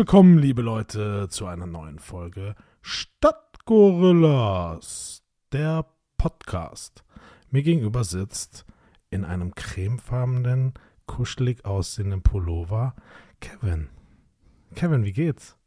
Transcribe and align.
Willkommen, 0.00 0.38
liebe 0.38 0.62
Leute, 0.62 1.28
zu 1.28 1.44
einer 1.44 1.66
neuen 1.66 1.98
Folge 1.98 2.54
Stadtgorillas, 2.80 5.22
der 5.52 5.84
Podcast. 6.16 7.04
Mir 7.50 7.62
gegenüber 7.62 8.04
sitzt 8.04 8.64
in 9.10 9.26
einem 9.26 9.54
cremefarbenen, 9.54 10.72
kuschelig 11.04 11.66
aussehenden 11.66 12.22
Pullover 12.22 12.96
Kevin. 13.40 13.90
Kevin, 14.74 15.04
wie 15.04 15.12
geht's? 15.12 15.58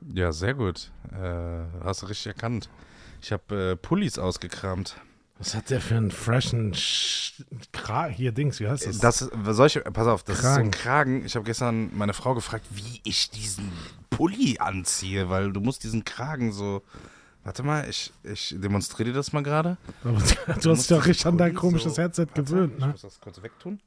Ja, 0.00 0.32
sehr 0.32 0.54
gut. 0.54 0.90
Äh, 1.12 1.62
hast 1.84 2.02
du 2.02 2.06
richtig 2.06 2.26
erkannt. 2.26 2.68
Ich 3.22 3.30
habe 3.30 3.54
äh, 3.54 3.76
Pullis 3.76 4.18
ausgekramt. 4.18 5.00
Was 5.40 5.54
hat 5.54 5.70
der 5.70 5.80
für 5.80 5.96
einen 5.96 6.10
freshen 6.10 6.74
Sch 6.74 7.42
Kragen? 7.72 8.12
Hier, 8.12 8.30
Dings, 8.30 8.60
wie 8.60 8.68
heißt 8.68 8.86
das? 8.86 8.98
Das 8.98 9.22
ist, 9.22 9.30
solche, 9.52 9.80
pass 9.80 10.06
auf, 10.06 10.22
das 10.22 10.36
ist 10.36 10.42
so 10.42 10.48
Kragen. 10.48 10.64
ein 10.66 10.70
Kragen. 10.70 11.24
Ich 11.24 11.34
habe 11.34 11.46
gestern 11.46 11.90
meine 11.96 12.12
Frau 12.12 12.34
gefragt, 12.34 12.66
wie 12.70 13.00
ich 13.04 13.30
diesen 13.30 13.72
Pulli 14.10 14.58
anziehe, 14.58 15.30
weil 15.30 15.50
du 15.52 15.60
musst 15.60 15.82
diesen 15.82 16.04
Kragen 16.04 16.52
so. 16.52 16.82
Warte 17.42 17.62
mal, 17.62 17.88
ich, 17.88 18.12
ich 18.22 18.54
demonstriere 18.58 19.08
dir 19.10 19.14
das 19.14 19.32
mal 19.32 19.42
gerade. 19.42 19.78
Aber 20.04 20.20
du 20.60 20.70
hast 20.72 20.80
dich 20.80 20.88
doch 20.88 21.06
richtig 21.06 21.24
an 21.26 21.38
dein 21.38 21.54
komisches 21.54 21.96
Headset 21.96 22.26
gewöhnt, 22.34 22.74
Ich 22.76 22.80
ne? 22.84 22.88
muss 22.92 23.00
das 23.00 23.18
kurz 23.18 23.42
wegtun. 23.42 23.80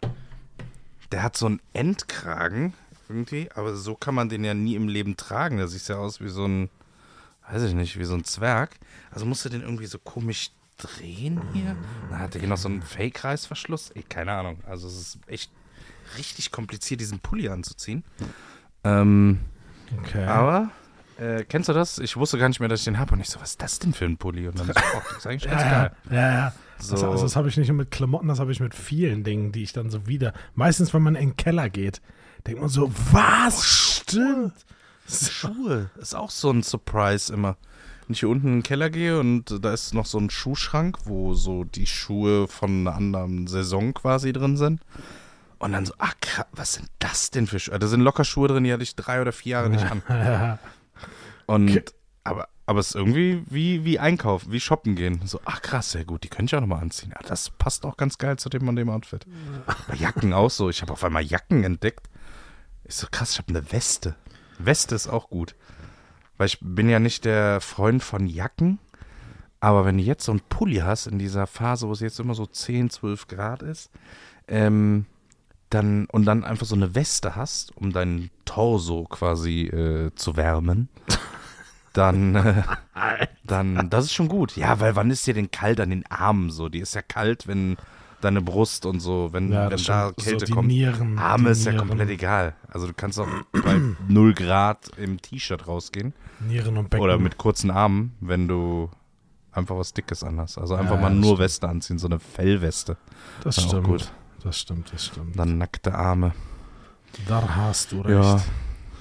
Der 1.11 1.21
hat 1.21 1.37
so 1.37 1.45
einen 1.45 1.61
Endkragen 1.73 2.73
irgendwie, 3.07 3.51
aber 3.53 3.75
so 3.75 3.93
kann 3.93 4.15
man 4.15 4.27
den 4.27 4.43
ja 4.43 4.55
nie 4.55 4.73
im 4.73 4.87
Leben 4.87 5.17
tragen. 5.17 5.57
Der 5.57 5.67
sieht 5.67 5.87
ja 5.87 5.97
aus 5.97 6.19
wie 6.19 6.29
so 6.29 6.45
ein, 6.47 6.71
weiß 7.47 7.61
ich 7.61 7.75
nicht, 7.75 7.99
wie 7.99 8.05
so 8.05 8.15
ein 8.15 8.23
Zwerg. 8.23 8.71
Also 9.11 9.27
musst 9.27 9.45
du 9.45 9.49
den 9.49 9.61
irgendwie 9.61 9.85
so 9.85 9.99
komisch 9.99 10.49
drehen 10.77 11.41
hier. 11.53 11.75
Dann 12.09 12.19
hat 12.19 12.33
der 12.33 12.41
hier 12.41 12.49
noch 12.49 12.57
so 12.57 12.69
einen 12.69 12.81
Fake-Reißverschluss. 12.81 13.91
Ey, 13.91 14.03
keine 14.03 14.31
Ahnung. 14.33 14.59
Also 14.67 14.87
es 14.87 14.95
ist 14.97 15.19
echt 15.27 15.51
richtig 16.17 16.51
kompliziert, 16.51 16.99
diesen 17.01 17.19
Pulli 17.19 17.49
anzuziehen. 17.49 18.03
Ähm, 18.83 19.39
Okay. 20.01 20.23
aber, 20.25 20.71
äh, 21.19 21.43
kennst 21.43 21.69
du 21.69 21.73
das? 21.73 21.99
Ich 21.99 22.17
wusste 22.17 22.37
gar 22.39 22.47
nicht 22.47 22.59
mehr, 22.59 22.69
dass 22.69 22.79
ich 22.79 22.85
den 22.85 22.97
habe. 22.97 23.13
Und 23.13 23.19
ich 23.19 23.29
so, 23.29 23.39
was 23.39 23.51
ist 23.51 23.61
das 23.61 23.77
denn 23.79 23.93
für 23.93 24.05
ein 24.05 24.17
Pulli? 24.17 24.47
Und 24.47 24.57
dann 24.59 24.67
so, 24.67 24.73
oh, 24.75 25.01
das 25.09 25.17
ist 25.19 25.27
eigentlich 25.27 25.43
ganz 25.49 25.61
ja, 25.61 25.69
geil. 25.69 25.91
ja, 26.09 26.33
ja. 26.33 26.53
So. 26.79 26.93
Das, 26.95 27.03
also 27.03 27.23
das 27.23 27.35
habe 27.35 27.47
ich 27.47 27.57
nicht 27.57 27.67
nur 27.67 27.77
mit 27.77 27.91
Klamotten, 27.91 28.27
das 28.27 28.39
habe 28.39 28.51
ich 28.51 28.59
mit 28.59 28.73
vielen 28.73 29.23
Dingen, 29.23 29.51
die 29.51 29.63
ich 29.63 29.71
dann 29.73 29.89
so 29.91 30.07
wieder. 30.07 30.33
Meistens, 30.55 30.93
wenn 30.93 31.01
man 31.03 31.15
in 31.15 31.29
den 31.29 31.37
Keller 31.37 31.69
geht, 31.69 32.01
denkt 32.47 32.59
man 32.59 32.69
so, 32.69 32.91
was? 33.11 33.63
Stimmt. 33.63 34.53
Schuhe 35.07 35.89
ist 35.97 36.15
auch 36.15 36.29
so 36.31 36.49
ein 36.49 36.63
Surprise 36.63 37.31
immer. 37.31 37.57
Wenn 38.07 38.13
ich 38.13 38.19
hier 38.19 38.29
unten 38.29 38.47
in 38.47 38.53
den 38.57 38.63
Keller 38.63 38.89
gehe 38.89 39.19
und 39.19 39.63
da 39.63 39.73
ist 39.73 39.93
noch 39.93 40.05
so 40.05 40.17
ein 40.17 40.29
Schuhschrank, 40.29 40.99
wo 41.05 41.33
so 41.33 41.63
die 41.63 41.87
Schuhe 41.87 42.47
von 42.47 42.87
einer 42.87 42.95
anderen 42.95 43.47
Saison 43.47 43.93
quasi 43.93 44.33
drin 44.33 44.57
sind. 44.57 44.81
Und 45.59 45.71
dann 45.71 45.85
so, 45.85 45.93
ach, 45.97 46.13
krass, 46.19 46.45
was 46.51 46.73
sind 46.73 46.89
das 46.99 47.31
denn 47.31 47.47
für 47.47 47.59
Schuhe? 47.59 47.79
Da 47.79 47.87
sind 47.87 48.01
locker 48.01 48.25
Schuhe 48.25 48.49
drin, 48.49 48.65
die 48.65 48.73
hatte 48.73 48.83
ich 48.83 48.97
drei 48.97 49.21
oder 49.21 49.31
vier 49.31 49.51
Jahre 49.53 49.69
nicht 49.69 49.85
an. 49.85 50.03
Und, 51.45 51.93
aber, 52.25 52.49
aber 52.65 52.79
es 52.79 52.89
ist 52.89 52.95
irgendwie 52.95 53.43
wie, 53.49 53.85
wie 53.85 53.99
einkaufen, 53.99 54.51
wie 54.51 54.59
shoppen 54.59 54.95
gehen. 54.95 55.21
So, 55.25 55.39
ach 55.45 55.61
krass, 55.61 55.91
sehr 55.91 56.05
gut, 56.05 56.23
die 56.23 56.29
könnte 56.29 56.53
ich 56.53 56.55
auch 56.57 56.61
nochmal 56.61 56.81
anziehen. 56.81 57.11
Ja, 57.11 57.27
das 57.27 57.49
passt 57.49 57.85
auch 57.85 57.95
ganz 57.95 58.17
geil 58.17 58.37
zu 58.37 58.49
dem 58.49 58.67
und 58.67 58.75
dem 58.75 58.89
Outfit. 58.89 59.25
Bei 59.87 59.95
Jacken 59.95 60.33
auch 60.33 60.49
so. 60.49 60.69
Ich 60.69 60.81
habe 60.81 60.91
auf 60.91 61.03
einmal 61.03 61.23
Jacken 61.23 61.63
entdeckt. 61.63 62.09
Ich 62.85 62.95
so, 62.95 63.07
krass, 63.09 63.31
ich 63.31 63.37
habe 63.37 63.49
eine 63.49 63.71
Weste. 63.71 64.15
Weste 64.59 64.95
ist 64.95 65.07
auch 65.07 65.29
gut. 65.29 65.55
Weil 66.37 66.47
ich 66.47 66.57
bin 66.61 66.89
ja 66.89 66.99
nicht 66.99 67.25
der 67.25 67.61
Freund 67.61 68.03
von 68.03 68.27
Jacken. 68.27 68.79
Aber 69.59 69.85
wenn 69.85 69.97
du 69.97 70.03
jetzt 70.03 70.25
so 70.25 70.31
einen 70.31 70.41
Pulli 70.41 70.77
hast 70.77 71.07
in 71.07 71.19
dieser 71.19 71.47
Phase, 71.47 71.87
wo 71.87 71.93
es 71.93 72.01
jetzt 72.01 72.19
immer 72.19 72.33
so 72.33 72.45
10, 72.45 72.89
12 72.89 73.27
Grad 73.27 73.61
ist, 73.61 73.89
ähm, 74.47 75.05
dann 75.69 76.05
und 76.07 76.25
dann 76.25 76.43
einfach 76.43 76.65
so 76.65 76.75
eine 76.75 76.95
Weste 76.95 77.35
hast, 77.35 77.75
um 77.77 77.93
deinen 77.93 78.29
Torso 78.45 79.05
quasi 79.05 79.67
äh, 79.67 80.11
zu 80.15 80.35
wärmen, 80.35 80.89
dann, 81.93 82.35
äh, 82.35 82.63
dann, 83.43 83.89
das 83.89 84.05
ist 84.05 84.13
schon 84.13 84.27
gut. 84.27 84.55
Ja, 84.57 84.79
weil 84.79 84.95
wann 84.95 85.11
ist 85.11 85.25
dir 85.25 85.33
denn 85.33 85.49
kalt 85.49 85.79
an 85.79 85.91
den 85.91 86.05
Armen 86.07 86.49
so? 86.51 86.67
Die 86.69 86.79
ist 86.79 86.93
ja 86.95 87.01
kalt, 87.01 87.47
wenn 87.47 87.77
deine 88.21 88.41
Brust 88.41 88.85
und 88.85 88.99
so, 88.99 89.29
wenn, 89.31 89.51
Ja, 89.51 89.69
wenn 89.69 89.81
da. 89.83 90.07
So 90.09 90.13
Kälte 90.23 90.45
die 90.45 90.51
kommt. 90.51 90.67
Nieren, 90.67 91.17
Arme 91.17 91.49
ist 91.49 91.65
ja 91.65 91.71
Nieren. 91.71 91.87
komplett 91.87 92.09
egal. 92.09 92.55
Also 92.69 92.87
du 92.87 92.93
kannst 92.93 93.19
auch 93.19 93.27
bei 93.51 93.79
0 94.07 94.33
Grad 94.33 94.89
im 94.97 95.21
T-Shirt 95.21 95.67
rausgehen. 95.67 96.13
Nieren 96.47 96.77
und 96.77 96.89
Becken. 96.89 97.03
Oder 97.03 97.17
mit 97.17 97.37
kurzen 97.37 97.71
Armen, 97.71 98.13
wenn 98.19 98.47
du 98.47 98.89
einfach 99.51 99.77
was 99.77 99.93
Dickes 99.93 100.23
anhast. 100.23 100.57
Also 100.57 100.75
einfach 100.75 100.95
Ja, 100.95 101.01
mal 101.01 101.09
nur 101.13 101.23
stimmt. 101.35 101.39
Weste 101.39 101.69
anziehen, 101.69 101.97
so 101.99 102.07
eine 102.07 102.19
Fellweste. 102.19 102.97
Das 103.43 103.59
auch 103.59 103.63
stimmt. 103.67 103.83
gut. 103.85 104.11
Das 104.43 104.59
stimmt, 104.59 104.91
das 104.93 105.05
stimmt. 105.05 105.37
Dann 105.39 105.57
nackte 105.57 105.95
Arme. 105.95 106.33
Da 107.27 107.55
hast 107.55 107.91
du 107.91 108.01
recht. 108.01 108.09
Ja. 108.23 108.41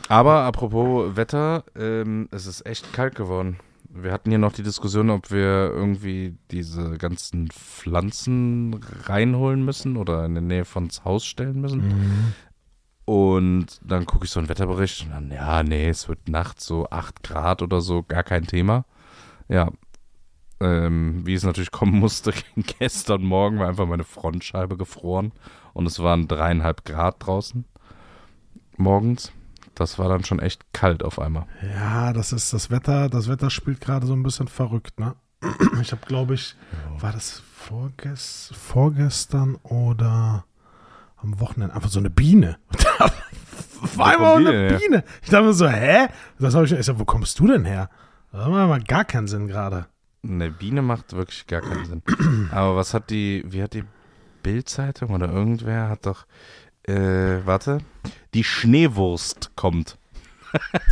Aber 0.08 0.42
apropos 0.42 1.16
Wetter, 1.16 1.64
ähm, 1.76 2.28
es 2.30 2.46
ist 2.46 2.66
echt 2.66 2.92
kalt 2.92 3.14
geworden. 3.14 3.58
Wir 3.94 4.12
hatten 4.12 4.30
hier 4.30 4.38
noch 4.38 4.52
die 4.52 4.62
Diskussion, 4.62 5.10
ob 5.10 5.30
wir 5.30 5.70
irgendwie 5.70 6.34
diese 6.50 6.96
ganzen 6.96 7.48
Pflanzen 7.50 8.80
reinholen 9.04 9.64
müssen 9.64 9.96
oder 9.96 10.24
in 10.24 10.34
der 10.34 10.42
Nähe 10.42 10.64
von 10.64 10.88
Haus 11.04 11.24
stellen 11.24 11.60
müssen. 11.60 11.88
Mhm. 11.88 12.32
Und 13.04 13.80
dann 13.82 14.06
gucke 14.06 14.24
ich 14.24 14.30
so 14.30 14.38
einen 14.38 14.48
Wetterbericht 14.48 15.04
und 15.04 15.10
dann, 15.10 15.30
ja, 15.30 15.62
nee, 15.62 15.88
es 15.88 16.08
wird 16.08 16.28
nachts 16.28 16.66
so 16.66 16.88
8 16.88 17.22
Grad 17.22 17.60
oder 17.62 17.80
so, 17.80 18.02
gar 18.02 18.22
kein 18.22 18.46
Thema. 18.46 18.84
Ja, 19.48 19.70
ähm, 20.60 21.26
wie 21.26 21.34
es 21.34 21.42
natürlich 21.42 21.72
kommen 21.72 21.98
musste, 21.98 22.32
gestern 22.78 23.22
Morgen 23.22 23.58
war 23.58 23.68
einfach 23.68 23.86
meine 23.86 24.04
Frontscheibe 24.04 24.76
gefroren 24.76 25.32
und 25.72 25.86
es 25.86 25.98
waren 25.98 26.28
dreieinhalb 26.28 26.84
Grad 26.84 27.26
draußen 27.26 27.64
morgens. 28.76 29.32
Das 29.74 29.98
war 29.98 30.08
dann 30.08 30.24
schon 30.24 30.38
echt 30.38 30.72
kalt 30.74 31.02
auf 31.02 31.18
einmal. 31.18 31.46
Ja, 31.62 32.12
das 32.12 32.32
ist 32.32 32.52
das 32.52 32.70
Wetter. 32.70 33.08
Das 33.08 33.28
Wetter 33.28 33.48
spielt 33.48 33.80
gerade 33.80 34.06
so 34.06 34.12
ein 34.12 34.22
bisschen 34.22 34.48
verrückt, 34.48 35.00
ne? 35.00 35.14
Ich 35.80 35.92
habe, 35.92 36.04
glaube 36.06 36.34
ich, 36.34 36.54
war 36.98 37.12
das 37.12 37.42
vorges 37.56 38.52
vorgestern 38.54 39.56
oder 39.62 40.44
am 41.16 41.40
Wochenende 41.40 41.74
einfach 41.74 41.88
so 41.88 41.98
eine 41.98 42.10
Biene. 42.10 42.58
War 43.96 44.06
einfach 44.06 44.36
eine 44.36 44.52
her? 44.52 44.78
Biene. 44.78 45.04
Ich 45.22 45.30
dachte 45.30 45.44
mir 45.44 45.52
so, 45.52 45.68
hä? 45.68 46.08
Das 46.38 46.54
habe 46.54 46.66
ich, 46.66 46.72
ich 46.72 46.86
sag, 46.86 46.98
wo 46.98 47.04
kommst 47.04 47.38
du 47.38 47.46
denn 47.46 47.64
her? 47.64 47.90
Das 48.32 48.48
macht 48.48 48.68
mal 48.68 48.82
gar 48.82 49.04
keinen 49.04 49.28
Sinn 49.28 49.48
gerade. 49.48 49.86
Eine 50.24 50.50
Biene 50.50 50.82
macht 50.82 51.12
wirklich 51.12 51.46
gar 51.46 51.60
keinen 51.60 51.84
Sinn. 51.84 52.02
Aber 52.52 52.76
was 52.76 52.94
hat 52.94 53.10
die, 53.10 53.44
wie 53.46 53.62
hat 53.62 53.74
die 53.74 53.84
Bildzeitung 54.42 55.10
oder 55.10 55.30
irgendwer 55.30 55.88
hat 55.88 56.06
doch, 56.06 56.26
äh, 56.84 57.44
warte, 57.44 57.78
die 58.34 58.44
Schneewurst 58.44 59.52
kommt. 59.56 59.98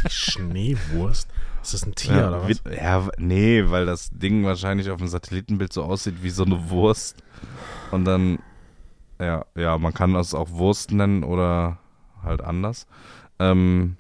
Die 0.05 0.11
Schneewurst. 0.11 1.29
Ist 1.63 1.75
das 1.75 1.87
ein 1.87 1.95
Tier 1.95 2.17
ja, 2.17 2.29
oder 2.29 2.49
was? 2.49 2.63
ja, 2.75 3.09
nee, 3.19 3.65
weil 3.67 3.85
das 3.85 4.11
Ding 4.11 4.45
wahrscheinlich 4.45 4.91
auf 4.91 4.99
dem 4.99 5.09
Satellitenbild 5.09 5.73
so 5.73 5.83
aussieht 5.83 6.23
wie 6.23 6.31
so 6.31 6.45
eine 6.45 6.71
Wurst. 6.71 7.23
Und 7.91 8.07
dann, 8.07 8.39
ja, 9.19 9.45
ja, 9.55 9.77
man 9.77 9.93
kann 9.93 10.15
das 10.15 10.33
auch 10.33 10.51
Wurst 10.51 10.93
nennen 10.93 11.23
oder 11.23 11.79
halt 12.23 12.41
anders. 12.43 12.87
Ähm, 13.39 13.97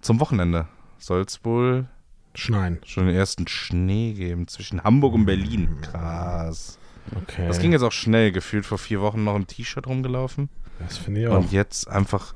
zum 0.00 0.20
Wochenende 0.20 0.66
soll 0.98 1.20
es 1.22 1.44
wohl 1.44 1.86
Schneien. 2.34 2.78
schon 2.84 3.06
den 3.06 3.14
ersten 3.14 3.46
Schnee 3.46 4.12
geben 4.14 4.48
zwischen 4.48 4.82
Hamburg 4.84 5.14
und 5.14 5.26
Berlin. 5.26 5.76
Krass. 5.82 6.78
Okay. 7.14 7.46
Das 7.46 7.58
ging 7.58 7.72
jetzt 7.72 7.82
auch 7.82 7.92
schnell, 7.92 8.32
gefühlt 8.32 8.64
vor 8.64 8.78
vier 8.78 9.00
Wochen 9.00 9.24
noch 9.24 9.36
im 9.36 9.46
T-Shirt 9.46 9.86
rumgelaufen. 9.86 10.48
Das 10.78 10.96
finde 10.98 11.20
ich 11.22 11.26
auch. 11.28 11.36
Und 11.38 11.52
jetzt 11.52 11.88
einfach 11.88 12.34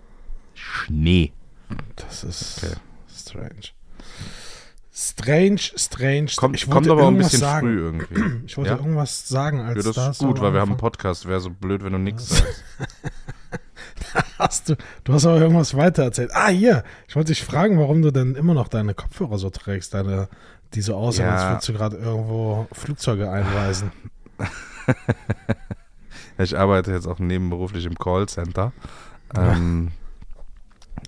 Schnee. 0.54 1.32
Das 1.96 2.24
ist 2.24 2.62
Okay. 2.64 2.74
strange. 3.14 3.72
Strange, 4.98 5.60
strange. 5.76 6.28
Kommt, 6.36 6.56
ich 6.56 6.70
kommt 6.70 6.88
aber 6.88 7.02
auch 7.04 7.08
ein 7.08 7.18
bisschen 7.18 7.40
sagen. 7.40 7.66
früh 7.68 7.78
irgendwie. 7.78 8.46
Ich 8.46 8.56
wollte 8.56 8.70
Ja? 8.70 8.76
irgendwas 8.76 9.28
sagen, 9.28 9.60
als 9.60 9.76
Ja, 9.76 9.82
das 9.82 9.94
da 9.96 10.10
ist 10.10 10.18
gut, 10.20 10.40
weil 10.40 10.54
wir 10.54 10.60
haben 10.60 10.70
einen 10.70 10.78
Podcast. 10.78 11.26
Wäre 11.26 11.40
so 11.40 11.50
blöd, 11.50 11.84
wenn 11.84 11.92
du 11.92 11.98
nichts 11.98 12.28
sagst. 12.30 12.64
Hast 14.38 14.68
du, 14.68 14.76
du 15.04 15.12
hast 15.14 15.24
aber 15.26 15.40
irgendwas 15.40 15.74
weiter 15.76 16.02
erzählt. 16.04 16.30
Ah, 16.34 16.48
hier. 16.48 16.84
Ich 17.08 17.16
wollte 17.16 17.32
dich 17.32 17.42
fragen, 17.44 17.78
warum 17.78 18.02
du 18.02 18.10
denn 18.10 18.34
immer 18.34 18.54
noch 18.54 18.68
deine 18.68 18.92
Kopfhörer 18.94 19.38
so 19.38 19.48
trägst, 19.50 19.94
deine, 19.94 20.28
die 20.74 20.82
so 20.82 20.94
aussehen, 20.94 21.26
Ja. 21.26 21.34
als 21.36 21.42
würdest 21.50 21.68
du 21.68 21.72
gerade 21.72 21.96
irgendwo 21.96 22.66
Flugzeuge 22.72 23.30
einweisen. 23.30 23.92
Ich 26.38 26.56
arbeite 26.56 26.92
jetzt 26.92 27.06
auch 27.06 27.18
nebenberuflich 27.18 27.86
im 27.86 27.94
Callcenter. 27.94 28.72
Ähm, 29.34 29.90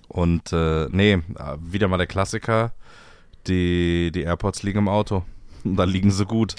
und 0.08 0.52
äh, 0.54 0.86
nee, 0.90 1.18
wieder 1.60 1.88
mal 1.88 1.98
der 1.98 2.06
Klassiker. 2.06 2.72
Die, 3.46 4.10
die 4.10 4.22
AirPods 4.22 4.62
liegen 4.62 4.78
im 4.78 4.88
Auto. 4.88 5.24
Und 5.64 5.76
da 5.76 5.84
liegen 5.84 6.10
sie 6.10 6.24
gut. 6.24 6.54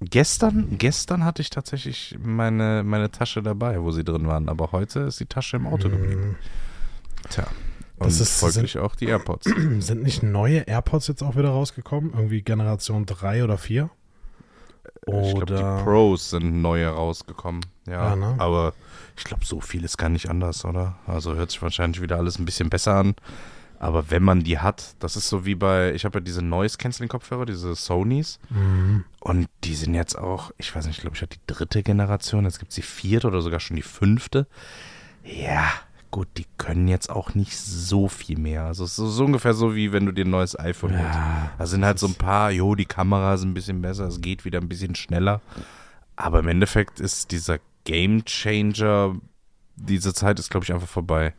Gestern, 0.00 0.78
gestern 0.78 1.24
hatte 1.24 1.42
ich 1.42 1.50
tatsächlich 1.50 2.16
meine, 2.22 2.82
meine 2.84 3.10
Tasche 3.10 3.42
dabei, 3.42 3.82
wo 3.82 3.90
sie 3.90 4.02
drin 4.04 4.26
waren. 4.26 4.48
Aber 4.48 4.72
heute 4.72 5.00
ist 5.00 5.20
die 5.20 5.26
Tasche 5.26 5.56
im 5.58 5.66
Auto 5.66 5.90
geblieben. 5.90 6.36
Tja. 7.28 7.46
Und 7.98 8.06
Das 8.06 8.18
ist- 8.18 8.40
folglich 8.40 8.78
auch 8.78 8.94
die 8.96 9.06
AirPods. 9.06 9.44
Sind 9.80 10.02
nicht 10.02 10.22
neue 10.22 10.60
AirPods 10.60 11.06
jetzt 11.08 11.22
auch 11.22 11.36
wieder 11.36 11.50
rausgekommen? 11.50 12.12
Irgendwie 12.14 12.40
Generation 12.40 13.04
3 13.04 13.44
oder 13.44 13.58
4? 13.58 13.90
Ich 15.06 15.12
glaube, 15.12 15.42
Oder 15.42 15.56
die 15.78 15.82
Pros 15.84 16.30
sind 16.30 16.62
neue 16.62 16.88
rausgekommen. 16.88 17.60
Ja, 17.86 18.10
Ja, 18.10 18.16
ne? 18.16 18.34
aber 18.38 18.72
ich 19.18 19.24
glaube, 19.24 19.44
so 19.44 19.60
viel 19.60 19.84
ist 19.84 19.98
gar 19.98 20.08
nicht 20.08 20.30
anders, 20.30 20.64
oder? 20.64 20.96
Also 21.06 21.34
hört 21.34 21.50
sich 21.50 21.60
wahrscheinlich 21.60 22.00
wieder 22.00 22.16
alles 22.16 22.38
ein 22.38 22.46
bisschen 22.46 22.70
besser 22.70 22.94
an. 22.94 23.14
Aber 23.80 24.10
wenn 24.10 24.22
man 24.22 24.44
die 24.44 24.58
hat, 24.58 24.94
das 24.98 25.16
ist 25.16 25.28
so 25.28 25.46
wie 25.46 25.54
bei, 25.54 25.94
ich 25.94 26.04
habe 26.04 26.18
ja 26.18 26.20
diese 26.22 26.42
Noise-Canceling-Kopfhörer, 26.42 27.46
diese 27.46 27.74
Sonys. 27.74 28.38
Mhm. 28.50 29.04
Und 29.20 29.48
die 29.64 29.74
sind 29.74 29.94
jetzt 29.94 30.18
auch, 30.18 30.50
ich 30.58 30.76
weiß 30.76 30.86
nicht, 30.86 30.96
ich 30.96 31.00
glaube, 31.00 31.16
ich 31.16 31.22
hatte 31.22 31.38
die 31.38 31.52
dritte 31.52 31.82
Generation, 31.82 32.44
jetzt 32.44 32.58
gibt 32.58 32.72
es 32.72 32.76
die 32.76 32.82
vierte 32.82 33.26
oder 33.26 33.40
sogar 33.40 33.58
schon 33.58 33.76
die 33.76 33.82
fünfte. 33.82 34.46
Ja, 35.24 35.66
gut, 36.10 36.28
die 36.36 36.44
können 36.58 36.88
jetzt 36.88 37.08
auch 37.08 37.34
nicht 37.34 37.56
so 37.56 38.08
viel 38.08 38.38
mehr. 38.38 38.64
Also 38.64 38.84
es 38.84 38.98
ist 38.98 39.14
so 39.14 39.24
ungefähr 39.24 39.54
so, 39.54 39.74
wie 39.74 39.92
wenn 39.92 40.04
du 40.04 40.12
dir 40.12 40.26
ein 40.26 40.30
neues 40.30 40.58
iPhone 40.58 40.92
holst. 40.98 41.14
Ja, 41.14 41.50
Da 41.56 41.66
sind 41.66 41.82
halt 41.82 41.98
so 41.98 42.06
ein 42.06 42.16
paar, 42.16 42.50
jo, 42.50 42.74
die 42.74 42.84
Kamera 42.84 43.32
ist 43.32 43.44
ein 43.44 43.54
bisschen 43.54 43.80
besser, 43.80 44.06
es 44.08 44.20
geht 44.20 44.44
wieder 44.44 44.60
ein 44.60 44.68
bisschen 44.68 44.94
schneller. 44.94 45.40
Aber 46.16 46.40
im 46.40 46.48
Endeffekt 46.48 47.00
ist 47.00 47.30
dieser 47.30 47.60
Game 47.84 48.26
Changer, 48.26 49.16
diese 49.76 50.12
Zeit 50.12 50.38
ist, 50.38 50.50
glaube 50.50 50.64
ich, 50.64 50.72
einfach 50.74 50.86
vorbei. 50.86 51.32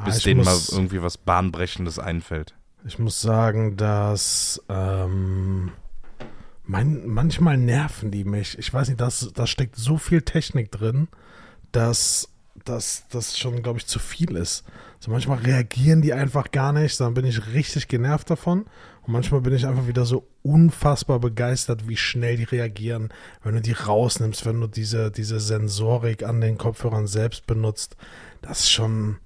Ah, 0.00 0.04
Bis 0.04 0.18
ich 0.18 0.24
denen 0.24 0.38
muss- 0.44 0.70
mal 0.70 0.78
irgendwie 0.78 1.02
was 1.02 1.18
Bahnbrechendes 1.18 1.98
einfällt. 1.98 2.54
Ich 2.86 2.98
muss 2.98 3.20
sagen, 3.20 3.76
dass 3.76 4.62
ähm, 4.68 5.72
mein, 6.64 7.06
manchmal 7.06 7.56
nerven 7.56 8.10
die 8.10 8.24
mich. 8.24 8.56
Ich 8.58 8.72
weiß 8.72 8.88
nicht, 8.88 9.00
das, 9.00 9.30
da 9.34 9.46
steckt 9.46 9.76
so 9.76 9.98
viel 9.98 10.22
Technik 10.22 10.70
drin, 10.70 11.08
dass 11.72 12.28
dass 12.64 13.04
das 13.10 13.38
schon, 13.38 13.62
glaube 13.62 13.78
ich, 13.78 13.86
zu 13.86 13.98
viel 14.00 14.34
ist. 14.36 14.64
So 14.98 15.12
manchmal 15.12 15.38
reagieren 15.38 16.02
die 16.02 16.12
einfach 16.12 16.50
gar 16.50 16.72
nicht, 16.72 16.98
dann 17.00 17.14
bin 17.14 17.24
ich 17.24 17.52
richtig 17.54 17.86
genervt 17.86 18.28
davon. 18.30 18.62
Und 19.02 19.12
manchmal 19.12 19.40
bin 19.40 19.54
ich 19.54 19.64
einfach 19.64 19.86
wieder 19.86 20.04
so 20.04 20.26
unfassbar 20.42 21.20
begeistert, 21.20 21.88
wie 21.88 21.96
schnell 21.96 22.36
die 22.36 22.42
reagieren, 22.44 23.10
wenn 23.44 23.54
du 23.54 23.60
die 23.62 23.72
rausnimmst, 23.72 24.44
wenn 24.44 24.60
du 24.60 24.66
diese, 24.66 25.10
diese 25.12 25.38
Sensorik 25.38 26.24
an 26.24 26.40
den 26.40 26.58
Kopfhörern 26.58 27.06
selbst 27.06 27.46
benutzt. 27.46 27.96
Das 28.42 28.60
ist 28.60 28.70
schon, 28.72 29.18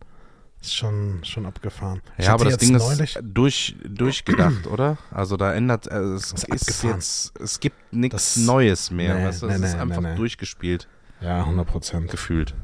ist 0.63 0.75
schon, 0.77 1.21
schon 1.25 1.45
abgefahren. 1.47 2.01
Ich 2.19 2.27
Ja, 2.27 2.35
aber 2.35 2.45
das 2.47 2.57
Ding 2.59 2.73
neulich- 2.77 3.17
ist 3.17 3.21
durch, 3.23 3.77
durchgedacht, 3.85 4.67
oder? 4.67 4.97
Also 5.11 5.37
da 5.37 5.53
ändert 5.53 5.87
äh, 5.89 5.99
es 5.99 6.33
Ist 6.33 6.49
ist, 6.69 6.83
jetzt, 6.85 7.39
es 7.41 7.61
gibt 7.61 7.93
nichts 7.93 8.37
Neues 8.37 8.91
mehr. 8.91 9.15
Nee, 9.17 9.25
weißt 9.27 9.43
du? 9.43 9.47
nee, 9.47 9.55
es 9.55 9.61
ist 9.61 9.75
nee, 9.75 9.81
einfach 9.81 10.01
nee, 10.03 10.11
nee. 10.11 10.17
durchgespielt, 10.17 10.89
Ja, 11.21 11.41
100 11.41 11.67
Prozent. 11.67 12.11
gefühlt. 12.11 12.55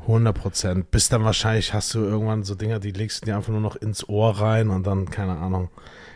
100 0.00 0.36
Prozent. 0.36 0.90
Bis 0.90 1.08
dann 1.08 1.22
wahrscheinlich 1.24 1.72
hast 1.74 1.94
du 1.94 2.00
irgendwann 2.00 2.42
so 2.42 2.54
Dinger, 2.54 2.80
die 2.80 2.90
legst 2.90 3.22
du 3.22 3.26
dir 3.26 3.36
einfach 3.36 3.52
nur 3.52 3.60
noch 3.60 3.76
ins 3.76 4.08
Ohr 4.08 4.40
rein 4.40 4.70
und 4.70 4.86
dann, 4.86 5.08
keine 5.10 5.36
Ahnung. 5.38 5.70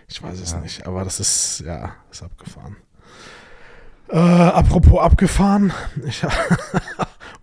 Ich 0.08 0.22
weiß 0.22 0.40
es 0.40 0.52
Ja. 0.52 0.60
nicht, 0.60 0.86
aber 0.86 1.04
das 1.04 1.20
ist, 1.20 1.60
ja, 1.64 1.94
ist 2.10 2.22
abgefahren. 2.22 2.76
Äh, 4.08 4.16
apropos 4.18 5.00
abgefahren, 5.00 5.72
ich, 6.06 6.22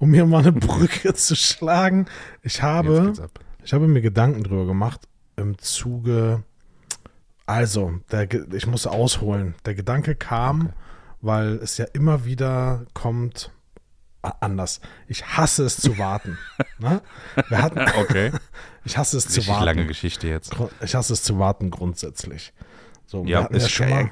um 0.03 0.13
hier 0.13 0.25
mal 0.25 0.39
eine 0.41 0.51
Brücke 0.51 1.13
zu 1.13 1.35
schlagen, 1.35 2.07
ich 2.41 2.61
habe, 2.61 3.13
ich 3.63 3.73
habe 3.73 3.87
mir 3.87 4.01
Gedanken 4.01 4.43
drüber 4.43 4.65
gemacht 4.65 5.07
im 5.37 5.57
Zuge, 5.57 6.43
also, 7.45 7.93
der, 8.11 8.27
ich 8.53 8.67
muss 8.67 8.85
ausholen. 8.85 9.55
Der 9.65 9.75
Gedanke 9.75 10.15
kam, 10.15 10.73
weil 11.21 11.55
es 11.55 11.77
ja 11.77 11.85
immer 11.93 12.25
wieder 12.25 12.85
kommt, 12.93 13.51
anders. 14.39 14.79
Ich 15.07 15.25
hasse 15.25 15.63
es 15.63 15.77
zu 15.77 15.97
warten. 15.97 16.37
ne? 16.79 17.01
Wir 17.49 17.61
hatten, 17.61 17.79
Okay. 17.99 18.31
ich 18.85 18.97
hasse 18.97 19.17
es 19.17 19.23
zu 19.27 19.37
Richtig 19.39 19.47
warten. 19.49 19.65
lange 19.65 19.85
Geschichte 19.87 20.27
jetzt. 20.27 20.53
Ich 20.81 20.95
hasse 20.95 21.13
es 21.13 21.23
zu 21.23 21.39
warten 21.39 21.71
grundsätzlich. 21.71 22.53
So, 23.05 23.25
Ja, 23.25 23.43
hatten 23.43 23.55
ja 23.55 23.61
ist 23.65 23.71
schon 23.71 23.89
mal. 23.89 24.11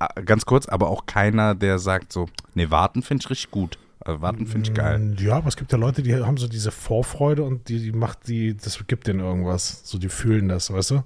äh, 0.00 0.22
ganz 0.22 0.46
kurz, 0.46 0.66
aber 0.66 0.88
auch 0.88 1.06
keiner, 1.06 1.54
der 1.54 1.78
sagt 1.78 2.12
so, 2.12 2.28
nee, 2.54 2.70
warten 2.70 3.02
finde 3.02 3.22
ich 3.24 3.30
richtig 3.30 3.50
gut. 3.52 3.78
Also 4.06 4.20
warten 4.22 4.46
finde 4.46 4.68
ich 4.68 4.74
geil. 4.74 4.98
Mm, 4.98 5.16
Ja, 5.18 5.36
aber 5.36 5.48
es 5.48 5.56
gibt 5.56 5.72
ja 5.72 5.78
Leute, 5.78 6.02
die 6.02 6.14
haben 6.14 6.36
so 6.36 6.46
diese 6.48 6.70
Vorfreude 6.70 7.42
und 7.42 7.68
die, 7.68 7.80
die 7.80 7.92
macht 7.92 8.28
die, 8.28 8.56
das 8.56 8.78
gibt 8.86 9.06
denen 9.08 9.20
irgendwas. 9.20 9.80
So, 9.84 9.98
die 9.98 10.08
fühlen 10.08 10.48
das, 10.48 10.72
weißt 10.72 10.92
du? 10.92 11.02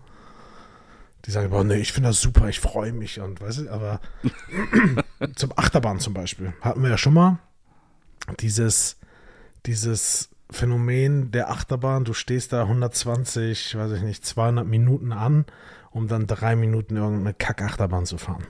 Die 1.24 1.30
sagen, 1.30 1.50
boah, 1.50 1.64
nee, 1.64 1.76
ich 1.76 1.92
finde 1.92 2.08
das 2.10 2.20
super, 2.20 2.48
ich 2.48 2.60
freue 2.60 2.92
mich 2.92 3.20
und 3.20 3.40
weißt 3.40 3.60
du, 3.60 3.70
aber 3.70 4.00
zum 5.36 5.52
Achterbahn 5.56 5.98
zum 6.00 6.14
Beispiel 6.14 6.52
hatten 6.60 6.82
wir 6.82 6.88
ja 6.90 6.98
schon 6.98 7.14
mal 7.14 7.38
dieses, 8.40 8.96
dieses 9.66 10.30
Phänomen 10.50 11.30
der 11.30 11.50
Achterbahn, 11.50 12.04
du 12.04 12.12
stehst 12.14 12.52
da 12.52 12.62
120, 12.62 13.76
weiß 13.76 13.92
ich 13.92 14.02
nicht, 14.02 14.24
200 14.24 14.66
Minuten 14.66 15.12
an, 15.12 15.44
um 15.90 16.08
dann 16.08 16.26
drei 16.26 16.56
Minuten 16.56 16.96
irgendeine 16.96 17.34
Kack-Achterbahn 17.34 18.06
zu 18.06 18.18
fahren. 18.18 18.46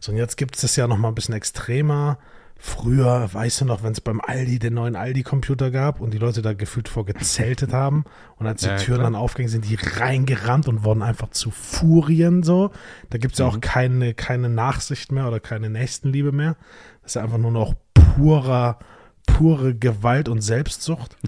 So, 0.00 0.12
und 0.12 0.18
jetzt 0.18 0.36
gibt 0.36 0.56
es 0.56 0.62
das 0.62 0.76
ja 0.76 0.86
noch 0.88 0.98
mal 0.98 1.08
ein 1.08 1.14
bisschen 1.14 1.34
extremer. 1.34 2.18
Früher, 2.64 3.28
weißt 3.34 3.62
du 3.62 3.64
noch, 3.64 3.82
wenn 3.82 3.90
es 3.90 4.00
beim 4.00 4.20
Aldi 4.20 4.60
den 4.60 4.74
neuen 4.74 4.94
Aldi-Computer 4.94 5.72
gab 5.72 6.00
und 6.00 6.14
die 6.14 6.18
Leute 6.18 6.42
da 6.42 6.52
gefühlt 6.54 6.88
vor 6.88 7.04
gezeltet 7.04 7.72
haben 7.72 8.04
und 8.36 8.46
als 8.46 8.60
die 8.60 8.68
Ja, 8.68 8.76
Türen 8.76 8.98
klar. 9.00 9.10
dann 9.10 9.16
aufgingen, 9.16 9.50
sind 9.50 9.68
die 9.68 9.74
reingerannt 9.74 10.68
und 10.68 10.84
wurden 10.84 11.02
einfach 11.02 11.30
zu 11.30 11.50
Furien 11.50 12.44
so. 12.44 12.70
Da 13.10 13.18
gibt 13.18 13.32
es 13.34 13.40
ja 13.40 13.46
auch 13.46 13.56
Mhm. 13.56 13.60
keine, 13.62 14.14
keine 14.14 14.48
Nachsicht 14.48 15.10
mehr 15.10 15.26
oder 15.26 15.40
keine 15.40 15.70
Nächstenliebe 15.70 16.30
mehr. 16.30 16.56
Das 17.02 17.10
ist 17.10 17.14
ja 17.16 17.22
einfach 17.24 17.38
nur 17.38 17.50
noch 17.50 17.74
purer, 17.94 18.78
pure 19.26 19.74
Gewalt 19.74 20.28
und 20.28 20.40
Selbstsucht. 20.40 21.16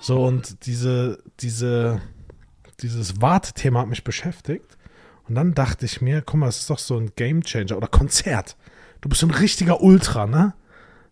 So, 0.00 0.24
und 0.24 0.64
diese, 0.64 1.18
diese, 1.40 2.00
dieses 2.80 3.20
Wartethema 3.20 3.80
hat 3.80 3.88
mich 3.88 4.04
beschäftigt. 4.04 4.78
Und 5.28 5.34
dann 5.34 5.52
dachte 5.52 5.84
ich 5.84 6.00
mir, 6.00 6.22
guck 6.22 6.40
mal, 6.40 6.48
es 6.48 6.60
ist 6.60 6.70
doch 6.70 6.78
so 6.78 6.96
ein 6.96 7.10
Gamechanger 7.14 7.76
oder 7.76 7.88
Konzert. 7.88 8.56
Du 9.02 9.10
bist 9.10 9.20
so 9.20 9.26
ein 9.26 9.32
richtiger 9.32 9.82
Ultra, 9.82 10.26
ne? 10.26 10.54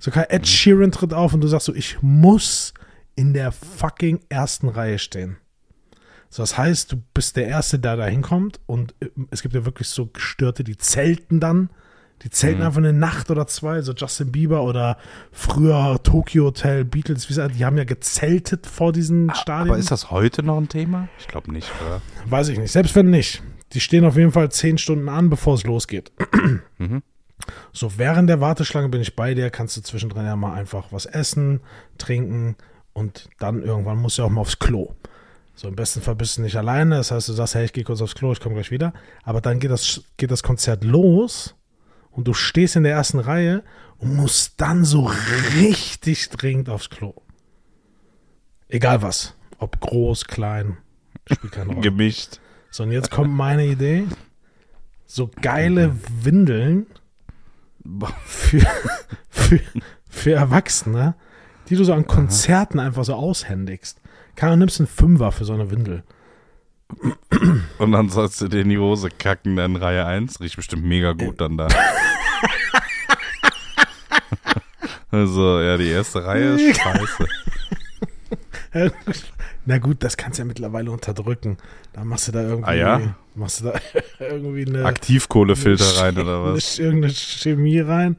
Sogar 0.01 0.31
Ed 0.33 0.49
Sheeran 0.49 0.91
tritt 0.91 1.15
auf 1.15 1.33
und 1.35 1.41
du 1.43 1.47
sagst 1.47 1.67
so, 1.67 1.75
ich 1.75 1.99
muss 2.01 2.75
in 3.15 3.33
der 3.35 3.53
fucking 3.53 4.19
ersten 4.29 4.69
Reihe 4.69 4.99
stehen. 4.99 5.37
So, 6.31 6.43
das 6.43 6.57
heißt, 6.59 6.91
du 6.93 6.97
bist 7.15 7.37
der 7.37 7.47
Erste, 7.49 7.79
der 7.79 7.97
da 7.97 8.07
hinkommt 8.07 8.61
und 8.67 8.95
äh, 9.01 9.09
es 9.31 9.43
gibt 9.43 9.55
ja 9.55 9.65
wirklich 9.65 9.89
so 9.89 10.07
Gestörte, 10.07 10.65
die 10.65 10.77
zelten 10.77 11.39
dann. 11.41 11.71
Die 12.23 12.31
zelten 12.31 12.61
Mhm. 12.61 12.67
einfach 12.67 12.79
eine 12.79 12.93
Nacht 12.93 13.31
oder 13.31 13.47
zwei, 13.47 13.81
so 13.81 13.93
Justin 13.95 14.31
Bieber 14.31 14.63
oder 14.63 14.99
früher 15.33 15.99
Tokyo 16.03 16.45
Hotel, 16.45 16.85
Beatles, 16.85 17.25
wie 17.25 17.29
gesagt, 17.29 17.55
die 17.59 17.65
haben 17.65 17.79
ja 17.79 17.85
gezeltet 17.85 18.67
vor 18.67 18.93
diesen 18.93 19.35
Stadien. 19.35 19.71
Aber 19.71 19.79
ist 19.79 19.91
das 19.91 20.11
heute 20.11 20.43
noch 20.43 20.59
ein 20.59 20.69
Thema? 20.69 21.09
Ich 21.19 21.29
glaube 21.29 21.51
nicht, 21.53 21.71
oder? 21.85 22.01
Weiß 22.27 22.49
ich 22.49 22.59
nicht. 22.59 22.73
Selbst 22.73 22.95
wenn 22.95 23.09
nicht. 23.11 23.43
Die 23.73 23.81
stehen 23.81 24.05
auf 24.05 24.17
jeden 24.17 24.33
Fall 24.33 24.51
zehn 24.51 24.79
Stunden 24.79 25.09
an, 25.09 25.31
bevor 25.31 25.55
es 25.55 25.65
losgeht. 25.65 26.13
Mhm. 26.79 27.03
So, 27.73 27.99
während 27.99 28.29
der 28.29 28.41
Warteschlange 28.41 28.89
bin 28.89 29.01
ich 29.01 29.17
bei 29.17 29.35
dir, 29.35 29.51
kannst 29.51 29.77
du 29.77 29.83
zwischendrin 29.83 30.25
ja 30.25 30.37
mal 30.37 30.55
einfach 30.55 30.93
was 30.93 31.07
essen, 31.07 31.61
trinken 31.99 32.57
und 32.93 33.29
dann 33.39 33.63
irgendwann 33.63 33.99
musst 33.99 34.19
du 34.19 34.25
auch 34.25 34.31
mal 34.31 34.41
aufs 34.41 34.59
Klo. 34.59 34.95
So, 35.55 35.69
im 35.69 35.77
besten 35.77 36.01
Fall 36.01 36.15
bist 36.15 36.39
du 36.39 36.43
nicht 36.43 36.57
alleine, 36.57 36.97
das 36.97 37.11
heißt, 37.11 37.29
du 37.29 37.33
sagst, 37.33 37.55
hey, 37.55 37.67
ich 37.67 37.73
gehe 37.73 37.85
kurz 37.85 38.01
aufs 38.01 38.15
Klo, 38.15 38.33
ich 38.33 38.41
komme 38.41 38.55
gleich 38.55 38.71
wieder. 38.71 38.93
Aber 39.25 39.41
dann 39.41 39.61
geht 39.61 39.71
das, 39.71 40.03
geht 40.17 40.31
das 40.31 40.43
Konzert 40.43 40.85
los 40.85 41.55
und 42.11 42.27
du 42.27 42.33
stehst 42.33 42.77
in 42.77 42.83
der 42.83 42.93
ersten 42.93 43.19
Reihe 43.19 43.63
und 43.99 44.17
musst 44.17 44.61
dann 44.61 44.85
so 44.85 45.11
richtig 45.57 46.31
dringend 46.31 46.71
aufs 46.71 46.89
Klo. 46.89 47.15
Egal 48.69 49.03
was. 49.03 49.35
Ob 49.59 49.81
groß, 49.81 50.25
klein, 50.25 50.79
spielt 51.31 51.53
keine 51.53 51.69
Rolle. 51.71 51.81
Gemischt. 51.83 52.41
So, 52.71 52.85
und 52.85 52.93
jetzt 52.93 53.11
kommt 53.11 53.31
meine 53.31 53.67
Idee. 53.67 54.05
So 55.07 55.31
geile 55.43 55.97
Windeln 56.23 56.87
für, 58.27 58.67
für, 59.31 59.61
für 60.09 60.33
Erwachsene, 60.33 61.15
die 61.69 61.77
du 61.77 61.85
so 61.85 61.93
an 61.93 62.07
Konzerten 62.07 62.79
einfach 62.79 63.05
so 63.05 63.15
aushändigst. 63.15 64.01
Kann 64.37 64.59
nimmst 64.59 64.81
einen 64.81 64.87
Fünfer 64.87 65.33
für 65.33 65.45
so 65.45 65.53
eine 65.53 65.71
Windel. 65.71 66.05
Und 67.79 67.93
dann 67.93 68.09
sollst 68.09 68.41
du 68.41 68.49
dir 68.49 68.63
in 68.63 68.69
die 68.69 68.79
Hose 68.79 69.11
kacken 69.11 69.59
in 69.59 69.77
Reihe 69.77 70.07
1. 70.07 70.41
Riecht 70.41 70.57
bestimmt 70.57 70.85
mega 70.85 71.13
gut 71.13 71.41
dann 71.41 71.57
da. 71.57 71.69
also, 75.11 75.61
ja, 75.61 75.77
die 75.77 75.89
erste 75.89 76.25
Reihe 76.25 76.55
ist 76.55 76.81
scheiße. 76.81 77.29
Na 79.71 79.79
gut, 79.79 80.03
das 80.03 80.17
kannst 80.17 80.37
du 80.37 80.43
ja 80.43 80.47
mittlerweile 80.47 80.91
unterdrücken. 80.91 81.57
Da 81.93 82.03
machst 82.03 82.27
du 82.27 82.33
da 82.33 82.43
irgendwie, 82.43 82.69
Ah 82.69 82.75
ja? 82.75 83.15
machst 83.37 83.61
du 83.61 83.67
da 83.67 83.75
irgendwie 84.19 84.67
eine, 84.67 84.85
Aktivkohlefilter 84.85 86.03
rein 86.03 86.19
oder 86.19 86.43
eine, 86.43 86.55
was? 86.55 86.77
irgendeine 86.81 87.15
Chemie 87.15 87.79
rein, 87.79 88.17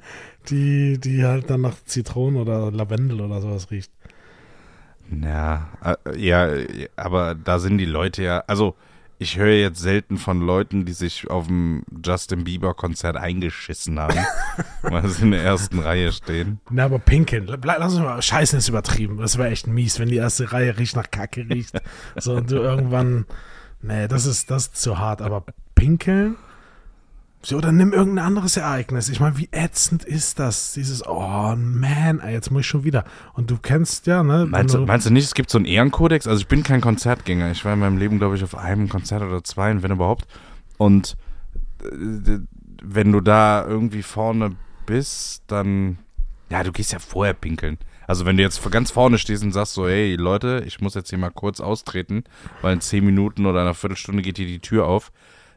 die, 0.48 0.98
die 0.98 1.26
halt 1.26 1.50
dann 1.50 1.60
nach 1.60 1.76
Zitronen 1.84 2.40
oder 2.40 2.72
Lavendel 2.72 3.20
oder 3.20 3.42
sowas 3.42 3.70
riecht. 3.70 3.92
Ja, 5.22 5.68
äh, 5.84 6.18
ja, 6.18 6.48
aber 6.96 7.36
da 7.36 7.60
sind 7.60 7.80
die 7.80 7.86
Leute 7.86 8.24
ja, 8.24 8.46
also 8.48 8.78
ich 9.22 9.38
höre 9.38 9.54
jetzt 9.54 9.80
selten 9.80 10.18
von 10.18 10.42
Leuten, 10.42 10.84
die 10.84 10.94
sich 10.94 11.30
auf 11.30 11.46
dem 11.46 11.84
Justin 12.04 12.44
Bieber 12.44 12.74
Konzert 12.74 13.18
eingeschissen 13.18 14.00
haben, 14.00 14.18
weil 14.82 15.08
sie 15.10 15.22
in 15.22 15.32
der 15.32 15.44
ersten 15.44 15.78
Reihe 15.78 16.12
stehen. 16.12 16.60
Na, 16.72 16.86
aber 16.86 16.98
pinkeln. 16.98 17.46
Lass 17.46 17.94
uns 17.94 18.02
mal, 18.02 18.20
Scheißen 18.20 18.58
ist 18.58 18.68
übertrieben. 18.68 19.18
Das 19.18 19.38
wäre 19.38 19.50
echt 19.50 19.68
mies, 19.68 20.00
wenn 20.00 20.10
die 20.10 20.16
erste 20.16 20.52
Reihe 20.52 20.76
riecht 20.76 20.96
nach 20.96 21.12
Kacke 21.12 21.48
riecht. 21.48 21.80
So, 22.16 22.34
und 22.34 22.50
du 22.50 22.56
irgendwann, 22.56 23.28
nee, 23.84 24.08
das 24.08 24.26
ist, 24.26 24.50
das 24.50 24.64
ist 24.64 24.82
zu 24.82 24.98
hart. 24.98 25.22
Aber 25.22 25.46
pinkeln, 25.76 26.36
So, 27.44 27.58
oder 27.58 27.72
nimm 27.72 27.92
irgendein 27.92 28.26
anderes 28.26 28.56
Ereignis. 28.56 29.10
Ich 29.10 29.20
meine, 29.20 29.38
wie 29.38 29.50
ätzend 29.52 30.04
ist 30.04 30.38
das? 30.38 30.74
Dieses, 30.74 31.06
oh 31.08 31.56
man, 31.58 32.20
ey, 32.20 32.34
jetzt 32.34 32.52
muss 32.52 32.62
ich 32.62 32.68
schon 32.68 32.84
wieder. 32.84 33.04
Und 33.34 33.50
du 33.50 33.58
kennst 33.58 34.06
ja, 34.06 34.22
ne? 34.22 34.46
Meinst 34.48 34.76
du, 34.76 34.86
meinst 34.86 35.08
du 35.08 35.12
nicht, 35.12 35.26
es 35.26 35.34
gibt 35.34 35.50
so 35.50 35.58
einen 35.58 35.66
Ehrenkodex? 35.66 36.28
Also 36.28 36.42
ich 36.42 36.48
bin 36.48 36.62
kein 36.62 36.82
Konzertgänger. 36.82 37.50
Ich 37.52 37.66
war 37.66 37.74
in 37.74 37.80
meinem 37.80 37.98
Leben, 37.98 38.20
glaube 38.20 38.36
ich, 38.36 38.44
auf 38.44 38.56
einem 38.56 38.90
Konzert 38.90 39.24
oder 39.24 39.44
zwei, 39.44 39.82
wenn 39.82 39.92
überhaupt. 39.92 40.28
Und 40.78 41.18
äh, 41.84 42.40
wenn 42.84 43.12
du 43.12 43.22
da 43.22 43.66
irgendwie 43.66 44.04
vorne 44.04 44.56
bist, 44.86 45.44
dann, 45.48 45.98
ja, 46.50 46.64
du 46.64 46.72
gehst 46.72 46.94
ja 46.94 47.00
vorher 47.00 47.34
pinkeln. 47.34 47.80
Also 48.06 48.26
wenn 48.26 48.38
du 48.38 48.44
jetzt 48.44 48.62
ganz 48.72 48.92
vorne 48.92 49.18
stehst 49.18 49.44
und 49.44 49.52
sagst 49.52 49.74
so, 49.74 49.88
hey 49.88 50.16
Leute, 50.16 50.64
ich 50.68 50.82
muss 50.82 50.96
jetzt 50.96 51.10
hier 51.10 51.18
mal 51.18 51.32
kurz 51.32 51.60
austreten, 51.60 52.24
weil 52.62 52.74
in 52.74 52.82
zehn 52.82 53.06
Minuten 53.06 53.46
oder 53.46 53.62
einer 53.62 53.74
Viertelstunde 53.74 54.22
geht 54.22 54.38
hier 54.38 54.48
die 54.48 54.60
Tür 54.60 54.86
auf, 54.86 55.12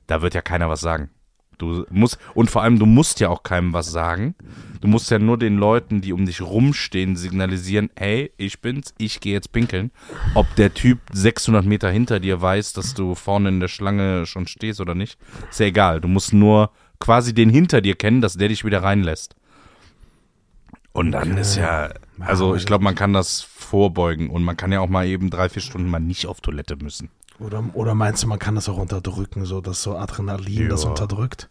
da 0.06 0.22
wird 0.22 0.34
ja 0.34 0.40
keiner 0.40 0.70
was 0.70 0.80
sagen. 0.80 1.10
Du 1.58 1.84
musst, 1.90 2.18
und 2.34 2.50
vor 2.50 2.62
allem, 2.62 2.78
du 2.78 2.86
musst 2.86 3.20
ja 3.20 3.28
auch 3.28 3.42
keinem 3.42 3.72
was 3.72 3.90
sagen. 3.90 4.34
Du 4.80 4.88
musst 4.88 5.10
ja 5.10 5.18
nur 5.18 5.38
den 5.38 5.56
Leuten, 5.56 6.00
die 6.00 6.12
um 6.12 6.26
dich 6.26 6.42
rumstehen, 6.42 7.16
signalisieren, 7.16 7.90
hey, 7.96 8.32
ich 8.36 8.60
bin's, 8.60 8.92
ich 8.98 9.20
gehe 9.20 9.32
jetzt 9.32 9.52
pinkeln. 9.52 9.90
Ob 10.34 10.54
der 10.56 10.74
Typ 10.74 10.98
600 11.12 11.64
Meter 11.64 11.90
hinter 11.90 12.20
dir 12.20 12.40
weiß, 12.40 12.72
dass 12.74 12.94
du 12.94 13.14
vorne 13.14 13.48
in 13.48 13.60
der 13.60 13.68
Schlange 13.68 14.26
schon 14.26 14.46
stehst 14.46 14.80
oder 14.80 14.94
nicht, 14.94 15.18
ist 15.50 15.60
ja 15.60 15.66
egal. 15.66 16.00
Du 16.00 16.08
musst 16.08 16.32
nur 16.32 16.70
quasi 17.00 17.34
den 17.34 17.50
hinter 17.50 17.80
dir 17.80 17.94
kennen, 17.94 18.20
dass 18.20 18.34
der 18.34 18.48
dich 18.48 18.64
wieder 18.64 18.82
reinlässt. 18.82 19.36
Und 20.92 21.12
dann 21.12 21.32
Okay. 21.32 21.40
ist 21.40 21.56
ja, 21.56 21.90
also 22.20 22.54
ich 22.54 22.66
glaube, 22.66 22.84
man 22.84 22.94
kann 22.94 23.12
das 23.12 23.42
vorbeugen 23.42 24.30
und 24.30 24.44
man 24.44 24.56
kann 24.56 24.70
ja 24.70 24.80
auch 24.80 24.88
mal 24.88 25.06
eben 25.06 25.28
drei, 25.30 25.48
vier 25.48 25.62
Stunden 25.62 25.88
mal 25.90 25.98
nicht 25.98 26.26
auf 26.26 26.40
Toilette 26.40 26.76
müssen. 26.76 27.10
Oder, 27.40 27.64
oder 27.74 27.94
meinst 27.94 28.22
du, 28.22 28.26
man 28.28 28.38
kann 28.38 28.54
das 28.54 28.68
auch 28.68 28.76
unterdrücken, 28.78 29.44
so 29.44 29.60
dass 29.60 29.82
so 29.82 29.96
Adrenalin 29.96 30.68
das 30.68 30.84
Ja. 30.84 30.90
unterdrückt? 30.90 31.50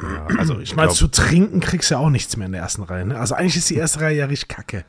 Ja, 0.00 0.26
also 0.38 0.60
Ich 0.60 0.76
meine, 0.76 0.90
zu 0.92 1.08
trinken 1.08 1.58
kriegst 1.60 1.90
du 1.90 1.94
ja 1.96 2.00
auch 2.00 2.10
nichts 2.10 2.36
mehr 2.36 2.46
in 2.46 2.52
der 2.52 2.62
ersten 2.62 2.84
Reihe. 2.84 3.04
Ne? 3.04 3.18
Also 3.18 3.34
eigentlich 3.34 3.56
ist 3.56 3.68
die 3.70 3.74
erste 3.74 4.00
Reihe 4.00 4.16
ja 4.18 4.26
richtig 4.26 4.48
kacke. 4.48 4.84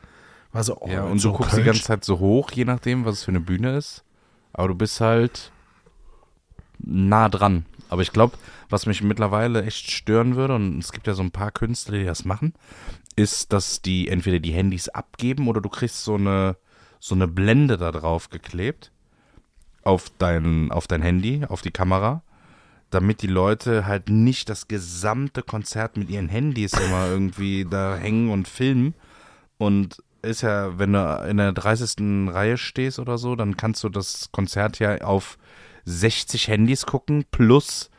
Also, 0.52 0.76
oh, 0.80 0.88
Ja, 0.88 1.02
und 1.04 1.18
so 1.18 1.30
du 1.32 1.38
guckst 1.38 1.52
die 1.52 1.56
Kölsch. 1.56 1.66
ganze 1.66 1.82
Zeit 1.82 2.04
so 2.04 2.18
hoch, 2.20 2.50
je 2.52 2.64
nachdem, 2.64 3.04
was 3.04 3.16
es 3.18 3.24
für 3.24 3.32
eine 3.32 3.40
Bühne 3.40 3.76
ist. 3.76 4.04
Aber 4.52 4.68
du 4.68 4.74
bist 4.74 5.00
halt 5.00 5.50
nah 6.78 7.28
dran. 7.28 7.66
Aber 7.88 8.02
ich 8.02 8.12
glaube, 8.12 8.36
was 8.68 8.86
mich 8.86 9.02
mittlerweile 9.02 9.64
echt 9.64 9.90
stören 9.90 10.36
würde, 10.36 10.54
und 10.54 10.78
es 10.78 10.92
gibt 10.92 11.06
ja 11.08 11.14
so 11.14 11.22
ein 11.22 11.32
paar 11.32 11.50
Künstler, 11.50 11.98
die 11.98 12.04
das 12.04 12.24
machen, 12.24 12.54
ist, 13.16 13.52
dass 13.52 13.82
die 13.82 14.08
entweder 14.08 14.38
die 14.38 14.52
Handys 14.52 14.88
abgeben 14.88 15.48
oder 15.48 15.60
du 15.60 15.68
kriegst 15.68 16.04
so 16.04 16.14
eine, 16.14 16.56
so 17.00 17.14
eine 17.16 17.26
Blende 17.26 17.76
da 17.76 17.90
drauf 17.90 18.30
geklebt 18.30 18.92
auf 19.84 20.10
dein, 20.18 20.70
auf 20.70 20.86
dein 20.86 21.02
Handy, 21.02 21.44
auf 21.48 21.62
die 21.62 21.70
Kamera, 21.70 22.22
damit 22.90 23.22
die 23.22 23.28
Leute 23.28 23.86
halt 23.86 24.08
nicht 24.08 24.48
das 24.48 24.68
gesamte 24.68 25.42
Konzert 25.42 25.96
mit 25.96 26.10
ihren 26.10 26.28
Handys 26.28 26.72
immer 26.72 27.06
irgendwie 27.06 27.66
da 27.68 27.96
hängen 27.96 28.30
und 28.30 28.48
filmen. 28.48 28.94
Und 29.58 30.02
ist 30.22 30.42
ja, 30.42 30.78
wenn 30.78 30.92
du 30.92 31.26
in 31.28 31.38
der 31.38 31.52
30. 31.52 32.32
Reihe 32.32 32.58
stehst 32.58 32.98
oder 32.98 33.16
so, 33.18 33.36
dann 33.36 33.56
kannst 33.56 33.82
du 33.84 33.88
das 33.88 34.30
Konzert 34.32 34.78
ja 34.78 34.98
auf 34.98 35.38
60 35.84 36.48
Handys 36.48 36.86
gucken, 36.86 37.24
plus 37.30 37.90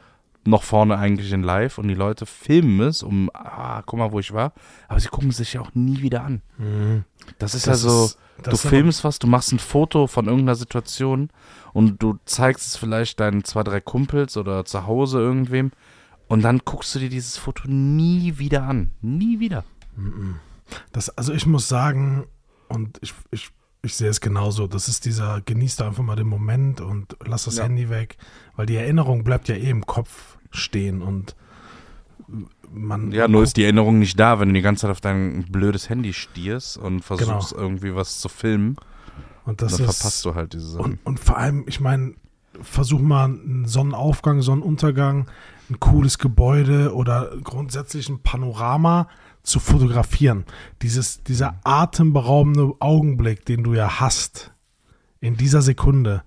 noch 0.43 0.63
vorne 0.63 0.97
eigentlich 0.97 1.31
in 1.31 1.43
live 1.43 1.77
und 1.77 1.87
die 1.87 1.93
Leute 1.93 2.25
filmen 2.25 2.81
es, 2.87 3.03
um, 3.03 3.29
ah, 3.33 3.83
guck 3.85 3.99
mal, 3.99 4.11
wo 4.11 4.19
ich 4.19 4.33
war. 4.33 4.53
Aber 4.87 4.99
sie 4.99 5.07
gucken 5.09 5.29
es 5.29 5.37
sich 5.37 5.53
ja 5.53 5.61
auch 5.61 5.73
nie 5.75 6.01
wieder 6.01 6.23
an. 6.23 6.41
Mhm. 6.57 7.03
Das 7.37 7.53
ist 7.53 7.67
Das 7.67 7.83
ja 7.83 7.89
so, 7.89 8.05
ist- 8.05 8.17
du 8.43 8.57
filmst 8.57 9.03
was, 9.03 9.19
du 9.19 9.27
machst 9.27 9.51
ein 9.51 9.59
Foto 9.59 10.07
von 10.07 10.25
irgendeiner 10.25 10.55
Situation 10.55 11.29
und 11.73 12.01
du 12.01 12.17
zeigst 12.25 12.65
es 12.67 12.75
vielleicht 12.75 13.19
deinen 13.19 13.43
zwei, 13.43 13.61
drei 13.63 13.79
Kumpels 13.81 14.35
oder 14.35 14.65
zu 14.65 14.87
Hause 14.87 15.19
irgendwem 15.19 15.71
und 16.27 16.41
dann 16.41 16.59
guckst 16.65 16.95
du 16.95 16.99
dir 16.99 17.09
dieses 17.09 17.37
Foto 17.37 17.67
nie 17.67 18.39
wieder 18.39 18.63
an. 18.63 18.91
Nie 19.01 19.39
wieder. 19.39 19.63
Das, 20.91 21.09
also 21.17 21.33
ich 21.33 21.45
muss 21.45 21.67
sagen, 21.67 22.25
und 22.67 22.97
ich, 23.01 23.13
ich, 23.31 23.49
ich 23.83 23.95
sehe 23.95 24.09
es 24.09 24.21
genauso, 24.21 24.67
das 24.67 24.87
ist 24.87 25.05
dieser, 25.05 25.41
genieß 25.41 25.75
da 25.75 25.87
einfach 25.87 26.03
mal 26.03 26.15
den 26.15 26.27
Moment 26.27 26.81
und 26.81 27.15
lass 27.25 27.43
das 27.45 27.57
Ja. 27.57 27.63
Handy 27.65 27.89
weg, 27.89 28.17
weil 28.55 28.65
die 28.65 28.75
Erinnerung 28.77 29.23
bleibt 29.23 29.47
ja 29.49 29.55
eh 29.55 29.69
im 29.69 29.85
Kopf 29.85 30.30
stehen 30.51 31.01
und 31.01 31.35
man. 32.71 33.11
Ja, 33.11 33.27
nur 33.27 33.43
ist 33.43 33.57
die 33.57 33.63
Erinnerung 33.63 33.99
nicht 33.99 34.19
da, 34.19 34.39
wenn 34.39 34.49
du 34.49 34.53
die 34.53 34.61
ganze 34.61 34.81
Zeit 34.83 34.91
auf 34.91 35.01
dein 35.01 35.45
blödes 35.49 35.89
Handy 35.89 36.13
stierst 36.13 36.77
und 36.77 37.01
versuchst 37.01 37.51
Genau. 37.51 37.61
irgendwie 37.63 37.95
was 37.95 38.19
zu 38.19 38.29
filmen. 38.29 38.75
und 39.45 39.61
das 39.61 39.77
dann 39.77 39.85
ist, 39.87 39.97
verpasst 39.97 40.25
du 40.25 40.35
halt 40.35 40.53
diese 40.53 40.67
Sachen. 40.71 40.83
Und, 40.93 40.99
und 41.03 41.19
vor 41.19 41.37
allem, 41.37 41.65
ich 41.67 41.79
meine, 41.79 42.13
versuch 42.61 42.99
mal 43.01 43.25
einen 43.25 43.65
Sonnenaufgang, 43.65 44.41
Sonnenuntergang, 44.41 45.27
ein 45.69 45.79
cooles 45.79 46.17
Gebäude 46.19 46.93
oder 46.93 47.31
grundsätzlich 47.43 48.07
ein 48.09 48.19
Panorama 48.21 49.07
zu 49.43 49.59
fotografieren. 49.59 50.45
Dieses, 50.81 51.23
dieser 51.23 51.59
atemberaubende 51.63 52.73
Augenblick, 52.79 53.45
den 53.45 53.63
du 53.63 53.73
ja 53.73 53.99
hast, 53.99 54.51
in 55.19 55.35
dieser 55.37 55.61
Sekunde, 55.61 56.23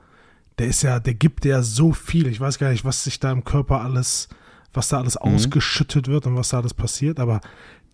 der 0.58 0.68
ist 0.68 0.82
ja, 0.82 1.00
der 1.00 1.14
gibt 1.14 1.44
dir 1.44 1.50
ja 1.50 1.62
so 1.62 1.92
viel. 1.92 2.26
Ich 2.26 2.40
weiß 2.40 2.58
gar 2.58 2.70
nicht, 2.70 2.84
was 2.84 3.04
sich 3.04 3.20
da 3.20 3.32
im 3.32 3.44
Körper 3.44 3.80
alles, 3.80 4.28
was 4.72 4.88
da 4.88 4.98
alles 4.98 5.16
ausgeschüttet 5.16 6.08
wird 6.08 6.26
und 6.26 6.36
was 6.36 6.50
da 6.50 6.58
alles 6.58 6.74
passiert, 6.74 7.20
aber 7.20 7.40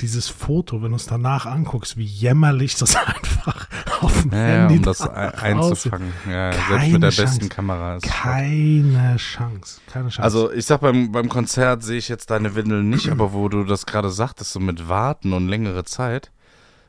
dieses 0.01 0.29
Foto, 0.29 0.83
wenn 0.83 0.91
du 0.91 0.97
es 0.97 1.07
danach 1.07 1.47
anguckst, 1.47 1.97
wie 1.97 2.05
jämmerlich 2.05 2.75
das 2.77 2.97
einfach 3.07 3.69
auf 4.01 4.23
dem 4.23 4.33
ja, 4.33 4.39
ja, 4.39 4.47
Handy 4.63 4.77
um 4.77 4.83
das 4.83 5.01
einzufangen. 5.03 6.13
Ja, 6.29 6.53
selbst 6.53 6.93
mit 6.93 7.03
der 7.03 7.11
Chance. 7.11 7.23
besten 7.23 7.49
Kamera. 7.49 7.97
Ist 7.97 8.03
Keine 8.05 9.17
Chance. 9.17 9.81
Keine 9.87 10.09
Chance. 10.09 10.23
Also 10.23 10.53
ich 10.53 10.67
sag, 10.67 10.81
beim, 10.81 11.13
beim 11.13 11.29
Konzert 11.29 11.83
sehe 11.83 11.99
ich 11.99 12.09
jetzt 12.09 12.31
deine 12.31 12.55
Windeln 12.55 12.89
nicht, 12.89 13.09
aber 13.11 13.33
wo 13.33 13.49
du 13.49 13.65
das 13.65 13.87
gerade 13.87 14.11
sagtest, 14.11 14.53
so 14.53 14.61
mit 14.61 14.89
Warten 14.89 15.33
und 15.33 15.49
längere 15.49 15.85
Zeit, 15.85 16.31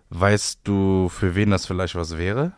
weißt 0.09 0.61
du, 0.63 1.09
für 1.09 1.35
wen 1.35 1.51
das 1.51 1.65
vielleicht 1.65 1.95
was 1.95 2.17
wäre? 2.17 2.53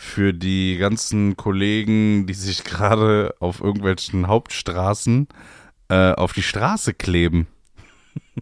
Für 0.00 0.32
die 0.32 0.76
ganzen 0.76 1.36
Kollegen, 1.36 2.26
die 2.26 2.34
sich 2.34 2.62
gerade 2.62 3.34
auf 3.40 3.60
irgendwelchen 3.60 4.28
Hauptstraßen 4.28 5.26
äh, 5.88 6.12
auf 6.12 6.32
die 6.32 6.42
Straße 6.42 6.94
kleben. 6.94 7.48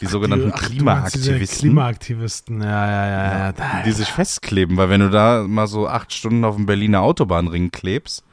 Die 0.00 0.06
sogenannten 0.06 0.50
ach, 0.52 0.58
diese 0.58 0.70
Klimaaktivisten. 0.72 1.58
Klimaaktivisten, 1.68 2.60
ja, 2.62 2.86
ja, 2.86 3.06
ja. 3.06 3.38
ja. 3.38 3.52
Da, 3.52 3.82
die 3.86 3.92
sich 3.92 4.08
festkleben, 4.08 4.76
weil 4.76 4.88
wenn 4.88 5.00
du 5.00 5.08
da 5.08 5.44
mal 5.46 5.68
so 5.68 5.86
acht 5.86 6.12
Stunden 6.12 6.44
auf 6.44 6.56
dem 6.56 6.66
Berliner 6.66 7.00
Autobahnring 7.00 7.70
klebst, 7.70 8.24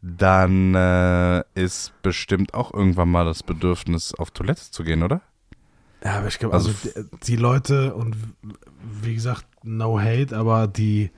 dann 0.00 0.76
äh, 0.76 1.42
ist 1.56 1.92
bestimmt 2.02 2.54
auch 2.54 2.72
irgendwann 2.72 3.10
mal 3.10 3.24
das 3.24 3.42
Bedürfnis, 3.42 4.14
auf 4.14 4.30
Toilette 4.30 4.70
zu 4.70 4.84
gehen, 4.84 5.02
oder? 5.02 5.22
ja, 6.04 6.18
aber 6.18 6.28
ich 6.28 6.38
glaube, 6.38 6.54
Also 6.54 6.70
also, 6.70 7.02
die, 7.02 7.26
die 7.26 7.36
Leute 7.36 7.94
und 7.94 8.16
wie 9.02 9.14
gesagt, 9.14 9.44
no 9.64 10.00
hate, 10.00 10.36
aber 10.36 10.66
die, 10.66 11.10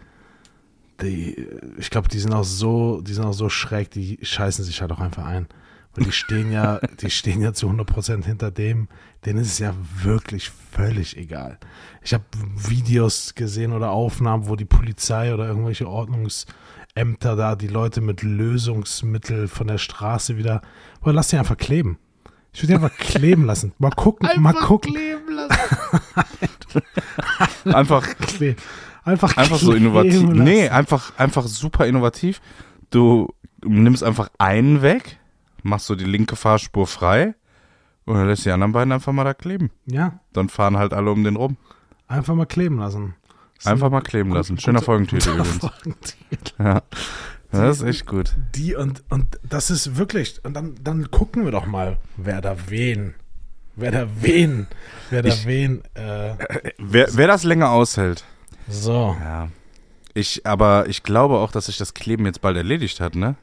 die, 1.00 1.46
ich 1.78 1.90
glaube, 1.90 2.08
die 2.08 2.18
sind 2.18 2.32
auch 2.32 2.44
so, 2.44 3.00
die 3.00 3.12
sind 3.12 3.24
auch 3.24 3.32
so 3.32 3.48
schräg, 3.48 3.90
die 3.90 4.18
scheißen 4.22 4.64
sich 4.64 4.80
halt 4.80 4.92
auch 4.92 5.00
einfach 5.00 5.24
ein. 5.24 5.48
Und 5.96 6.06
die 6.06 6.12
stehen 6.12 6.50
ja, 6.50 6.78
die 7.00 7.10
stehen 7.10 7.40
ja 7.40 7.52
zu 7.52 7.68
100% 7.68 8.24
hinter 8.24 8.50
dem, 8.50 8.88
denen 9.24 9.40
ist 9.40 9.52
es 9.52 9.58
ja 9.58 9.74
wirklich 10.02 10.50
völlig 10.72 11.16
egal. 11.16 11.58
Ich 12.02 12.14
habe 12.14 12.24
Videos 12.56 13.34
gesehen 13.34 13.72
oder 13.72 13.90
Aufnahmen, 13.90 14.48
wo 14.48 14.56
die 14.56 14.64
Polizei 14.64 15.32
oder 15.32 15.46
irgendwelche 15.46 15.88
Ordnungsämter 15.88 17.36
da 17.36 17.56
die 17.56 17.68
Leute 17.68 18.00
mit 18.00 18.22
Lösungsmittel 18.22 19.48
von 19.48 19.66
der 19.66 19.78
Straße 19.78 20.36
wieder, 20.36 20.62
boah, 21.00 21.12
lass 21.12 21.28
die 21.28 21.36
einfach 21.36 21.56
kleben. 21.56 21.98
Ich 22.52 22.62
würde 22.62 22.78
die 22.78 22.84
einfach 22.84 22.96
kleben 22.98 23.46
lassen. 23.46 23.72
Mal 23.78 23.90
gucken, 23.90 24.28
mal 24.40 24.54
gucken. 24.54 24.96
Einfach, 27.64 28.04
Kle 28.18 28.56
einfach 29.04 29.36
einfach 29.36 29.58
so 29.58 29.72
innovativ. 29.74 30.22
lassen. 30.22 30.42
Nee, 30.44 30.68
einfach, 30.68 31.12
einfach 31.18 31.46
super 31.46 31.86
innovativ. 31.86 32.40
Du 32.90 33.28
nimmst 33.64 34.02
einfach 34.04 34.30
einen 34.38 34.82
weg, 34.82 35.18
machst 35.62 35.86
so 35.86 35.94
die 35.94 36.04
linke 36.04 36.36
Fahrspur 36.36 36.86
frei 36.86 37.34
und 38.04 38.14
dann 38.16 38.26
lässt 38.26 38.44
die 38.44 38.50
anderen 38.50 38.72
beiden 38.72 38.92
einfach 38.92 39.12
mal 39.12 39.24
da 39.24 39.34
kleben. 39.34 39.70
Ja, 39.86 40.18
Dann 40.32 40.48
fahren 40.48 40.76
halt 40.76 40.92
alle 40.92 41.10
um 41.10 41.24
den 41.24 41.36
rum. 41.36 41.56
einfach 42.08 42.34
mal 42.34 42.46
kleben 42.46 42.78
lassen. 42.78 43.14
Einfach 43.64 43.86
ein 43.86 43.92
mal 43.92 44.02
kleben 44.02 44.32
lassen. 44.32 44.58
Schöner 44.58 44.80
guter- 44.80 44.84
Folgentitel 44.86 45.30
guter 45.30 45.40
übrigens. 45.40 45.58
Folgentitel. 45.60 46.62
Ja. 46.62 46.82
Das 47.50 47.76
ist 47.80 47.82
echt 47.84 48.06
gut. 48.06 48.34
Die 48.56 48.74
und, 48.74 49.04
und 49.10 49.38
das 49.48 49.70
ist 49.70 49.96
wirklich, 49.96 50.44
und 50.44 50.54
dann, 50.54 50.74
dann 50.82 51.10
gucken 51.12 51.44
wir 51.44 51.52
doch 51.52 51.66
mal, 51.66 51.98
wer 52.16 52.40
da 52.40 52.56
wen, 52.68 53.14
wer 53.76 53.92
da 53.92 54.08
wen, 54.20 54.66
wer 55.10 55.22
da 55.22 55.28
Ich- 55.28 55.46
wen, 55.46 55.82
äh, 55.94 56.34
Wer, 56.78 57.08
wer 57.12 57.26
das 57.28 57.44
länger 57.44 57.70
aushält, 57.70 58.24
so. 58.68 59.16
Ja. 59.20 59.48
Ich, 60.14 60.46
aber 60.46 60.88
ich 60.88 61.02
glaube 61.02 61.38
auch, 61.38 61.50
dass 61.50 61.66
sich 61.66 61.76
das 61.76 61.92
Kleben 61.94 62.24
jetzt 62.26 62.40
bald 62.40 62.56
erledigt 62.56 63.00
hat, 63.00 63.14
ne? 63.16 63.34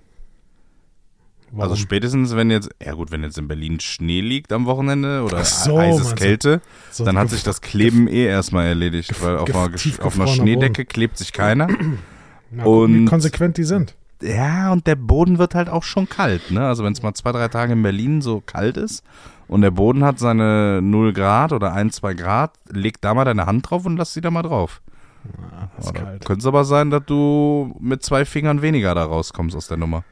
Warum? 1.53 1.63
Also 1.63 1.75
spätestens, 1.75 2.33
wenn 2.35 2.49
jetzt, 2.49 2.69
ja 2.81 2.93
gut, 2.93 3.11
wenn 3.11 3.23
jetzt 3.23 3.37
in 3.37 3.49
Berlin 3.49 3.81
Schnee 3.81 4.21
liegt 4.21 4.53
am 4.53 4.65
Wochenende 4.65 5.23
oder 5.23 5.43
so, 5.43 5.99
du? 5.99 6.15
Kälte, 6.15 6.61
So 6.91 7.03
dann 7.03 7.17
hat 7.17 7.29
sich 7.29 7.43
das 7.43 7.59
Kleben 7.59 8.07
eh 8.07 8.25
erstmal 8.25 8.67
erledigt, 8.67 9.21
weil 9.21 9.37
auf 9.37 9.53
einer, 9.53 9.69
auf 10.05 10.15
einer 10.15 10.27
Schneedecke 10.27 10.85
klebt 10.85 11.17
sich 11.17 11.33
keiner. 11.33 11.67
Mal 12.51 12.63
gucken, 12.63 12.93
wie 12.93 12.99
und- 12.99 13.05
konsequent 13.05 13.57
die 13.57 13.63
sind. 13.65 13.95
ja, 14.21 14.71
und 14.71 14.87
der 14.87 14.95
Boden 14.95 15.39
wird 15.39 15.53
halt 15.55 15.67
auch 15.67 15.83
schon 15.83 16.07
kalt, 16.07 16.51
ne? 16.51 16.65
Also 16.67 16.83
wenn 16.85 16.93
es 16.93 17.01
mal 17.01 17.13
zwei, 17.15 17.31
drei 17.33 17.47
Tage 17.49 17.73
in 17.73 17.81
Berlin 17.83 18.21
so 18.21 18.41
kalt 18.45 18.77
ist 18.77 19.03
und 19.49 19.61
der 19.61 19.71
Boden 19.71 20.03
hat 20.05 20.19
seine 20.19 20.79
0 20.81 21.11
Grad 21.11 21.51
oder 21.53 21.73
1, 21.73 21.95
2 21.97 22.13
Grad, 22.13 22.51
leg 22.69 23.01
da 23.01 23.13
mal 23.13 23.25
deine 23.25 23.45
Hand 23.45 23.69
drauf 23.69 23.85
und 23.85 23.97
lass 23.97 24.13
sie 24.13 24.21
da 24.21 24.31
mal 24.31 24.41
drauf. 24.43 24.81
Ja. 25.23 26.17
Könnte 26.19 26.39
es 26.39 26.45
aber 26.45 26.65
sein, 26.65 26.89
dass 26.89 27.05
du 27.05 27.75
mit 27.79 28.03
zwei 28.03 28.25
Fingern 28.25 28.61
weniger 28.61 28.95
da 28.95 29.03
rauskommst 29.03 29.55
aus 29.55 29.67
der 29.67 29.77
Nummer. 29.77 30.03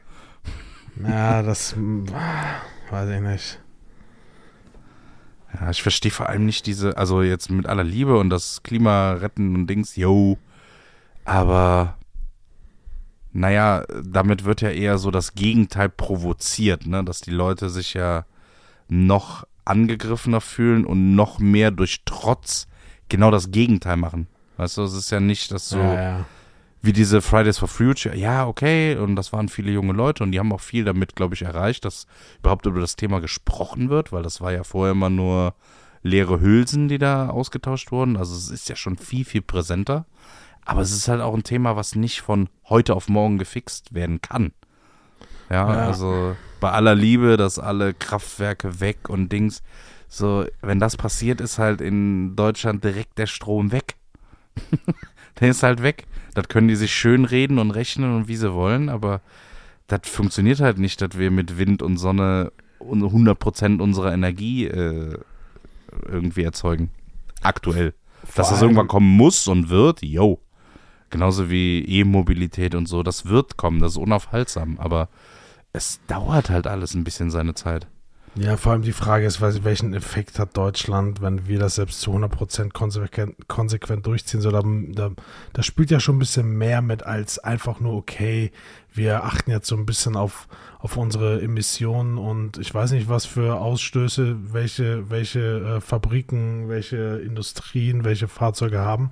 Ja, 1.02 1.42
das 1.42 1.74
mm, 1.76 2.06
weiß 2.90 3.10
ich 3.10 3.20
nicht. 3.20 3.60
Ja, 5.54 5.70
ich 5.70 5.82
verstehe 5.82 6.12
vor 6.12 6.28
allem 6.28 6.46
nicht 6.46 6.66
diese, 6.66 6.96
also 6.96 7.22
jetzt 7.22 7.50
mit 7.50 7.66
aller 7.66 7.84
Liebe 7.84 8.18
und 8.18 8.30
das 8.30 8.62
Klima 8.62 9.12
retten 9.12 9.54
und 9.54 9.66
Dings, 9.66 9.96
yo. 9.96 10.38
Aber 11.24 11.96
naja, 13.32 13.84
damit 14.02 14.44
wird 14.44 14.60
ja 14.60 14.70
eher 14.70 14.98
so 14.98 15.10
das 15.10 15.34
Gegenteil 15.34 15.88
provoziert, 15.88 16.86
ne? 16.86 17.04
Dass 17.04 17.20
die 17.20 17.30
Leute 17.30 17.68
sich 17.68 17.94
ja 17.94 18.24
noch 18.88 19.44
angegriffener 19.64 20.40
fühlen 20.40 20.84
und 20.84 21.14
noch 21.14 21.38
mehr 21.38 21.70
durch 21.70 22.02
Trotz 22.04 22.66
genau 23.08 23.30
das 23.30 23.50
Gegenteil 23.50 23.96
machen. 23.96 24.26
Weißt 24.60 24.76
du, 24.76 24.82
es 24.82 24.92
ist 24.92 25.10
ja 25.10 25.20
nicht, 25.20 25.50
dass 25.52 25.70
so 25.70 25.78
Ja, 25.78 25.94
ja. 26.02 26.24
wie 26.82 26.92
diese 26.92 27.22
Fridays 27.22 27.56
for 27.58 27.68
Future, 27.68 28.14
ja, 28.14 28.46
okay, 28.46 28.94
und 28.96 29.16
das 29.16 29.32
waren 29.32 29.48
viele 29.48 29.70
junge 29.72 29.94
Leute 29.94 30.22
und 30.22 30.32
die 30.32 30.38
haben 30.38 30.52
auch 30.52 30.60
viel 30.60 30.84
damit, 30.84 31.16
glaube 31.16 31.34
ich, 31.34 31.42
erreicht, 31.42 31.86
dass 31.86 32.06
überhaupt 32.40 32.66
über 32.66 32.80
das 32.80 32.94
Thema 32.96 33.20
gesprochen 33.20 33.88
wird, 33.88 34.12
weil 34.12 34.22
das 34.22 34.42
war 34.42 34.52
ja 34.52 34.62
vorher 34.62 34.92
immer 34.92 35.08
nur 35.08 35.54
leere 36.02 36.40
Hülsen, 36.40 36.88
die 36.88 36.98
da 36.98 37.30
ausgetauscht 37.30 37.90
wurden. 37.90 38.18
Also 38.18 38.34
es 38.36 38.50
ist 38.50 38.68
ja 38.68 38.76
schon 38.76 38.98
viel, 38.98 39.24
viel 39.24 39.40
präsenter. 39.42 40.04
Aber 40.66 40.82
es 40.82 40.92
ist 40.92 41.08
halt 41.08 41.22
auch 41.22 41.34
ein 41.34 41.42
Thema, 41.42 41.74
was 41.76 41.94
nicht 41.94 42.20
von 42.20 42.50
heute 42.68 42.94
auf 42.94 43.08
morgen 43.08 43.38
gefixt 43.38 43.94
werden 43.94 44.20
kann. 44.20 44.52
Ja, 45.48 45.68
Ja. 45.74 45.86
also 45.86 46.36
bei 46.60 46.70
aller 46.70 46.94
Liebe, 46.94 47.38
dass 47.38 47.58
alle 47.58 47.94
Kraftwerke 47.94 48.78
weg 48.80 49.08
und 49.08 49.32
Dings. 49.32 49.62
So, 50.08 50.44
wenn 50.60 50.78
das 50.80 50.96
passiert, 50.98 51.40
ist 51.40 51.58
halt 51.58 51.80
in 51.80 52.36
Deutschland 52.36 52.84
direkt 52.84 53.16
der 53.18 53.26
Strom 53.26 53.72
weg. 53.72 53.96
der 55.40 55.48
ist 55.50 55.62
halt 55.62 55.82
weg. 55.82 56.06
Das 56.34 56.48
können 56.48 56.68
die 56.68 56.76
sich 56.76 56.94
schön 56.94 57.24
reden 57.24 57.58
und 57.58 57.70
rechnen 57.72 58.14
und 58.14 58.28
wie 58.28 58.36
sie 58.36 58.52
wollen, 58.54 58.88
aber 58.88 59.20
das 59.88 60.00
funktioniert 60.04 60.60
halt 60.60 60.78
nicht, 60.78 61.00
dass 61.00 61.18
wir 61.18 61.30
mit 61.30 61.58
Wind 61.58 61.82
und 61.82 61.96
Sonne 61.96 62.52
un- 62.78 63.02
100% 63.02 63.80
unserer 63.80 64.12
Energie 64.12 64.66
äh, 64.66 65.18
irgendwie 66.06 66.44
erzeugen. 66.44 66.90
Aktuell. 67.42 67.94
Vor 68.24 68.32
Dass 68.36 68.50
das 68.50 68.62
irgendwann 68.62 68.86
kommen 68.88 69.16
muss 69.16 69.48
und 69.48 69.68
wird, 69.70 70.02
yo. 70.02 70.40
Genauso 71.08 71.50
wie 71.50 71.84
E-Mobilität 71.84 72.76
und 72.76 72.86
so, 72.86 73.02
das 73.02 73.26
wird 73.26 73.56
kommen, 73.56 73.80
das 73.80 73.92
ist 73.92 73.98
unaufhaltsam, 73.98 74.78
aber 74.78 75.08
es 75.72 76.00
dauert 76.06 76.50
halt 76.50 76.68
alles 76.68 76.94
ein 76.94 77.02
bisschen 77.02 77.30
seine 77.30 77.54
Zeit. 77.54 77.88
Ja, 78.36 78.56
vor 78.56 78.72
allem 78.72 78.82
die 78.82 78.92
Frage 78.92 79.26
ist, 79.26 79.40
welchen 79.40 79.92
Effekt 79.92 80.38
hat 80.38 80.56
Deutschland, 80.56 81.20
wenn 81.20 81.48
wir 81.48 81.58
das 81.58 81.74
selbst 81.74 82.00
zu 82.00 82.12
100% 82.12 82.72
konsequent, 82.72 83.48
konsequent 83.48 84.06
durchziehen? 84.06 84.40
So, 84.40 84.52
da, 84.52 84.62
da, 84.64 85.10
da 85.52 85.62
spielt 85.62 85.90
ja 85.90 85.98
schon 85.98 86.16
ein 86.16 86.20
bisschen 86.20 86.56
mehr 86.56 86.80
mit 86.80 87.02
als 87.02 87.40
einfach 87.40 87.80
nur, 87.80 87.94
okay, 87.94 88.52
wir 88.92 89.24
achten 89.24 89.50
jetzt 89.50 89.66
so 89.66 89.76
ein 89.76 89.84
bisschen 89.84 90.16
auf, 90.16 90.46
auf 90.78 90.96
unsere 90.96 91.42
Emissionen 91.42 92.18
und 92.18 92.58
ich 92.58 92.72
weiß 92.72 92.92
nicht, 92.92 93.08
was 93.08 93.26
für 93.26 93.56
Ausstöße, 93.56 94.52
welche, 94.52 95.10
welche 95.10 95.76
äh, 95.76 95.80
Fabriken, 95.80 96.68
welche 96.68 97.18
Industrien, 97.18 98.04
welche 98.04 98.28
Fahrzeuge 98.28 98.78
haben. 98.78 99.10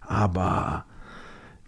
Aber 0.00 0.84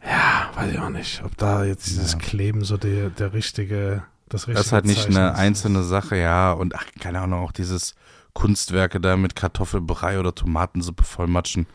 ja, 0.05 0.51
weiß 0.55 0.73
ich 0.73 0.79
auch 0.79 0.91
nicht, 0.91 1.23
ob 1.25 1.37
da 1.37 1.65
jetzt 1.65 1.87
dieses 1.87 2.13
Ja. 2.13 2.19
Kleben 2.19 2.65
so 2.65 2.77
der, 2.77 3.11
der 3.11 3.33
richtige, 3.33 4.03
das 4.29 4.43
richtige 4.43 4.55
Das 4.59 4.67
ist 4.67 4.73
halt 4.73 4.85
nicht 4.85 5.03
Zeichen 5.03 5.17
eine 5.17 5.33
ist. 5.33 5.39
einzelne 5.39 5.83
Sache, 5.83 6.17
ja. 6.17 6.53
Und 6.53 6.75
ach, 6.75 6.85
keine 7.01 7.21
Ahnung, 7.21 7.43
auch 7.45 7.53
dieses 7.53 7.95
Kunstwerke 8.35 9.01
da 9.01 9.17
mit 9.17 9.35
Kartoffelbrei 9.37 10.19
oder 10.21 10.35
Tomatensuppe 10.35 11.05
vollmatschen. 11.05 11.67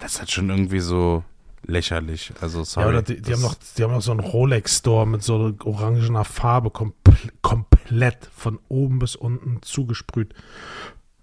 Das 0.00 0.14
ist 0.14 0.18
halt 0.20 0.30
schon 0.30 0.50
irgendwie 0.50 0.80
so 0.80 1.24
lächerlich. 1.64 2.32
Also 2.40 2.64
sorry. 2.64 2.86
ja, 2.86 2.90
oder 2.90 3.02
die, 3.02 3.20
die, 3.20 3.32
haben 3.32 3.42
noch, 3.42 3.54
die 3.76 3.82
haben 3.82 3.92
noch 3.92 4.02
so 4.02 4.10
einen 4.10 4.20
Rolex-Store 4.20 5.06
mit 5.06 5.22
so 5.22 5.54
orangener 5.64 6.24
Farbe 6.24 6.70
kompl 6.70 7.12
komplett 7.42 8.28
von 8.34 8.58
oben 8.68 8.98
bis 8.98 9.16
unten 9.16 9.62
zugesprüht. 9.62 10.34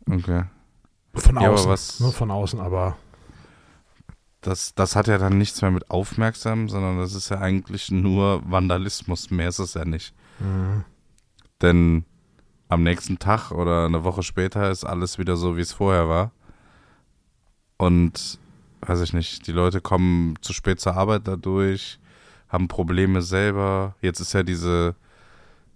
Okay. 0.10 0.44
Von 1.16 1.42
Ja, 1.42 1.50
außen. 1.50 1.70
was- 1.70 2.00
Nur 2.00 2.14
von 2.14 2.30
außen, 2.32 2.60
aber 2.60 2.98
Das, 4.42 4.76
das 4.76 4.96
hat 4.96 5.08
ja 5.08 5.18
dann 5.18 5.38
nichts 5.38 5.62
mehr 5.62 5.72
mit 5.72 5.90
aufmerksam, 5.90 6.70
sondern 6.70 6.98
das 7.00 7.14
ist 7.16 7.30
ja 7.30 7.40
eigentlich 7.40 7.90
nur 7.92 8.42
Vandalismus. 8.50 9.30
Mehr 9.32 9.50
ist 9.50 9.60
es 9.60 9.74
ja 9.74 9.84
nicht. 9.86 10.14
Denn 11.62 12.06
am 12.70 12.84
nächsten 12.84 13.20
Tag 13.20 13.52
oder 13.52 13.86
eine 13.86 14.04
Woche 14.04 14.24
später 14.24 14.70
ist 14.70 14.84
alles 14.84 15.18
wieder 15.18 15.38
so, 15.38 15.58
wie 15.58 15.62
es 15.62 15.74
vorher 15.74 16.10
war. 16.10 16.32
Und 17.78 18.40
weiß 18.82 19.02
ich 19.02 19.14
nicht, 19.14 19.48
die 19.48 19.52
Leute 19.52 19.82
kommen 19.82 20.36
zu 20.42 20.54
spät 20.54 20.80
zur 20.80 20.96
Arbeit 20.96 21.28
dadurch, 21.28 22.00
haben 22.50 22.68
Probleme 22.68 23.22
selber. 23.22 23.96
Jetzt 24.02 24.20
ist 24.20 24.34
ja 24.34 24.44
diese, 24.44 24.96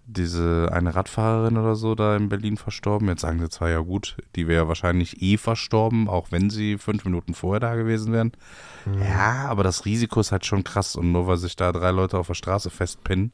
diese 0.06 0.70
eine 0.72 0.96
Radfahrerin 0.96 1.58
oder 1.58 1.76
so 1.76 1.96
da 1.96 2.16
in 2.16 2.30
Berlin 2.30 2.58
verstorben. 2.58 3.08
Jetzt 3.08 3.22
sagen 3.22 3.40
sie 3.40 3.50
zwar 3.50 3.70
ja 3.70 3.80
gut, 3.80 4.18
die 4.36 4.48
wäre 4.48 4.68
wahrscheinlich 4.68 5.22
eh 5.22 5.38
verstorben, 5.38 6.08
auch 6.08 6.32
wenn 6.32 6.50
sie 6.50 6.78
fünf 6.78 7.06
Minuten 7.06 7.34
vorher 7.34 7.60
da 7.60 7.76
gewesen 7.76 8.12
wären. 8.14 8.32
mh. 8.86 9.06
Ja, 9.06 9.46
aber 9.48 9.64
das 9.64 9.86
Risiko 9.86 10.20
ist 10.20 10.32
halt 10.32 10.46
schon 10.46 10.64
krass. 10.64 10.96
Und 10.96 11.12
nur 11.12 11.28
weil 11.28 11.38
sich 11.38 11.56
da 11.56 11.72
drei 11.72 11.92
Leute 11.92 12.18
auf 12.18 12.28
der 12.28 12.34
Straße 12.34 12.70
festpinnen, 12.70 13.32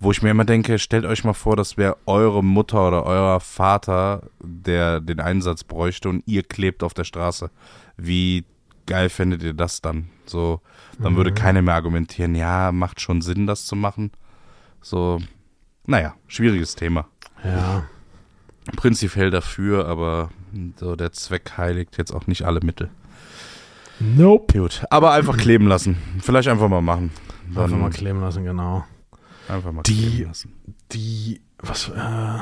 wo 0.00 0.10
ich 0.10 0.22
mir 0.22 0.30
immer 0.30 0.44
denke, 0.44 0.78
stellt 0.78 1.04
euch 1.06 1.24
mal 1.24 1.32
vor, 1.34 1.56
das 1.56 1.76
wäre 1.76 1.96
eure 2.06 2.42
Mutter 2.44 2.88
oder 2.88 3.04
euer 3.06 3.40
Vater, 3.40 4.22
der 4.42 5.00
den 5.00 5.20
Einsatz 5.20 5.64
bräuchte 5.64 6.08
und 6.08 6.22
ihr 6.26 6.42
klebt 6.42 6.82
auf 6.82 6.94
der 6.94 7.04
Straße. 7.04 7.50
Wie 7.96 8.44
geil 8.86 9.08
fändet 9.08 9.42
ihr 9.42 9.54
das 9.54 9.80
dann? 9.80 10.08
So, 10.26 10.60
dann 10.98 11.16
würde 11.16 11.30
Mhm. 11.30 11.34
keiner 11.36 11.62
mehr 11.62 11.74
argumentieren, 11.74 12.34
ja, 12.34 12.70
macht 12.72 13.00
schon 13.00 13.22
Sinn, 13.22 13.46
das 13.46 13.66
zu 13.66 13.76
machen. 13.76 14.10
So, 14.82 15.20
naja, 15.86 16.14
schwieriges 16.26 16.74
Thema. 16.74 17.06
ja. 17.44 17.84
Prinzipiell 18.76 19.30
dafür, 19.30 19.86
aber 19.86 20.30
so 20.76 20.96
der 20.96 21.12
Zweck 21.12 21.52
heiligt 21.58 21.98
jetzt 21.98 22.12
auch 22.12 22.26
nicht 22.26 22.44
alle 22.46 22.60
Mittel. 22.60 22.88
Nope. 24.00 24.58
Gut, 24.58 24.84
aber 24.88 25.12
einfach 25.12 25.36
kleben 25.36 25.66
lassen. 25.66 25.98
Vielleicht 26.20 26.48
einfach 26.48 26.68
mal 26.70 26.80
machen. 26.80 27.10
Dann 27.52 27.64
Einfach 27.64 27.76
mal 27.76 27.90
kleben 27.90 28.20
lassen, 28.22 28.42
genau. 28.44 28.84
Einfach 29.48 29.72
mal 29.72 29.82
Die- 29.82 30.24
lassen. 30.24 30.52
Die, 30.92 31.40
was, 31.58 31.88
äh, 31.88 32.38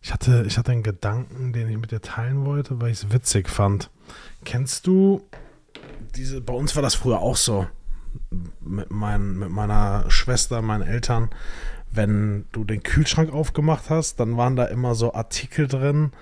ich 0.00 0.12
hatte, 0.12 0.44
ich 0.46 0.58
hatte 0.58 0.72
einen 0.72 0.82
Gedanken, 0.82 1.52
den 1.52 1.68
ich 1.68 1.78
mit 1.78 1.90
dir 1.92 2.00
teilen 2.00 2.44
wollte, 2.44 2.80
weil 2.80 2.90
ich 2.90 2.98
es 3.04 3.12
witzig 3.12 3.48
fand. 3.48 3.90
Kennst 4.44 4.86
du 4.86 5.22
diese, 6.16 6.40
bei 6.40 6.52
uns 6.54 6.74
war 6.76 6.82
das 6.82 6.94
früher 6.94 7.20
auch 7.20 7.36
so, 7.36 7.66
mit, 8.60 8.90
mein, 8.90 9.38
mit 9.38 9.50
meiner 9.50 10.04
Schwester, 10.10 10.60
meinen 10.60 10.82
Eltern, 10.82 11.30
wenn 11.90 12.46
du 12.52 12.64
den 12.64 12.82
Kühlschrank 12.82 13.32
aufgemacht 13.32 13.90
hast, 13.90 14.18
dann 14.20 14.36
waren 14.36 14.56
da 14.56 14.64
immer 14.66 14.94
so 14.94 15.14
Artikel 15.14 15.66
drin, 15.68 16.12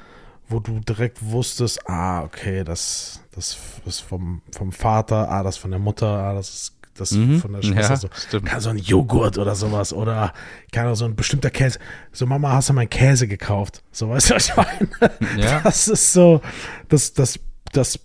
wo 0.49 0.61
du 0.61 0.81
direkt 0.81 1.19
wusstest, 1.31 1.89
ah, 1.89 2.23
okay, 2.23 2.65
das, 2.65 3.23
das 3.33 3.57
ist 3.87 4.01
vom, 4.01 4.43
vom 4.53 4.73
Vater, 4.73 5.31
ah, 5.31 5.43
das 5.43 5.57
von 5.57 5.71
der 5.71 5.81
Mutter, 5.81 6.07
ah, 6.09 6.35
das 6.35 6.51
ist 6.55 6.80
das 7.01 7.13
Mhm. 7.13 7.41
von 7.41 7.53
der 7.53 7.63
Schwester. 7.63 7.95
Ja, 7.95 7.97
so. 7.97 8.09
stimmt. 8.15 8.47
Kann 8.47 8.61
so 8.61 8.71
ein 8.71 8.79
Joghurt 8.79 9.39
oder 9.39 9.55
sowas 9.55 9.93
oder 9.93 10.33
keine 10.73 10.87
Ahnung, 10.87 10.97
so 10.97 11.05
ein 11.07 11.17
bestimmter 11.17 11.51
Käse. 11.51 11.79
So, 12.13 12.27
Mama, 12.27 12.53
hast 12.53 12.69
du 12.69 12.73
meinen 12.73 12.91
Käse 12.91 13.27
gekauft? 13.29 13.83
So, 13.93 14.09
weißt 14.11 14.31
du, 14.31 14.35
was 14.35 14.49
ich 14.49 14.57
meine? 14.57 14.89
Ja. 15.37 15.61
Das 15.61 15.89
ist 15.89 16.13
so, 16.13 16.41
das, 16.89 17.13
das, 17.15 17.39
das, 17.73 17.99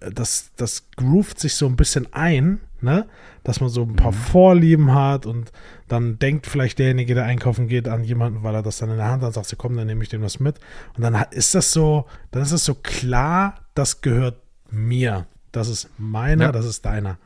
das, 0.00 0.50
das 0.56 0.84
groovt 0.96 1.38
sich 1.40 1.54
so 1.54 1.66
ein 1.66 1.76
bisschen 1.76 2.08
ein, 2.12 2.60
ne? 2.80 3.06
Dass 3.44 3.60
man 3.60 3.68
so 3.68 3.82
ein 3.82 3.94
paar 3.94 4.12
Vorlieben 4.14 4.94
hat 4.94 5.26
und 5.26 5.52
dann 5.88 6.18
denkt 6.18 6.46
vielleicht 6.46 6.78
derjenige, 6.78 7.14
der 7.14 7.24
einkaufen 7.26 7.68
geht, 7.68 7.88
an 7.88 8.02
jemanden, 8.02 8.42
weil 8.42 8.54
er 8.54 8.62
das 8.62 8.78
dann 8.78 8.88
in 8.90 8.96
der 8.96 9.06
Hand 9.08 9.22
hat, 9.22 9.34
sagt, 9.34 9.46
so, 9.46 9.56
komm, 9.56 9.76
dann 9.76 9.86
nehme 9.86 10.02
ich 10.02 10.08
dem 10.08 10.22
das 10.22 10.40
mit. 10.40 10.58
Und 10.96 11.02
dann 11.02 11.14
ist 11.30 11.54
das 11.54 11.70
so, 11.70 12.06
dann 12.30 12.40
ist 12.42 12.52
es 12.52 12.64
so 12.64 12.74
klar, 12.74 13.56
das 13.74 14.00
gehört 14.00 14.38
mir. 14.70 15.26
Das 15.52 15.68
ist 15.68 15.88
meiner, 15.98 16.46
Ja. 16.46 16.52
das 16.52 16.64
ist 16.64 16.86
deiner. 16.86 17.18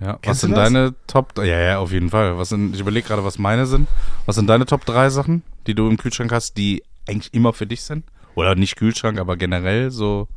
Ja, 0.00 0.18
was 0.24 0.40
sind 0.40 0.56
deine 0.56 0.94
Top? 1.06 1.38
Ja, 1.38 1.44
ja, 1.44 1.78
auf 1.78 1.92
jeden 1.92 2.10
Fall. 2.10 2.36
Was 2.36 2.50
sind, 2.50 2.74
ich 2.74 2.80
überlege 2.80 3.06
gerade, 3.08 3.24
was 3.24 3.38
meine 3.38 3.66
sind. 3.66 3.88
Was 4.26 4.36
sind 4.36 4.46
deine 4.46 4.66
Top 4.66 4.84
3 4.84 5.08
Sachen, 5.10 5.42
die 5.66 5.74
du 5.74 5.88
im 5.88 5.96
Kühlschrank 5.96 6.32
hast, 6.32 6.56
die 6.58 6.82
eigentlich 7.08 7.32
immer 7.32 7.52
für 7.52 7.66
dich 7.66 7.82
sind? 7.82 8.04
Oder 8.34 8.54
nicht 8.54 8.76
Kühlschrank, 8.76 9.18
aber 9.18 9.36
generell 9.36 9.90
so, 9.90 10.28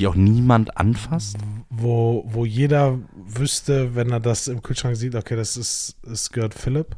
die 0.00 0.08
auch 0.08 0.16
niemand 0.16 0.76
anfasst? 0.76 1.36
wo, 1.70 2.24
wo 2.26 2.44
jeder 2.44 2.98
wüsste, 3.14 3.94
wenn 3.94 4.10
er 4.10 4.20
das 4.20 4.48
im 4.48 4.62
Kühlschrank 4.62 4.96
sieht, 4.96 5.14
okay, 5.14 5.36
das 5.36 5.56
ist, 5.56 5.96
es 6.02 6.30
gehört 6.30 6.52
Philipp. 6.52 6.96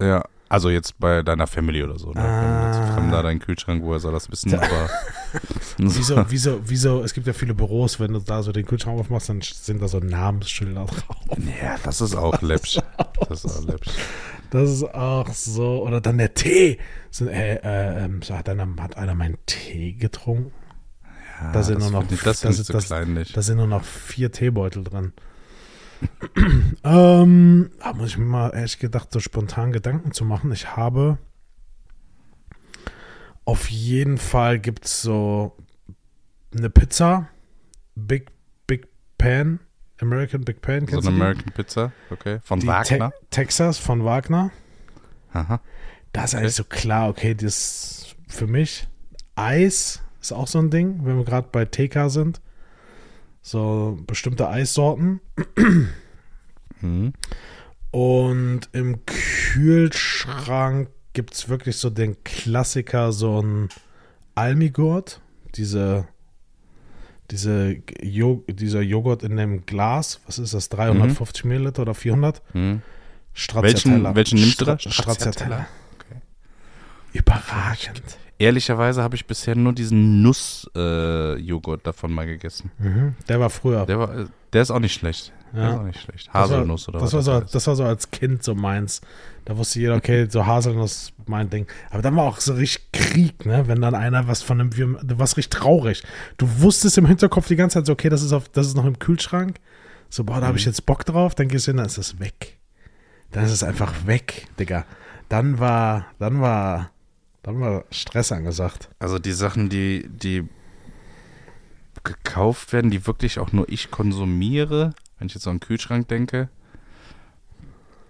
Ja, 0.00 0.24
Also 0.54 0.70
jetzt 0.70 0.98
bei 0.98 1.22
deiner 1.22 1.46
Family 1.46 1.82
oder 1.82 1.98
so. 1.98 2.08
Ne? 2.08 2.14
Wenn 2.16 2.22
Ah. 2.24 2.66
jetzt 2.66 2.94
Fremder 2.94 3.22
deinen 3.22 3.40
Kühlschrank, 3.40 3.82
woher 3.82 3.98
soll 4.00 4.12
das 4.12 4.30
wissen? 4.30 4.54
Aber 4.54 4.88
Wieso, 5.78 6.24
wieso, 6.28 6.60
wieso, 6.64 7.02
es 7.02 7.12
gibt 7.12 7.26
ja 7.26 7.32
viele 7.32 7.54
Büros, 7.54 7.98
wenn 7.98 8.12
du 8.12 8.20
da 8.20 8.42
so 8.42 8.52
den 8.52 8.64
Kühlschrank 8.64 8.98
aufmachst, 9.00 9.28
dann 9.28 9.40
sind 9.42 9.82
da 9.82 9.88
so 9.88 9.98
Namensschilder 9.98 10.84
drauf. 10.86 11.26
ja, 11.60 11.76
das 11.82 12.00
ist 12.00 12.14
auch 12.14 12.40
läppsch. 12.42 12.78
Das 13.28 13.44
ist 13.44 13.58
auch 13.58 13.64
läppsch. 13.66 13.88
Das 14.50 14.70
ist 14.70 14.84
auch 14.94 15.28
so. 15.32 15.84
Oder 15.84 16.00
dann 16.00 16.18
der 16.18 16.32
Tee. 16.34 16.78
So, 17.10 17.26
äh, 17.26 17.54
äh, 17.56 18.04
ähm, 18.04 18.22
so 18.22 18.36
hat, 18.38 18.48
einer, 18.48 18.68
hat 18.78 18.96
einer 18.96 19.14
meinen 19.16 19.38
Tee 19.46 19.94
getrunken? 19.94 20.52
Ja, 21.40 21.50
Da 21.52 21.62
sind 21.64 21.80
das 21.82 21.90
nur 21.90 22.02
noch- 22.02 22.10
ich- 22.10 22.22
das 22.22 22.40
das 22.40 22.56
sind 22.56 22.60
ist- 22.60 22.66
so 22.66 22.72
das-. 22.72 23.32
Da 23.32 23.42
sind 23.42 23.56
nur 23.56 23.66
noch 23.66 23.82
vier 23.84 24.30
Teebeutel 24.30 24.84
drin. 24.84 25.12
Ähm, 26.84 27.70
da 27.80 27.92
muss 27.92 28.10
ich 28.10 28.18
mir 28.18 28.24
mal 28.24 28.50
ehrlich 28.54 28.78
gedacht, 28.78 29.12
so 29.12 29.20
spontan 29.20 29.72
Gedanken 29.72 30.12
zu 30.12 30.24
machen. 30.24 30.52
Ich 30.52 30.76
habe 30.76 31.18
auf 33.44 33.70
jeden 33.70 34.18
Fall 34.18 34.58
gibt 34.58 34.86
es 34.86 35.02
so 35.02 35.56
eine 36.56 36.70
Pizza, 36.70 37.28
Big, 37.94 38.30
Big 38.66 38.88
Pan, 39.18 39.60
American 40.00 40.44
Big 40.44 40.60
Pan, 40.62 40.86
so 40.86 40.98
eine? 40.98 41.08
American 41.08 41.52
Pizza, 41.52 41.92
okay. 42.10 42.40
Von 42.42 42.60
die 42.60 42.66
Wagner. 42.66 43.10
Te 43.10 43.16
Texas 43.30 43.78
von 43.78 44.04
Wagner. 44.04 44.50
Aha. 45.32 45.60
Da 46.12 46.24
ist 46.24 46.34
eigentlich 46.34 46.54
so 46.54 46.64
klar, 46.64 47.08
okay, 47.08 47.34
das 47.34 47.44
ist 47.44 48.16
für 48.28 48.46
mich. 48.46 48.86
Eis 49.34 50.00
ist 50.20 50.32
auch 50.32 50.46
so 50.46 50.58
ein 50.58 50.70
Ding, 50.70 51.00
wenn 51.04 51.16
wir 51.16 51.24
gerade 51.24 51.48
bei 51.50 51.64
TK 51.64 52.08
sind. 52.08 52.40
So 53.46 53.98
bestimmte 54.06 54.48
Eissorten. 54.48 55.20
Mhm. 56.80 57.12
Und 57.90 58.68
im 58.72 59.04
Kühlschrank 59.04 60.88
gibt 61.12 61.34
es 61.34 61.48
wirklich 61.50 61.76
so 61.76 61.90
den 61.90 62.16
Klassiker, 62.24 63.12
so 63.12 63.40
ein 63.42 63.68
Almigurt. 64.34 65.20
Diese, 65.56 66.08
diese 67.30 67.76
jo 68.02 68.42
dieser 68.48 68.80
Joghurt 68.80 69.22
in 69.22 69.36
dem 69.36 69.66
Glas. 69.66 70.20
Was 70.26 70.38
ist 70.38 70.54
das? 70.54 70.70
350 70.70 71.44
Milliliter 71.44 71.82
oder 71.82 71.94
400? 71.94 72.42
Mhm. 72.54 72.80
Welchen- 73.74 73.92
welchen 74.16 74.38
nimmst 74.40 74.60
du 74.60 74.64
da? 74.64 74.72
Stra- 74.74 74.90
Stracciatella. 74.90 75.66
Okay. 77.14 77.18
Überragend. 77.20 78.02
Ehrlicherweise 78.38 79.02
habe 79.02 79.14
ich 79.14 79.26
bisher 79.26 79.54
nur 79.54 79.72
diesen 79.72 80.22
Nuss-Joghurt 80.22 81.86
davon 81.86 82.12
mal 82.12 82.26
gegessen. 82.26 82.70
Mhm. 82.78 83.14
Der 83.28 83.38
war 83.40 83.48
früher. 83.50 83.86
Der, 83.86 83.98
war, 83.98 84.14
äh, 84.18 84.26
der 84.52 84.62
ist 84.62 84.70
auch 84.70 84.80
nicht 84.80 84.92
schlecht. 84.94 85.32
Der 85.52 85.62
Ja. 85.62 85.70
ist 85.70 85.76
auch 85.78 85.82
nicht 85.84 86.00
schlecht. 86.00 86.26
Das 86.28 86.34
war- 86.34 86.42
Haselnuss 86.42 86.88
oder 86.88 86.98
das 86.98 87.12
was 87.12 87.26
war, 87.26 87.40
so, 87.42 87.46
das 87.52 87.66
war 87.68 87.76
so 87.76 87.84
als 87.84 88.10
Kind 88.10 88.42
so 88.42 88.56
meins. 88.56 89.00
Da 89.44 89.56
wusste 89.56 89.78
jeder, 89.78 89.94
okay, 89.94 90.26
so 90.28 90.44
Haselnuss, 90.46 91.12
mein 91.26 91.48
Ding. 91.48 91.68
Aber 91.90 92.02
dann 92.02 92.16
war 92.16 92.24
auch 92.24 92.40
so 92.40 92.54
richtig 92.54 92.90
Krieg, 92.92 93.46
ne? 93.46 93.68
Wenn 93.68 93.80
dann 93.80 93.94
einer 93.94 94.26
was 94.26 94.42
von 94.42 94.60
einem, 94.60 94.70
du 94.70 95.18
warst 95.18 95.36
richtig 95.36 95.60
traurig. 95.60 96.02
Du 96.36 96.48
wusstest 96.60 96.98
im 96.98 97.06
Hinterkopf 97.06 97.46
die 97.46 97.56
ganze 97.56 97.74
Zeit 97.78 97.86
so, 97.86 97.92
okay, 97.92 98.08
das 98.08 98.22
ist, 98.22 98.32
auf, 98.32 98.48
das 98.48 98.66
ist 98.66 98.76
noch 98.76 98.84
im 98.86 98.98
Kühlschrank. 98.98 99.58
So, 100.10 100.24
boah, 100.24 100.40
da 100.40 100.48
habe 100.48 100.58
ich 100.58 100.64
jetzt 100.64 100.86
Bock 100.86 101.04
drauf. 101.04 101.36
Dann 101.36 101.46
gehst 101.46 101.66
du 101.68 101.70
hin, 101.70 101.76
dann 101.76 101.86
ist 101.86 101.98
es 101.98 102.18
weg. 102.18 102.58
Dann 103.30 103.44
ist 103.44 103.52
es 103.52 103.62
einfach 103.62 104.06
weg, 104.06 104.48
Digga. 104.58 104.84
Dann 105.28 105.58
war, 105.60 106.06
dann 106.18 106.40
war, 106.40 106.90
dann 107.44 107.60
war 107.60 107.84
Stress 107.90 108.32
angesagt. 108.32 108.88
Also 108.98 109.18
die 109.18 109.32
Sachen, 109.32 109.68
die, 109.68 110.08
die 110.08 110.48
gekauft 112.02 112.72
werden, 112.72 112.90
die 112.90 113.06
wirklich 113.06 113.38
auch 113.38 113.52
nur 113.52 113.68
ich 113.68 113.90
konsumiere, 113.90 114.94
wenn 115.18 115.28
ich 115.28 115.34
jetzt 115.34 115.44
so 115.44 115.50
an 115.50 115.56
den 115.58 115.66
Kühlschrank 115.66 116.08
denke, 116.08 116.48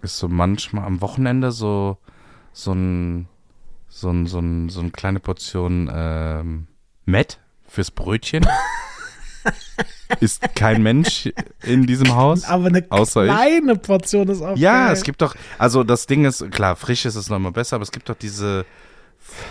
ist 0.01 0.17
so 0.17 0.27
manchmal 0.29 0.85
am 0.85 1.01
Wochenende 1.01 1.51
so, 1.51 1.97
so 2.53 2.71
ein, 2.73 3.27
so 3.89 4.09
ein, 4.09 4.25
so 4.25 4.39
ein, 4.39 4.69
so 4.69 4.79
eine 4.79 4.91
kleine 4.91 5.19
Portion 5.19 5.89
ähm, 5.93 6.67
Met 7.05 7.39
fürs 7.67 7.91
Brötchen. 7.91 8.47
ist 10.21 10.41
kein 10.55 10.81
Mensch 10.81 11.29
in 11.63 11.85
diesem 11.85 12.15
Haus. 12.15 12.45
Aber 12.45 12.67
eine 12.67 12.85
Außer 12.89 13.25
ich. 13.25 13.31
kleine 13.31 13.75
Portion 13.75 14.29
ist 14.29 14.41
auch 14.41 14.55
Ja, 14.55 14.85
geil. 14.85 14.93
es 14.93 15.03
gibt 15.03 15.21
doch, 15.21 15.35
also 15.57 15.83
das 15.83 16.07
Ding 16.07 16.23
ist, 16.25 16.49
klar, 16.51 16.75
frisch 16.77 17.05
ist 17.05 17.15
es 17.15 17.29
nochmal 17.29 17.51
besser, 17.51 17.75
aber 17.75 17.83
es 17.83 17.91
gibt 17.91 18.07
doch 18.09 18.15
diese 18.15 18.65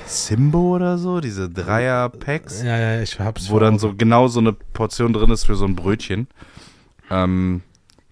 Simbo 0.07 0.77
oder 0.77 0.99
so, 0.99 1.21
diese 1.21 1.51
Dreier-Packs, 1.51 2.63
Ja, 2.63 2.79
ja, 2.79 3.01
ich 3.03 3.19
hab's 3.19 3.51
wo 3.51 3.59
dann 3.59 3.79
so 3.79 3.95
genau 3.95 4.29
so 4.29 4.41
eine 4.41 4.53
Portion 4.53 5.13
drin 5.13 5.31
ist 5.31 5.45
für 5.45 5.57
so 5.57 5.65
ein 5.65 5.75
Brötchen. 5.77 6.29
Ähm, 7.11 7.63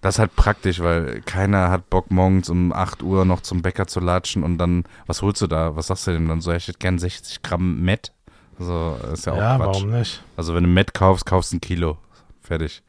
das 0.01 0.15
ist 0.15 0.19
halt 0.19 0.35
praktisch, 0.35 0.81
weil 0.81 1.21
keiner 1.21 1.69
hat 1.71 1.89
Bock, 1.89 2.11
morgens 2.11 2.49
um 2.49 2.73
8 2.73 3.01
Uhr 3.03 3.23
noch 3.25 3.41
zum 3.41 3.61
Bäcker 3.61 3.87
zu 3.87 3.99
latschen 4.01 4.43
und 4.43 4.57
dann, 4.57 4.83
was 5.07 5.21
holst 5.21 5.41
du 5.41 5.47
da? 5.47 5.75
Was 5.77 5.87
sagst 5.87 6.07
du 6.07 6.11
denn 6.11 6.27
dann 6.27 6.41
so? 6.41 6.51
Ich 6.51 6.67
hätte 6.67 6.79
gern 6.79 6.99
60 6.99 7.41
Gramm 7.41 7.81
Met. 7.81 8.11
So, 8.59 8.97
ist 9.13 9.25
ja 9.25 9.33
auch 9.33 9.37
Ja, 9.37 9.55
Quatsch. 9.57 9.67
warum 9.75 9.91
nicht? 9.91 10.23
Also 10.35 10.53
wenn 10.53 10.63
du 10.63 10.69
Met 10.69 10.93
kaufst, 10.93 11.25
kaufst 11.25 11.53
du 11.53 11.57
ein 11.57 11.61
Kilo. 11.61 11.97
Fertig. 12.41 12.83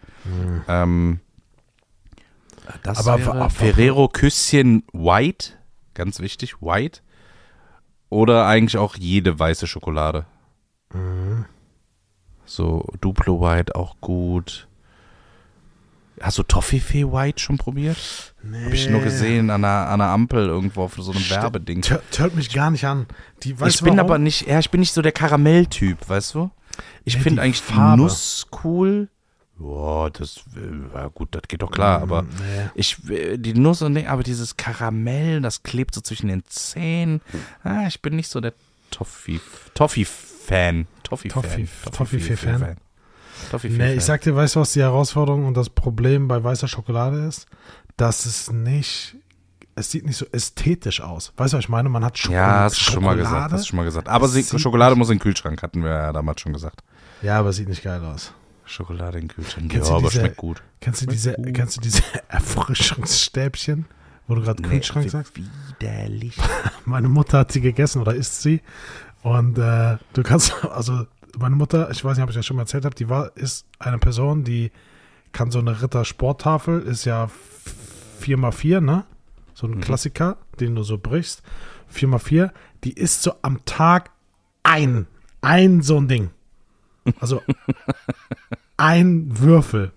Ähm, 0.68 1.20
das 2.82 3.06
Aber 3.06 3.48
Ferrero 3.50 4.08
Küsschen 4.08 4.82
White, 4.92 5.50
ganz 5.94 6.18
wichtig, 6.20 6.60
White. 6.60 7.00
Oder 8.10 8.46
eigentlich 8.46 8.76
auch 8.78 8.96
jede 8.96 9.38
weiße 9.38 9.66
Schokolade. 9.66 10.26
So 12.46 12.86
Duplo 13.00 13.40
White 13.40 13.74
auch 13.74 13.96
gut. 14.00 14.68
Hast 16.20 16.38
du 16.38 16.44
Toffifee 16.44 17.04
White 17.10 17.40
schon 17.40 17.58
probiert? 17.58 17.96
Nee. 18.42 18.66
Habe 18.66 18.74
ich 18.74 18.88
nur 18.88 19.00
gesehen 19.00 19.50
an 19.50 19.64
einer, 19.64 19.88
an 19.88 20.00
einer 20.00 20.10
Ampel 20.12 20.46
irgendwo 20.46 20.84
auf 20.84 20.94
so 20.96 21.10
einem 21.10 21.20
St- 21.20 21.30
Werbeding. 21.42 21.82
Hört 22.16 22.36
mich 22.36 22.52
gar 22.52 22.70
nicht 22.70 22.84
an. 22.84 23.06
Die, 23.42 23.50
ich 23.66 23.80
bin 23.80 23.96
warum? 23.96 23.98
aber 23.98 24.18
nicht, 24.18 24.46
ja, 24.46 24.60
ich 24.60 24.70
bin 24.70 24.78
nicht 24.80 24.92
so 24.92 25.02
der 25.02 25.10
Karamelltyp, 25.12 26.08
weißt 26.08 26.34
du? 26.34 26.50
Ich 27.04 27.16
Nee, 27.16 27.22
finde 27.22 27.42
eigentlich 27.42 27.60
Farbe. 27.62 28.02
Nuss 28.02 28.46
cool. 28.62 29.08
Ja, 29.60 30.10
das, 30.10 30.38
äh, 30.56 30.94
ja 30.94 31.06
gut, 31.08 31.28
das 31.34 31.42
geht 31.46 31.62
doch 31.62 31.70
klar, 31.70 32.02
aber 32.02 32.22
Nee. 32.22 32.28
ich, 32.74 33.08
äh, 33.08 33.36
die 33.38 33.54
Nuss 33.54 33.82
und 33.82 33.92
nee, 33.92 34.06
aber 34.06 34.22
dieses 34.24 34.56
Karamell, 34.56 35.40
das 35.40 35.62
klebt 35.62 35.94
so 35.94 36.00
zwischen 36.00 36.26
den 36.28 36.42
Zähnen. 36.48 37.20
Ah, 37.62 37.86
ich 37.86 38.02
bin 38.02 38.16
nicht 38.16 38.28
so 38.28 38.40
der 38.40 38.52
Toffee, 38.90 39.40
Toffee-Fan. 39.74 40.86
Toffee-Fan. 41.04 41.42
Toffee- 41.42 41.68
Toffee-Fan? 41.90 42.76
Toffee-Fan. 43.50 43.76
Nee, 43.78 43.94
ich 43.94 44.04
sag 44.04 44.22
dir, 44.22 44.34
weißt 44.34 44.56
du, 44.56 44.60
was 44.60 44.72
die 44.72 44.80
Herausforderung 44.80 45.46
und 45.46 45.56
das 45.56 45.70
Problem 45.70 46.28
bei 46.28 46.42
weißer 46.42 46.66
Schokolade 46.68 47.24
ist? 47.26 47.46
Dass 47.96 48.26
es 48.26 48.50
nicht, 48.50 49.16
es 49.76 49.90
sieht 49.90 50.04
nicht 50.04 50.16
so 50.16 50.26
ästhetisch 50.32 51.00
aus. 51.00 51.32
Weißt 51.36 51.52
du, 51.52 51.58
was 51.58 51.64
ich 51.64 51.68
meine? 51.68 51.88
Man 51.88 52.04
hat 52.04 52.18
Schoko 52.18 52.34
Ja, 52.34 52.60
hast 52.64 52.76
du 52.76 52.80
schon 52.80 53.02
mal 53.04 53.10
Schokolade. 53.16 53.22
gesagt. 53.22 53.52
Hast 53.52 53.64
du 53.64 53.68
schon 53.68 53.76
mal 53.76 53.84
gesagt. 53.84 54.08
Aber 54.08 54.28
Schokolade 54.28 54.96
muss 54.96 55.10
in 55.10 55.16
den 55.18 55.22
Kühlschrank, 55.22 55.62
hatten 55.62 55.82
wir 55.84 55.90
ja 55.90 56.12
damals 56.12 56.40
schon 56.40 56.52
gesagt. 56.52 56.82
Ja, 57.22 57.38
aber 57.38 57.50
es 57.50 57.56
sieht 57.56 57.68
nicht 57.68 57.82
geil 57.84 58.04
aus. 58.04 58.32
Schokolade 58.66 59.18
in 59.18 59.28
den 59.28 59.34
Kühlschrank. 59.34 59.70
Kennst 59.70 59.90
ja, 59.90 59.96
aber 59.96 60.08
diese- 60.08 60.20
schmeckt 60.20 60.36
gut. 60.36 60.62
Kennst 60.80 61.02
du 61.02 61.06
diese, 61.06 61.32
gut. 61.34 61.54
kennst 61.54 61.76
du 61.76 61.80
diese 61.80 62.02
Erfrischungsstäbchen, 62.28 63.86
wo 64.26 64.34
du 64.34 64.42
gerade 64.42 64.62
Kühlschrank 64.62 65.04
wie 65.06 65.10
sagst? 65.10 65.32
Widerlich. 65.36 66.36
Meine 66.84 67.08
Mutter 67.08 67.38
hat 67.38 67.52
sie 67.52 67.60
gegessen 67.60 68.00
oder 68.00 68.14
isst 68.14 68.42
sie. 68.42 68.60
Und 69.22 69.58
äh, 69.58 69.96
du 70.12 70.22
kannst, 70.22 70.52
also 70.70 71.06
meine 71.38 71.56
Mutter, 71.56 71.90
ich 71.90 72.04
weiß 72.04 72.16
nicht, 72.16 72.22
ob 72.24 72.30
ich 72.30 72.36
das 72.36 72.46
schon 72.46 72.56
mal 72.56 72.62
erzählt 72.62 72.84
habe, 72.84 72.94
die 72.94 73.08
war, 73.08 73.36
ist 73.36 73.66
eine 73.78 73.98
Person, 73.98 74.44
die 74.44 74.70
kann 75.32 75.50
so 75.50 75.58
eine 75.58 75.82
Ritter-Sporttafel, 75.82 76.82
ist 76.82 77.06
ja 77.06 77.28
4x4, 78.22 78.80
ne? 78.80 79.04
So 79.54 79.66
ein 79.66 79.80
Klassiker, 79.80 80.36
den 80.60 80.74
du 80.74 80.82
so 80.82 80.98
brichst. 80.98 81.42
4x4, 81.92 82.50
die 82.84 82.92
isst 82.92 83.22
so 83.22 83.34
am 83.42 83.64
Tag 83.64 84.10
ein, 84.62 85.06
ein 85.40 85.82
so 85.82 85.96
ein 85.98 86.06
Ding. 86.08 86.30
Also 87.20 87.42
ein 88.76 89.38
Würfel. 89.38 89.92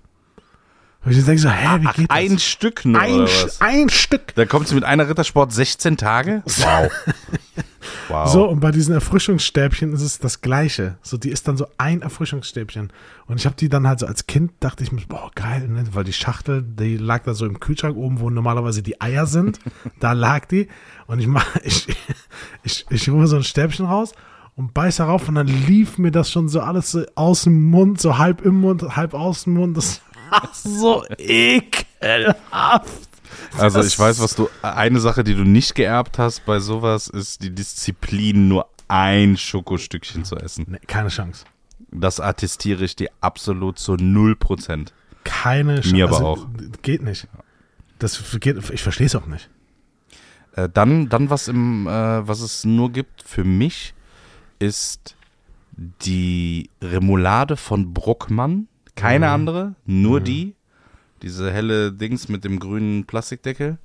Und 1.08 1.14
ich 1.14 1.24
denke 1.24 1.42
so, 1.42 1.50
hä, 1.50 1.80
wie 1.80 2.02
geht 2.02 2.12
das? 2.12 2.18
Ein 2.18 2.38
Stück 2.38 2.84
nur, 2.84 3.00
ein, 3.00 3.28
ein 3.60 3.90
Stück. 3.90 4.36
Da 4.36 4.46
kommt 4.46 4.68
sie 4.68 4.76
mit 4.76 4.84
einer 4.84 5.08
Rittersport 5.08 5.54
16 5.54 5.96
Tage? 5.96 6.44
Wow. 6.46 6.92
wow. 8.10 8.30
So, 8.30 8.46
und 8.46 8.60
bei 8.60 8.72
diesen 8.72 8.94
Erfrischungsstäbchen 8.94 9.94
ist 9.94 10.02
es 10.02 10.20
das 10.20 10.42
Gleiche. 10.42 10.98
So, 11.02 11.16
die 11.16 11.30
ist 11.30 11.48
dann 11.48 11.56
so 11.56 11.68
ein 11.78 12.02
Erfrischungsstäbchen. 12.02 12.92
Und 13.26 13.38
ich 13.38 13.46
habe 13.46 13.56
die 13.56 13.70
dann 13.70 13.88
halt 13.88 14.00
so 14.00 14.06
als 14.06 14.28
Kind, 14.28 14.52
dachte 14.60 14.84
ich 14.84 14.92
mir, 14.92 15.00
boah, 15.08 15.32
geil, 15.34 15.70
ne? 15.70 15.86
weil 15.94 16.04
die 16.04 16.12
Schachtel, 16.12 16.62
die 16.62 16.98
lag 16.98 17.24
da 17.24 17.34
so 17.34 17.46
im 17.46 17.62
Kühlschrank 17.62 17.96
oben, 17.96 18.20
wo 18.20 18.30
normalerweise 18.30 18.84
die 18.84 19.00
Eier 19.00 19.28
sind. 19.28 19.60
da 20.02 20.12
lag 20.12 20.46
die. 20.48 20.68
Und 21.06 21.20
ich 21.20 21.28
mach, 21.28 21.56
ich, 21.64 21.88
ich, 22.64 22.86
ich 22.90 23.10
hole 23.10 23.28
so 23.28 23.38
ein 23.38 23.44
Stäbchen 23.44 23.86
raus 23.86 24.12
und 24.58 24.74
beiß 24.74 24.98
darauf 24.98 25.30
und 25.30 25.36
dann 25.36 25.48
lief 25.48 26.00
mir 26.00 26.12
das 26.12 26.30
schon 26.32 26.50
so 26.50 26.60
alles 26.60 26.92
so 26.92 27.06
aus 27.16 27.44
dem 27.44 27.70
Mund, 27.70 28.02
so 28.02 28.18
halb 28.18 28.42
im 28.42 28.60
Mund, 28.60 28.98
halb 28.98 29.14
aus 29.14 29.44
dem 29.44 29.54
Mund. 29.54 29.78
Das 29.78 30.02
war 30.30 30.50
so 30.54 31.06
ekelhaft. 31.18 33.08
Also 33.56 33.82
ich 33.82 33.98
weiß, 33.98 34.20
was 34.20 34.36
du, 34.36 34.50
eine 34.64 35.00
Sache, 35.00 35.24
die 35.24 35.36
du 35.36 35.44
nicht 35.44 35.76
geerbt 35.76 36.18
hast 36.18 36.44
bei 36.46 36.60
sowas, 36.60 37.08
ist 37.08 37.44
die 37.44 37.54
Disziplin, 37.54 38.48
nur 38.48 38.68
ein 38.88 39.38
Schokostückchen 39.38 40.26
zu 40.26 40.36
essen. 40.38 40.66
Nee, 40.68 40.80
keine 40.88 41.10
Chance. 41.10 41.46
Das 41.92 42.20
attestiere 42.20 42.84
ich 42.84 42.96
dir 42.96 43.10
absolut 43.22 43.78
zu 43.78 43.94
0%. 43.94 44.88
Keine 45.24 45.82
Chance. 45.82 45.96
Mir 45.96 46.06
aber 46.06 46.22
auch. 46.26 46.48
Geht 46.82 47.04
nicht. 47.04 47.28
Das 48.00 48.24
geht, 48.40 48.58
ich 48.72 48.82
verstehe 48.82 49.06
es 49.06 49.16
auch 49.16 49.28
nicht. 49.28 49.50
Äh, 50.54 50.68
dann, 50.74 51.10
dann 51.10 51.30
was 51.30 51.48
im, 51.48 51.86
äh, 51.86 52.28
was 52.28 52.42
es 52.42 52.66
nur 52.66 52.92
gibt 52.92 53.22
für 53.22 53.44
mich, 53.44 53.94
ist 54.60 55.16
die 56.04 56.70
Remoulade 56.82 57.58
von 57.58 57.94
Bruckmann. 57.94 58.68
Keine 58.96 59.28
Mhm. 59.28 59.34
andere, 59.34 59.76
nur 59.86 60.20
Mhm. 60.20 60.24
die. 60.24 60.56
Diese 61.22 61.52
helle 61.52 61.92
Dings 61.92 62.30
mit 62.30 62.44
dem 62.44 62.60
grünen 62.60 63.06
Plastikdeckel. 63.06 63.78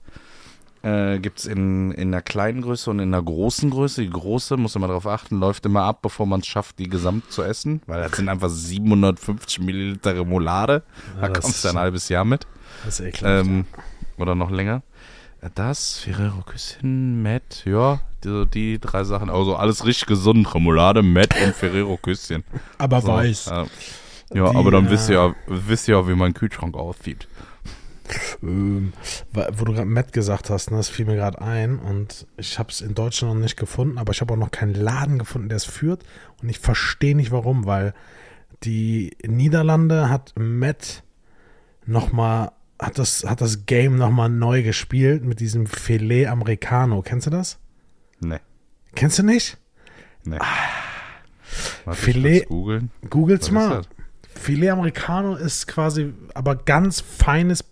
Äh, 0.83 1.21
Gibt 1.21 1.39
es 1.39 1.47
in, 1.47 1.93
in 1.93 2.09
einer 2.09 2.23
kleinen 2.23 2.63
Größe 2.63 2.91
und 2.91 2.99
in 2.99 3.15
einer 3.15 3.23
großen 3.23 3.71
Größe. 3.71 4.03
Die 4.03 4.11
große, 4.11 4.57
muss 4.57 4.75
man 4.75 4.89
darauf 4.89 5.07
achten, 5.07 5.39
läuft 5.39 5.65
immer 5.65 5.83
ab, 5.85 6.03
bevor 6.03 6.27
man 6.27 6.41
es 6.41 6.47
schafft, 6.47 6.79
die 6.79 6.89
gesamt 6.89 7.31
zu 7.31 7.43
essen. 7.43 7.83
Weil 7.87 8.01
das 8.03 8.17
sind 8.17 8.29
einfach 8.29 8.49
750 8.51 9.61
Milliliter 9.61 10.17
Remoulade. 10.17 10.83
Da 11.17 11.23
Ja, 11.23 11.29
das 11.29 11.45
kommst 11.45 11.65
du 11.65 11.69
ein 11.69 11.79
halbes 11.79 12.09
Jahr 12.09 12.25
mit. 12.25 12.47
Das 12.85 12.99
ist 12.99 13.07
ekelhaft. 13.07 13.47
Ähm, 13.47 13.65
oder 14.19 14.35
noch 14.35 14.51
länger. 14.51 14.83
Äh, 15.43 15.51
Das, 15.55 15.99
Ferrero 15.99 16.43
Küsschen, 16.43 17.23
Matt, 17.23 17.65
ja, 17.65 18.01
die, 18.25 18.47
die 18.47 18.79
drei 18.79 19.05
Sachen. 19.05 19.29
Also 19.31 19.57
alles 19.57 19.85
richtig 19.85 20.07
gesund. 20.07 20.55
Remoulade, 20.55 21.03
Matt 21.03 21.35
und 21.45 21.55
Ferrero 21.55 21.97
Küsschen. 21.97 22.45
aber 22.79 23.01
So, 23.01 23.09
weiß. 23.09 23.47
Ja, 23.47 23.67
ja 24.33 24.51
Die, 24.51 24.57
aber 24.57 24.71
dann 24.71 24.87
äh, 24.87 24.91
wisst 24.91 25.09
ihr 25.11 25.17
ja, 25.17 25.35
wisst 25.47 25.89
ihr 25.89 25.97
ja, 25.97 26.09
wie 26.09 26.15
mein 26.15 26.35
Kühlschrank 26.35 26.77
aussieht. 26.77 27.29
Ähm, 28.43 28.93
wo 29.33 29.65
du 29.65 29.73
gerade 29.73 29.89
Matt 29.89 30.13
gesagt 30.13 30.51
hast, 30.51 30.71
ne, 30.71 30.77
das 30.77 30.89
fiel 30.89 31.07
mir 31.07 31.17
gerade 31.17 31.41
ein 31.41 31.79
und 31.79 32.27
ich 32.37 32.59
habe 32.59 32.71
es 32.71 32.81
in 32.81 32.95
Deutschland 32.95 33.35
noch 33.35 33.41
nicht 33.41 33.57
gefunden, 33.57 33.97
aber 33.97 34.13
ich 34.13 34.21
habe 34.21 34.35
auch 34.35 34.39
noch 34.39 34.51
keinen 34.51 34.75
Laden 34.75 35.19
gefunden, 35.19 35.49
der 35.49 35.57
es 35.57 35.65
führt 35.65 36.03
und 36.43 36.49
ich 36.49 36.59
verstehe 36.59 37.17
nicht 37.17 37.31
warum, 37.31 37.65
weil 37.65 37.95
die 38.65 39.17
Niederlande 39.27 40.11
hat 40.11 40.35
Matt 40.37 41.05
nochmal, 41.87 42.53
hat 42.83 42.99
das, 42.99 43.25
hat 43.25 43.41
das 43.41 43.65
Game 43.67 43.97
nochmal 43.97 44.29
neu 44.29 44.63
gespielt 44.63 45.25
mit 45.25 45.41
diesem 45.41 45.67
Filet 45.67 46.27
Americano. 46.27 47.01
Kennst 47.03 47.27
du 47.27 47.31
das? 47.31 47.59
Nee, 48.21 48.39
Kennst 48.95 49.19
du 49.19 49.23
nicht? 49.23 49.57
nee. 50.25 50.39
Warte, 51.85 52.01
Filet- 52.01 52.47
googeln. 52.49 52.91
Googles 53.11 53.51
mal. 53.51 53.83
Filet 54.35 54.71
Americano 54.71 55.35
ist 55.37 55.67
quasi 55.67 56.13
aber 56.35 56.57
ganz 56.57 57.01
feines, 57.01 57.65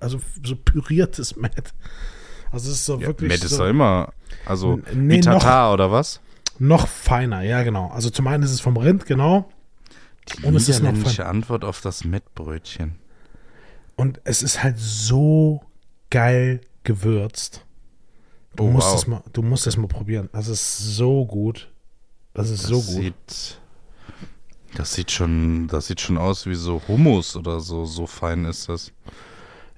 also 0.00 0.20
so 0.44 0.56
püriertes 0.56 1.36
Matt. 1.36 1.74
Also 2.50 2.70
es 2.70 2.76
ist 2.78 2.84
so 2.86 3.00
Ja, 3.00 3.08
wirklich 3.08 3.30
Matt 3.30 3.44
ist 3.44 3.50
so 3.50 3.58
doch 3.64 3.70
immer, 3.70 4.12
also 4.46 4.80
nee, 4.94 5.16
wie 5.16 5.20
Tatar 5.20 5.72
oder 5.72 5.90
was? 5.90 6.20
noch 6.58 6.86
feiner, 6.86 7.42
ja 7.42 7.62
genau. 7.62 7.88
Also 7.88 8.10
zum 8.10 8.26
einen 8.28 8.42
ist 8.42 8.52
es 8.52 8.60
vom 8.60 8.76
Rind, 8.76 9.06
genau. 9.06 9.50
Die 10.38 10.44
Und 10.44 10.54
es 10.54 10.68
ist 10.68 10.76
noch 10.82 10.90
niederländische 10.92 11.26
Antwort 11.26 11.64
auf 11.64 11.80
das 11.80 12.04
Mettbrötchen. 12.04 12.94
Und 14.02 14.20
es 14.24 14.42
ist 14.42 14.64
halt 14.64 14.74
so 14.80 15.62
geil 16.10 16.60
gewürzt. 16.82 17.64
Du 18.56 18.64
Oh, 18.64 18.70
musst 18.70 18.88
wow. 18.88 18.96
es 18.96 19.06
mal, 19.06 19.22
du 19.32 19.42
musst 19.42 19.66
es 19.68 19.76
mal 19.76 19.86
probieren. 19.86 20.28
Das 20.32 20.48
ist 20.48 20.76
so 20.96 21.24
gut. 21.24 21.70
Das 22.34 22.50
ist 22.50 22.64
Das 22.64 22.68
so 22.70 22.80
gut. 22.80 22.84
Sieht, 23.02 23.58
das 24.74 24.92
sieht 24.94 25.12
schon, 25.12 25.68
das 25.68 25.86
sieht 25.86 26.00
schon 26.00 26.18
aus 26.18 26.46
wie 26.46 26.56
so 26.56 26.82
Hummus 26.88 27.36
oder 27.36 27.60
so. 27.60 27.84
So 27.84 28.08
fein 28.08 28.44
ist 28.44 28.68
das. 28.68 28.90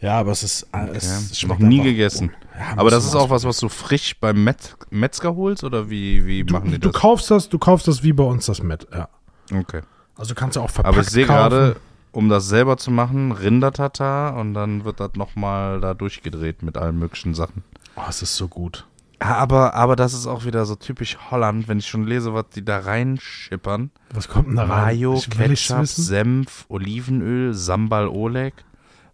Ja, 0.00 0.18
aber 0.20 0.32
es 0.32 0.42
ist 0.42 0.68
äh, 0.72 0.88
es 0.94 1.04
Okay. 1.26 1.34
schmeckt 1.34 1.60
Noch 1.60 1.68
nie 1.68 1.82
gegessen. 1.82 2.32
Ja, 2.58 2.78
Aber 2.78 2.90
das 2.90 3.02
du 3.04 3.10
ist 3.10 3.14
auch 3.16 3.28
was, 3.28 3.44
was 3.44 3.58
du 3.58 3.68
frisch 3.68 4.18
beim 4.18 4.42
Met 4.42 4.74
Metzger 4.88 5.36
holst 5.36 5.64
oder 5.64 5.90
wie, 5.90 6.24
wie 6.26 6.44
machen 6.44 6.66
Du, 6.66 6.70
die 6.72 6.78
du 6.80 6.90
das? 6.90 7.00
kaufst 7.02 7.30
das, 7.30 7.50
du 7.50 7.58
kaufst 7.58 7.86
das 7.88 8.02
wie 8.02 8.14
bei 8.14 8.24
uns 8.24 8.46
das 8.46 8.62
mit. 8.62 8.88
Ja. 8.90 9.10
Okay. 9.52 9.82
Also 10.16 10.34
kannst 10.34 10.56
du 10.56 10.60
auch 10.62 10.70
verpackt 10.70 10.94
Aber 10.94 11.02
ich 11.02 11.10
sehe 11.10 11.26
gerade, 11.26 11.76
um 12.14 12.28
das 12.28 12.46
selber 12.48 12.76
zu 12.76 12.90
machen, 12.90 13.32
Rindertatar 13.32 14.36
und 14.36 14.54
dann 14.54 14.84
wird 14.84 15.00
das 15.00 15.14
nochmal 15.14 15.80
da 15.80 15.94
durchgedreht 15.94 16.62
mit 16.62 16.76
allen 16.76 16.98
möglichen 16.98 17.34
Sachen. 17.34 17.64
Oh, 17.96 18.02
es 18.08 18.22
ist 18.22 18.36
so 18.36 18.48
gut. 18.48 18.86
Aber, 19.18 19.74
aber 19.74 19.96
das 19.96 20.12
ist 20.12 20.26
auch 20.26 20.44
wieder 20.44 20.64
so 20.66 20.74
typisch 20.74 21.16
Holland, 21.30 21.66
wenn 21.68 21.78
ich 21.78 21.86
schon 21.86 22.04
lese, 22.06 22.34
was 22.34 22.46
die 22.54 22.64
da 22.64 22.78
reinschippern. 22.80 23.90
Was 24.12 24.28
kommt 24.28 24.48
denn 24.48 24.56
da 24.56 24.64
rein? 24.64 24.84
Mayo, 24.84 25.14
Ich 25.14 25.30
Ketchup. 25.30 25.86
Senf, 25.86 26.66
Olivenöl, 26.68 27.54
Sambal 27.54 28.08
Oleg, 28.08 28.54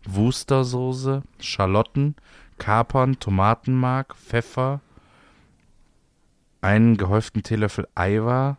Wustersoße, 0.07 1.23
Schalotten, 1.39 2.17
Kapern, 2.59 3.19
Tomatenmark, 3.21 4.17
Pfeffer, 4.17 4.81
einen 6.61 6.97
gehäuften 6.97 7.43
Teelöffel 7.43 7.87
Eiweiß, 7.95 8.57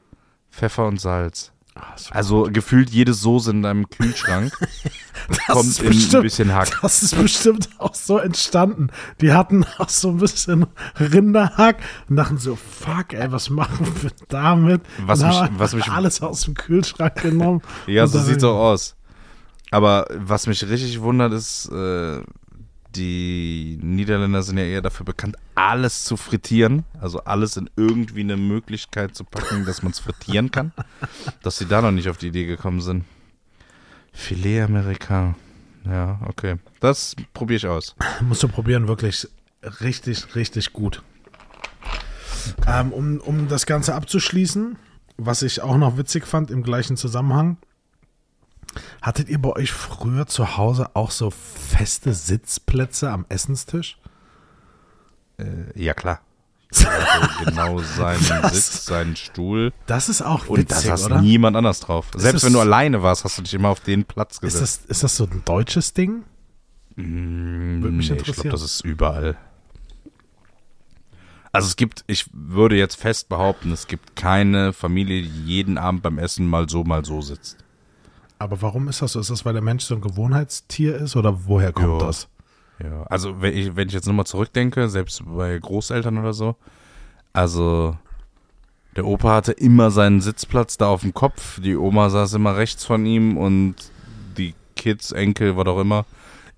Pfeffer 0.51 0.87
und 0.87 0.99
Salz. 0.99 1.51
Ah, 1.83 1.93
so 1.97 2.11
Also 2.13 2.43
gefühlt 2.51 2.91
jede 2.91 3.13
Soße 3.15 3.49
in 3.49 3.63
deinem 3.63 3.89
Kühlschrank 3.89 4.53
kommt 5.47 5.79
in 5.79 5.85
ein 5.85 5.89
bestimmt- 5.91 6.23
bisschen 6.23 6.53
Hack. 6.53 6.77
Das 6.83 7.01
ist 7.01 7.15
bestimmt 7.19 7.69
auch 7.79 7.95
so 7.95 8.19
entstanden. 8.19 8.89
Die 9.19 9.33
hatten 9.33 9.65
auch 9.79 9.89
so 9.89 10.09
ein 10.09 10.17
bisschen 10.17 10.67
Rinderhack 10.99 11.77
und 12.07 12.17
dachten 12.17 12.37
so, 12.37 12.55
fuck, 12.55 13.13
ey, 13.13 13.31
was 13.31 13.49
machen 13.49 13.87
wir 14.01 14.11
damit? 14.27 14.81
Was 15.05 15.21
Und 15.21 15.27
mich- 15.29 15.37
haben 15.37 15.59
was 15.59 15.73
mich- 15.73 15.89
alles 15.91 16.21
aus 16.21 16.41
dem 16.41 16.53
Kühlschrank 16.53 17.15
genommen. 17.21 17.61
Ja, 17.87 18.05
so 18.05 18.19
sieht's 18.19 18.43
auch 18.43 18.59
aus. 18.59 18.95
Aber 19.71 20.05
was 20.13 20.45
mich 20.47 20.63
richtig 20.69 21.01
wundert, 21.01 21.33
ist, 21.33 21.67
äh, 21.71 22.21
die 22.95 23.79
Niederländer 23.81 24.43
sind 24.43 24.57
ja 24.57 24.65
eher 24.65 24.81
dafür 24.81 25.05
bekannt, 25.05 25.35
alles 25.55 26.03
zu 26.03 26.17
frittieren. 26.17 26.85
Also 26.99 27.19
alles 27.23 27.57
in 27.57 27.69
irgendwie 27.75 28.21
eine 28.21 28.37
Möglichkeit 28.37 29.15
zu 29.15 29.23
packen, 29.23 29.65
dass 29.65 29.83
man 29.83 29.91
es 29.91 29.99
frittieren 29.99 30.51
kann. 30.51 30.71
Dass 31.43 31.57
sie 31.57 31.65
da 31.65 31.81
noch 31.81 31.91
nicht 31.91 32.09
auf 32.09 32.17
die 32.17 32.27
Idee 32.27 32.45
gekommen 32.45 32.81
sind. 32.81 33.05
Filet 34.11 34.61
Amerika. 34.61 35.35
Ja, 35.85 36.19
okay. 36.27 36.57
Das 36.79 37.15
probiere 37.33 37.57
ich 37.57 37.67
aus. 37.67 37.95
Musst 38.21 38.43
du 38.43 38.47
probieren, 38.47 38.87
wirklich 38.87 39.27
richtig, 39.81 40.35
richtig 40.35 40.73
gut. 40.73 41.01
Ähm, 42.67 42.91
um, 42.91 43.19
um 43.19 43.47
das 43.47 43.65
Ganze 43.65 43.95
abzuschließen, 43.95 44.77
was 45.17 45.41
ich 45.43 45.61
auch 45.61 45.77
noch 45.77 45.97
witzig 45.97 46.25
fand 46.25 46.51
im 46.51 46.63
gleichen 46.63 46.97
Zusammenhang, 46.97 47.57
hattet 49.01 49.29
ihr 49.29 49.41
bei 49.41 49.49
euch 49.49 49.71
früher 49.71 50.27
zu 50.27 50.57
Hause 50.57 50.89
auch 50.95 51.11
so 51.11 51.29
feste 51.31 52.13
Sitzplätze 52.13 53.11
am 53.11 53.25
Essenstisch? 53.29 53.97
Äh, 55.37 55.45
ja, 55.75 55.93
klar. 55.93 56.21
Genau 57.43 57.79
seinen 57.79 58.21
Was? 58.43 58.53
Sitz, 58.53 58.85
seinen 58.85 59.15
Stuhl. 59.17 59.73
Das 59.87 60.07
ist 60.07 60.21
auch 60.21 60.47
Und 60.47 60.59
witzig, 60.59 60.85
da 60.89 60.97
saß 60.97 61.05
oder? 61.07 61.21
niemand 61.21 61.57
anders 61.57 61.81
drauf. 61.81 62.07
Selbst 62.15 62.35
das- 62.35 62.43
wenn 62.45 62.53
du 62.53 62.59
alleine 62.61 63.03
warst, 63.03 63.23
hast 63.25 63.37
du 63.37 63.41
dich 63.41 63.53
immer 63.53 63.69
auf 63.69 63.81
den 63.81 64.05
Platz 64.05 64.35
Ist 64.35 64.41
gesetzt. 64.41 64.81
das, 64.83 64.89
ist 64.97 65.03
das 65.03 65.17
so 65.17 65.25
ein 65.25 65.41
deutsches 65.43 65.93
Ding? 65.93 66.23
Mm, 66.95 67.81
Würde 67.81 67.95
mich 67.97 68.09
nee, 68.09 68.15
Ich 68.15 68.19
interessieren. 68.19 68.33
glaube, 68.43 68.49
das 68.51 68.61
ist 68.63 68.81
überall. 68.85 69.37
Also 71.51 71.67
es 71.67 71.75
gibt, 71.75 72.05
ich 72.07 72.29
würde 72.31 72.77
jetzt 72.77 72.95
fest 72.95 73.27
behaupten, 73.27 73.71
es 73.73 73.87
gibt 73.87 74.15
keine 74.15 74.71
Familie, 74.71 75.23
die 75.23 75.43
jeden 75.45 75.77
Abend 75.77 76.01
beim 76.03 76.17
Essen 76.17 76.47
mal 76.47 76.69
so, 76.69 76.85
mal 76.85 77.03
so 77.03 77.21
sitzt. 77.21 77.57
Aber 78.41 78.59
warum 78.63 78.87
ist 78.87 79.03
das 79.03 79.11
so? 79.13 79.19
Ist 79.19 79.29
das, 79.29 79.45
weil 79.45 79.53
der 79.53 79.61
Mensch 79.61 79.83
so 79.83 79.93
ein 79.93 80.01
Gewohnheitstier 80.01 80.95
ist 80.95 81.15
oder 81.15 81.45
woher 81.45 81.71
kommt 81.71 82.01
Ja. 82.01 82.07
das? 82.07 82.27
Ja, 82.83 83.03
also 83.03 83.39
wenn 83.39 83.55
ich, 83.55 83.75
wenn 83.75 83.87
ich 83.87 83.93
jetzt 83.93 84.07
nochmal 84.07 84.25
zurückdenke, 84.25 84.89
selbst 84.89 85.21
bei 85.25 85.59
Großeltern 85.59 86.17
oder 86.17 86.33
so, 86.33 86.55
also 87.33 87.95
der 88.95 89.05
Opa 89.05 89.35
hatte 89.35 89.51
immer 89.51 89.91
seinen 89.91 90.21
Sitzplatz 90.21 90.77
da 90.77 90.87
auf 90.87 91.01
dem 91.01 91.13
Kopf, 91.13 91.61
die 91.61 91.75
Oma 91.75 92.09
saß 92.09 92.33
immer 92.33 92.55
rechts 92.57 92.83
von 92.83 93.05
ihm 93.05 93.37
und 93.37 93.75
die 94.37 94.55
Kids, 94.75 95.11
Enkel, 95.11 95.55
was 95.55 95.67
auch 95.67 95.79
immer, 95.79 96.05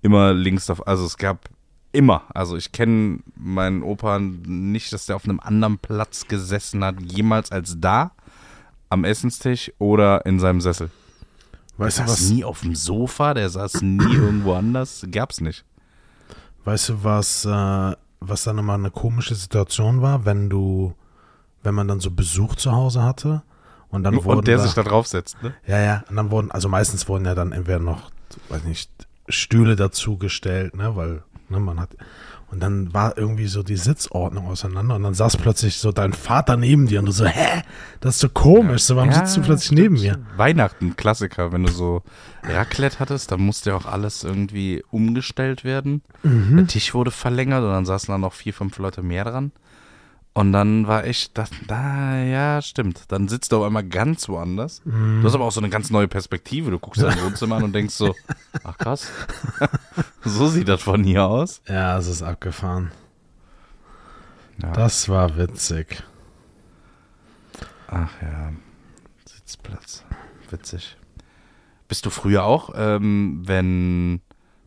immer 0.00 0.32
links 0.32 0.70
auf, 0.70 0.86
also 0.88 1.04
es 1.04 1.18
gab 1.18 1.50
immer, 1.92 2.22
also 2.32 2.56
ich 2.56 2.72
kenne 2.72 3.18
meinen 3.36 3.82
Opa 3.82 4.18
nicht, 4.18 4.90
dass 4.94 5.04
der 5.04 5.16
auf 5.16 5.24
einem 5.24 5.38
anderen 5.40 5.76
Platz 5.76 6.26
gesessen 6.28 6.82
hat, 6.82 6.98
jemals 7.02 7.52
als 7.52 7.78
da 7.78 8.12
am 8.88 9.04
Essenstisch 9.04 9.70
oder 9.78 10.24
in 10.24 10.40
seinem 10.40 10.62
Sessel. 10.62 10.90
Weißt 11.76 11.98
der 11.98 12.04
du, 12.04 12.10
saß 12.10 12.20
was, 12.22 12.30
nie 12.30 12.44
auf 12.44 12.60
dem 12.60 12.74
Sofa, 12.74 13.34
der 13.34 13.48
saß 13.48 13.82
nie 13.82 14.14
irgendwo 14.14 14.54
anders, 14.54 15.04
gab's 15.10 15.40
nicht. 15.40 15.64
weißt 16.64 16.90
du, 16.90 17.04
was, 17.04 17.44
äh, 17.44 17.96
was 18.20 18.44
dann 18.44 18.58
immer 18.58 18.74
eine 18.74 18.90
komische 18.90 19.34
Situation 19.34 20.02
war, 20.02 20.24
wenn 20.24 20.48
du, 20.48 20.94
wenn 21.62 21.74
man 21.74 21.88
dann 21.88 22.00
so 22.00 22.10
Besuch 22.10 22.54
zu 22.56 22.72
Hause 22.72 23.02
hatte 23.02 23.42
und 23.88 24.02
dann 24.02 24.24
wurden 24.24 24.38
Und 24.38 24.48
der 24.48 24.58
da, 24.58 24.62
sich 24.62 24.74
da 24.74 24.82
draufsetzt, 24.82 25.42
ne? 25.42 25.54
Ja, 25.66 25.78
ja, 25.80 26.04
und 26.08 26.16
dann 26.16 26.30
wurden, 26.30 26.50
also 26.50 26.68
meistens 26.68 27.08
wurden 27.08 27.24
ja 27.24 27.34
dann 27.34 27.52
entweder 27.52 27.80
noch, 27.80 28.10
weiß 28.48 28.64
nicht, 28.64 28.90
Stühle 29.28 29.76
dazugestellt, 29.76 30.76
ne, 30.76 30.94
weil, 30.96 31.22
ne, 31.48 31.60
man 31.60 31.80
hat, 31.80 31.90
und 32.50 32.60
dann 32.60 32.92
war 32.94 33.16
irgendwie 33.18 33.46
so 33.46 33.62
die 33.62 33.76
Sitzordnung 33.76 34.46
auseinander 34.48 34.96
und 34.96 35.02
dann 35.02 35.14
saß 35.14 35.36
plötzlich 35.36 35.78
so 35.78 35.92
dein 35.92 36.12
Vater 36.12 36.56
neben 36.56 36.86
dir 36.86 37.00
und 37.00 37.06
du 37.06 37.12
so, 37.12 37.26
hä, 37.26 37.62
das 38.00 38.14
ist 38.16 38.20
so 38.20 38.28
komisch, 38.28 38.82
so, 38.82 38.96
warum 38.96 39.10
Ja, 39.10 39.16
sitzt 39.16 39.36
du 39.36 39.42
plötzlich 39.42 39.72
neben 39.72 39.94
mir? 39.94 40.18
Weihnachten, 40.36 40.96
Klassiker, 40.96 41.52
wenn 41.52 41.64
du 41.64 41.72
so 41.72 42.02
Raclette 42.42 42.98
hattest, 43.00 43.32
dann 43.32 43.40
musste 43.40 43.70
ja 43.70 43.76
auch 43.76 43.86
alles 43.86 44.24
irgendwie 44.24 44.84
umgestellt 44.90 45.64
werden. 45.64 46.02
Mhm. 46.22 46.56
Der 46.56 46.66
Tisch 46.66 46.94
wurde 46.94 47.10
verlängert 47.10 47.62
und 47.62 47.70
dann 47.70 47.86
saßen 47.86 48.12
da 48.12 48.18
noch 48.18 48.32
vier, 48.34 48.54
fünf 48.54 48.78
Leute 48.78 49.02
mehr 49.02 49.24
dran. 49.24 49.52
Und 50.36 50.52
dann 50.52 50.88
war 50.88 51.06
ich, 51.06 51.32
das, 51.32 51.50
da, 51.68 52.16
ja, 52.16 52.60
stimmt. 52.60 53.04
Dann 53.08 53.28
sitzt 53.28 53.52
du 53.52 53.58
auf 53.58 53.62
einmal 53.62 53.84
ganz 53.84 54.28
woanders. 54.28 54.82
Mhm. 54.84 55.20
Du 55.20 55.28
hast 55.28 55.34
aber 55.36 55.44
auch 55.44 55.52
so 55.52 55.60
eine 55.60 55.70
ganz 55.70 55.90
neue 55.90 56.08
Perspektive. 56.08 56.72
Du 56.72 56.80
guckst 56.80 57.00
dein 57.00 57.20
Wohnzimmer 57.22 57.56
an 57.56 57.62
und 57.62 57.72
denkst 57.72 57.94
so, 57.94 58.16
ach 58.64 58.76
krass, 58.76 59.08
so 60.24 60.48
sieht 60.48 60.66
das 60.66 60.82
von 60.82 61.04
hier 61.04 61.24
aus. 61.24 61.62
Ja, 61.68 61.96
es 61.98 62.08
ist 62.08 62.22
abgefahren. 62.22 62.90
Ja. 64.60 64.72
Das 64.72 65.08
war 65.08 65.36
witzig. 65.36 66.02
Ach 67.86 68.10
ja, 68.20 68.52
Sitzplatz. 69.24 70.04
Witzig. 70.50 70.96
Bist 71.86 72.06
du 72.06 72.10
früher 72.10 72.42
auch, 72.42 72.70
ähm, 72.74 73.42
wenn, 73.44 74.20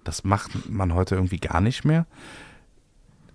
das 0.06 0.24
macht 0.24 0.70
man 0.70 0.94
heute 0.94 1.16
irgendwie 1.16 1.40
gar 1.40 1.60
nicht 1.60 1.84
mehr, 1.84 2.06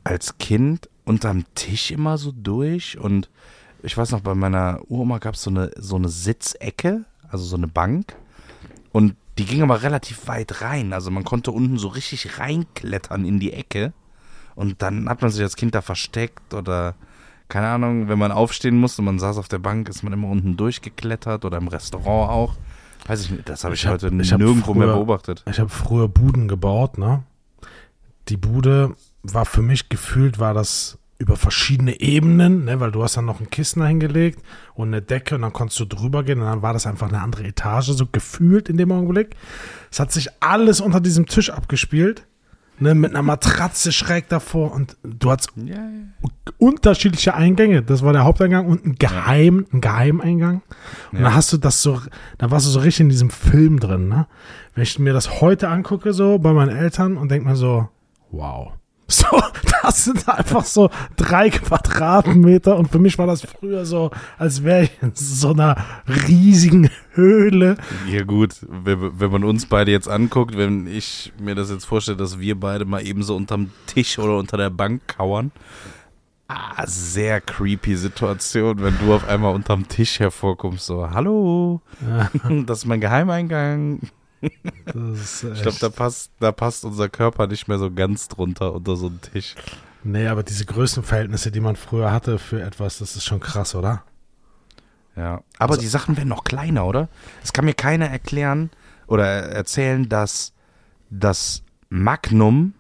als 0.03 0.39
Kind 0.39 0.89
unterm 1.05 1.45
Tisch 1.55 1.91
immer 1.91 2.19
so 2.19 2.33
durch 2.33 2.99
und 2.99 3.29
ich 3.83 3.97
weiß 3.97 4.13
noch, 4.13 4.21
bei 4.21 4.35
meiner 4.35 4.81
Uroma 4.89 5.19
gab 5.19 5.35
es 5.35 5.43
so 5.43 5.51
eine, 5.51 5.71
so 5.77 5.97
eine 5.97 6.09
Sitzecke, 6.09 7.05
also 7.31 7.45
so 7.45 7.57
eine 7.57 7.67
Bank 7.69 8.15
und 8.93 9.17
die 9.39 9.45
ging 9.47 9.63
aber 9.63 9.83
relativ 9.83 10.29
weit 10.29 10.61
rein, 10.61 10.93
also 10.93 11.11
man 11.11 11.25
konnte 11.25 11.51
unten 11.51 11.79
so 11.79 11.89
richtig 11.89 12.39
reinklettern 12.39 13.25
in 13.25 13.41
die 13.41 13.53
Ecke 13.53 13.93
und 14.55 14.83
dann 14.83 15.09
hat 15.09 15.23
man 15.23 15.31
sich 15.31 15.43
als 15.43 15.57
Kind 15.57 15.75
da 15.75 15.81
versteckt 15.83 16.55
oder 16.55 16.95
keine 17.49 17.69
Ahnung, 17.69 18.09
wenn 18.09 18.19
man 18.19 18.33
aufstehen 18.33 18.79
musste 18.79 19.03
und 19.03 19.07
man 19.07 19.19
saß 19.19 19.37
auf 19.39 19.49
der 19.49 19.59
Bank, 19.59 19.89
ist 19.89 20.03
man 20.03 20.13
immer 20.13 20.29
unten 20.29 20.57
durchgeklettert 20.57 21.45
oder 21.45 21.59
im 21.59 21.69
Restaurant 21.69 22.31
auch. 22.31 22.55
Weiß 23.07 23.23
ich 23.25 23.31
nicht, 23.31 23.49
das 23.49 23.65
habe 23.65 23.75
ich, 23.75 23.81
Ich 23.83 23.87
hab- 23.87 23.95
heute 24.03 24.15
ich 24.21 24.33
hab 24.33 24.39
nirgendwo 24.39 24.73
mehr 24.75 24.87
früher- 24.89 24.95
beobachtet. 24.95 25.43
Ich 25.51 25.59
habe 25.59 25.69
früher 25.69 26.09
Buden 26.09 26.49
gebaut, 26.49 26.97
ne? 26.99 27.25
Die 28.29 28.37
Bude 28.37 28.95
war 29.23 29.45
für 29.45 29.63
mich 29.63 29.89
gefühlt, 29.89 30.39
war 30.39 30.55
das 30.55 30.99
über 31.19 31.37
verschiedene 31.37 32.01
Ebenen, 32.01 32.65
ne? 32.65 32.81
Weil 32.81 32.91
du 32.91 33.03
hast 33.05 33.17
dann 33.17 33.25
noch 33.27 33.39
ein 33.39 33.49
Kissen 33.49 33.81
dahingelegt 33.81 34.43
und 34.75 34.89
eine 34.89 35.03
Decke 35.03 35.37
und 35.37 35.43
dann 35.43 35.53
konntest 35.53 35.79
du 35.79 35.85
drüber 35.85 36.25
gehen 36.25 36.41
und 36.41 36.47
dann 36.47 36.63
war 36.63 36.73
das 36.73 36.87
einfach 36.87 37.09
eine 37.09 37.21
andere 37.21 37.45
Etage, 37.45 37.87
so 37.93 38.07
gefühlt 38.11 38.69
in 38.69 38.77
dem 38.77 38.91
Augenblick. 38.91 39.37
Es 39.91 40.01
hat 40.01 40.11
sich 40.11 40.29
alles 40.41 40.81
unter 40.81 41.01
diesem 41.01 41.27
Tisch 41.27 41.51
abgespielt, 41.51 42.27
ne? 42.81 42.97
Mit 42.97 43.13
einer 43.13 43.23
Matratze 43.23 43.93
schräg 43.93 44.29
davor 44.31 44.73
und 44.73 44.97
du 45.05 45.31
hattest 45.31 45.53
Ja, 45.55 45.77
ja. 45.77 45.83
unterschiedliche 46.59 47.35
Eingänge. 47.35 47.83
Das 47.83 48.03
war 48.03 48.13
der 48.13 48.25
Haupteingang 48.25 48.67
und 48.67 48.85
ein 48.85 48.95
Geheim, 48.97 49.67
ein 49.73 49.81
Geheimeingang. 49.81 50.63
Und 51.13 51.19
Ja. 51.19 51.25
dann 51.27 51.35
hast 51.37 51.53
du 51.53 51.57
das 51.57 51.83
so, 51.83 52.01
da 52.39 52.51
warst 52.51 52.67
du 52.67 52.71
so 52.71 52.81
richtig 52.81 53.03
in 53.03 53.09
diesem 53.11 53.31
Film 53.31 53.79
drin, 53.79 54.09
ne? 54.09 54.27
Wenn 54.75 54.83
ich 54.83 54.99
mir 54.99 55.13
das 55.13 55.41
heute 55.41 55.69
angucke, 55.69 56.13
so 56.13 56.41
bei 56.41 56.53
meinen 56.53 56.75
Eltern 56.77 57.17
und 57.17 57.31
denk 57.31 57.45
mir 57.45 57.55
so, 57.55 57.89
wow. 58.33 58.73
So, 59.13 59.27
das 59.83 60.05
sind 60.05 60.27
einfach 60.27 60.65
so 60.65 60.89
drei 61.17 61.51
Quadratmeter 61.51 62.79
und 62.79 62.91
für 62.91 62.99
mich 62.99 63.19
war 63.19 63.27
das 63.27 63.43
früher 63.43 63.85
so, 63.85 64.11
als 64.39 64.65
wäre 64.65 64.85
ich 64.85 65.03
in 65.03 65.13
so 65.15 65.51
einer 65.51 65.77
riesigen 66.27 66.89
Höhle. 67.13 67.77
Ja 68.09 68.23
gut, 68.25 68.55
wenn, 68.69 69.21
wenn 69.21 69.31
man 69.31 69.45
uns 69.45 69.67
beide 69.67 69.91
jetzt 69.91 70.09
anguckt, 70.09 70.57
wenn 70.57 70.87
ich 70.87 71.31
mir 71.39 71.55
das 71.55 71.71
jetzt 71.71 71.85
vorstelle, 71.85 72.17
dass 72.17 72.39
wir 72.41 72.59
beide 72.59 72.87
mal 72.87 73.07
eben 73.07 73.23
so 73.23 73.37
unterm 73.37 73.71
Tisch 73.87 74.19
oder 74.19 74.39
unter 74.39 74.57
der 74.57 74.71
Bank 74.71 75.03
kauern. 75.09 75.53
Ah, 76.49 76.87
sehr 76.87 77.43
creepy 77.43 77.97
Situation, 77.97 78.83
wenn 78.83 78.99
du 78.99 79.13
auf 79.13 79.29
einmal 79.29 79.55
unterm 79.55 79.89
Tisch 79.89 80.21
hervorkommst, 80.21 80.87
so, 80.87 81.11
hallo, 81.11 81.83
das 82.67 82.79
ist 82.79 82.87
mein 82.87 83.01
Geheimeingang. 83.01 84.01
Das 84.87 85.45
ist 85.45 85.45
Ich 85.45 85.63
glaube, 85.63 85.79
da 85.81 85.89
passt, 85.89 86.33
da 86.41 86.53
passt 86.53 86.85
unser 86.85 87.09
Körper 87.09 87.47
nicht 87.47 87.69
mehr 87.69 87.79
so 87.79 87.91
ganz 87.91 88.29
drunter 88.29 88.73
unter 88.75 88.97
so 88.97 89.07
einen 89.07 89.21
Tisch. 89.21 89.55
nee, 90.03 90.27
aber 90.27 90.43
diese 90.43 90.67
Größenverhältnisse, 90.67 91.51
die 91.51 91.61
man 91.61 91.77
früher 91.77 92.13
hatte 92.13 92.39
für 92.39 92.61
etwas, 92.61 92.99
das 92.99 93.17
ist 93.17 93.25
schon 93.25 93.41
krass, 93.41 93.75
oder? 93.75 94.05
Ja. 95.17 95.43
Aber 95.59 95.77
die 95.77 95.87
Sachen 95.87 96.17
werden 96.17 96.29
noch 96.29 96.45
kleiner, 96.45 96.87
oder? 96.87 97.09
Es 97.43 97.53
kann 97.53 97.65
mir 97.65 97.75
keiner 97.75 98.09
erklären 98.09 98.71
oder 99.07 99.25
erzählen, 99.27 100.09
dass 100.09 100.53
das 101.11 101.63
Magnum, 101.91 102.75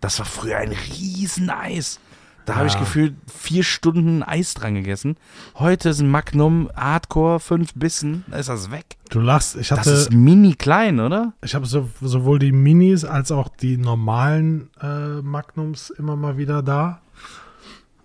das 0.00 0.18
war 0.18 0.26
früher 0.26 0.58
ein 0.58 0.72
Rieseneis. 0.72 2.00
Da 2.46 2.56
habe 2.56 2.66
ich 2.66 2.74
Ja. 2.74 2.80
gefühlt 2.80 3.14
vier 3.26 3.62
Stunden 3.64 4.22
Eis 4.22 4.52
dran 4.52 4.74
gegessen. 4.74 5.16
Heute 5.54 5.88
ist 5.88 6.00
ein 6.00 6.10
Magnum 6.10 6.70
Hardcore, 6.76 7.40
fünf 7.40 7.72
Bissen, 7.74 8.24
da 8.28 8.36
ist 8.36 8.48
das 8.50 8.70
weg. 8.70 8.96
Du 9.08 9.20
lachst, 9.20 9.56
ich 9.56 9.68
Das 9.68 9.78
hatte, 9.80 9.90
ist 9.90 10.12
mini 10.12 10.54
klein, 10.54 11.00
oder? 11.00 11.32
Ich 11.42 11.54
habe 11.54 11.64
so, 11.64 11.88
sowohl 12.02 12.38
die 12.38 12.52
Minis 12.52 13.04
als 13.06 13.32
auch 13.32 13.48
die 13.48 13.78
normalen 13.78 14.68
äh, 14.82 15.22
Magnums 15.22 15.88
immer 15.90 16.16
mal 16.16 16.36
wieder 16.36 16.62
da. 16.62 17.00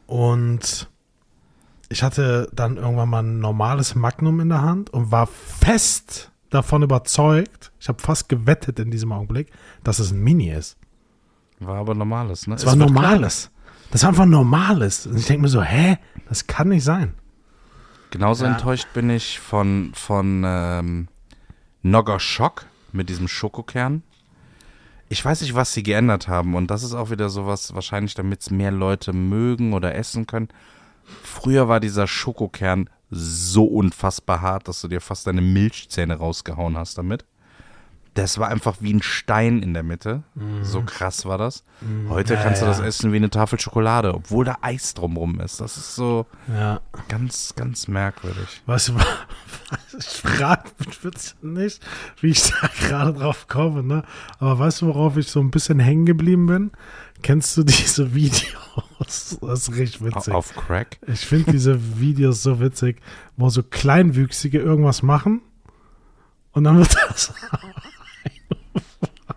Und 0.08 0.90
ich 1.90 2.04
hatte 2.04 2.50
dann 2.54 2.78
irgendwann 2.78 3.10
mal 3.10 3.24
ein 3.24 3.40
normales 3.40 3.96
Magnum 3.96 4.40
in 4.40 4.50
der 4.50 4.62
Hand 4.62 4.90
und 4.92 5.12
war 5.12 5.28
fest 5.28 6.32
davon 6.50 6.82
überzeugt, 6.82 7.72
ich 7.80 7.90
habe 7.90 8.02
fast 8.02 8.30
gewettet 8.30 8.80
in 8.80 8.90
diesem 8.90 9.12
Augenblick, 9.12 9.52
dass 9.84 10.00
es 10.00 10.12
ein 10.12 10.22
Mini 10.22 10.50
ist. 10.52 10.78
War 11.60 11.76
aber 11.78 11.94
normales, 11.94 12.48
ne? 12.48 12.56
Es 12.56 12.66
war 12.66 12.76
normales. 12.76 13.52
Das 13.92 14.04
war 14.04 14.10
einfach 14.10 14.24
ein 14.24 14.30
normales. 14.30 15.08
Und 15.08 15.18
ich 15.18 15.26
denke 15.26 15.44
mir 15.44 15.48
so, 15.48 15.62
hä? 15.64 15.98
Das 16.28 16.48
kann 16.48 16.70
nicht 16.70 16.84
sein. 16.84 17.16
Genauso 18.12 18.46
Ja. 18.46 18.52
enttäuscht 18.52 18.88
bin 18.94 19.10
ich 19.10 19.40
von, 19.40 19.92
von 19.96 20.44
ähm, 20.46 21.08
Nogger 21.82 22.20
Schock 22.20 22.66
mit 22.92 23.10
diesem 23.10 23.28
Schokokern. 23.28 24.04
Ich 25.10 25.24
weiß 25.26 25.42
nicht, 25.42 25.56
was 25.56 25.74
sie 25.74 25.82
geändert 25.84 26.28
haben. 26.28 26.54
Und 26.56 26.70
das 26.70 26.84
ist 26.84 26.94
auch 26.94 27.10
wieder 27.10 27.30
sowas, 27.30 27.74
wahrscheinlich, 27.74 28.14
damit 28.14 28.42
es 28.42 28.52
mehr 28.52 28.72
Leute 28.72 29.12
mögen 29.14 29.74
oder 29.74 29.96
essen 29.96 30.28
können. 30.28 30.50
Früher 31.24 31.68
war 31.68 31.80
dieser 31.80 32.06
Schokokern 32.06 32.90
so 33.10 33.66
unfassbar 33.66 34.42
hart, 34.42 34.68
dass 34.68 34.82
du 34.82 34.88
dir 34.88 35.02
fast 35.02 35.26
deine 35.26 35.42
Milchzähne 35.42 36.16
rausgehauen 36.16 36.78
hast 36.78 36.98
damit. 37.00 37.26
Das 38.16 38.38
war 38.40 38.50
einfach 38.50 38.78
wie 38.80 38.94
ein 38.94 39.02
Stein 39.02 39.62
in 39.62 39.74
der 39.74 39.84
Mitte. 39.84 40.24
So 40.62 40.82
krass 40.82 41.26
war 41.26 41.38
das. 41.38 41.64
Heute 42.10 42.34
Ja, 42.34 42.44
kannst 42.44 42.62
du 42.62 42.66
ja. 42.66 42.72
das 42.72 42.80
essen 42.82 43.12
wie 43.14 43.18
eine 43.18 43.30
Tafel 43.30 43.60
Schokolade, 43.60 44.14
obwohl 44.14 44.44
da 44.46 44.58
Eis 44.62 44.94
drumrum 44.94 45.40
ist. 45.40 45.62
Das 45.62 45.78
ist 45.78 45.96
so 45.96 46.26
Ja. 46.48 46.82
ganz, 47.08 47.54
ganz 47.56 47.88
merkwürdig. 47.88 48.62
Weißt 48.66 48.90
du, 48.90 48.94
ich 49.98 50.06
frage 50.06 50.64
mich 51.04 51.36
nicht, 51.42 51.86
wie 52.20 52.30
ich 52.30 52.44
da 52.44 52.70
gerade 52.88 53.14
drauf 53.14 53.48
komme, 53.48 53.84
ne? 53.84 54.04
Aber 54.40 54.60
weißt 54.60 54.82
du, 54.82 54.88
worauf 54.88 55.16
ich 55.16 55.28
so 55.30 55.40
ein 55.40 55.52
bisschen 55.52 55.80
hängen 55.80 56.06
geblieben 56.06 56.48
bin? 56.48 56.72
Kennst 57.22 57.56
du 57.58 57.64
diese 57.64 58.14
Videos? 58.16 59.38
Das 59.42 59.68
ist 59.70 59.76
richtig 59.76 60.04
witzig. 60.04 60.34
Auf 60.34 60.54
Crack? 60.56 60.98
Ich 61.08 61.22
finde 61.26 61.52
diese 61.52 62.00
Videos 62.00 62.44
so 62.44 62.60
witzig, 62.60 63.02
wo 63.38 63.50
so 63.50 63.62
Kleinwüchsige 63.64 64.60
irgendwas 64.60 65.04
machen 65.04 65.42
und 66.52 66.64
dann 66.66 66.78
wird 66.80 66.96
das. 67.10 67.34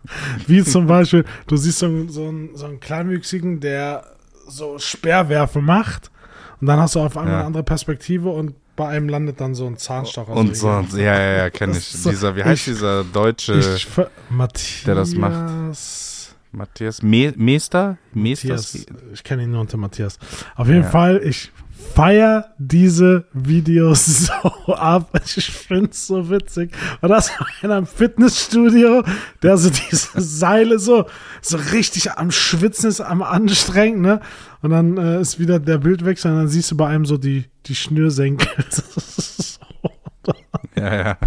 Wie 0.46 0.62
zum 0.64 0.86
Beispiel, 0.86 1.24
du 1.46 1.56
siehst 1.56 1.78
so 1.78 1.86
einen, 1.86 2.08
so, 2.08 2.28
einen, 2.28 2.56
so 2.56 2.66
einen 2.66 2.80
Kleinwüchsigen, 2.80 3.60
der 3.60 4.04
so 4.48 4.78
Speerwerfe 4.78 5.60
macht 5.60 6.10
und 6.60 6.66
dann 6.66 6.80
hast 6.80 6.94
du 6.94 7.00
auf 7.00 7.16
einmal 7.16 7.32
Ja. 7.32 7.38
eine 7.40 7.46
andere 7.46 7.62
Perspektive 7.62 8.28
und 8.30 8.54
bei 8.74 8.88
einem 8.88 9.08
landet 9.08 9.40
dann 9.40 9.54
so 9.54 9.66
ein 9.66 9.76
Zahnstocher. 9.76 10.32
Und 10.32 10.56
so, 10.56 10.68
ja, 10.96 10.98
ja, 11.20 11.36
ja, 11.36 11.50
kenne 11.50 11.76
ich. 11.76 11.92
dieser, 11.92 12.34
wie 12.36 12.42
heißt 12.42 12.66
ich- 12.66 12.72
dieser 12.74 13.04
deutsche 13.04 13.54
Ich 13.76 13.86
Matthias. 14.30 14.84
der 14.84 14.94
das 14.94 15.14
macht. 15.14 15.50
Matthias 16.52 17.02
Me 17.02 17.32
Meester? 17.36 17.98
Matthias, 18.12 18.74
ich 19.12 19.24
kenne 19.24 19.44
ihn 19.44 19.50
nur 19.50 19.60
unter 19.62 19.76
Matthias. 19.78 20.18
Auf 20.54 20.68
jeden 20.68 20.82
Ja. 20.82 20.90
Fall, 20.90 21.20
ich 21.24 21.50
feier 21.94 22.54
diese 22.58 23.24
Videos 23.32 24.06
so 24.28 24.74
ab. 24.74 25.18
Ich 25.24 25.50
finde 25.50 25.90
es 25.90 26.06
so 26.06 26.30
witzig. 26.30 26.72
Und 27.00 27.08
das 27.08 27.30
war 27.38 27.46
einer 27.62 27.78
im 27.78 27.86
Fitnessstudio, 27.86 29.02
der 29.42 29.56
so 29.58 29.70
diese 29.70 30.20
Seile 30.20 30.78
so, 30.78 31.06
so 31.40 31.56
richtig 31.72 32.12
am 32.12 32.30
Schwitzen 32.30 32.88
ist, 32.88 33.00
am 33.00 33.22
Anstrengen, 33.22 34.00
ne? 34.00 34.20
Und 34.60 34.70
dann 34.70 34.96
äh, 34.96 35.20
ist 35.20 35.40
wieder 35.40 35.58
der 35.58 35.78
Bildwechsel 35.78 36.30
und 36.30 36.38
dann 36.38 36.48
siehst 36.48 36.70
du 36.70 36.76
bei 36.76 36.86
einem 36.86 37.04
so 37.04 37.18
die, 37.18 37.46
die 37.66 37.74
Schnürsenkel. 37.74 38.48
Ja, 40.74 40.94
ja. 40.94 41.18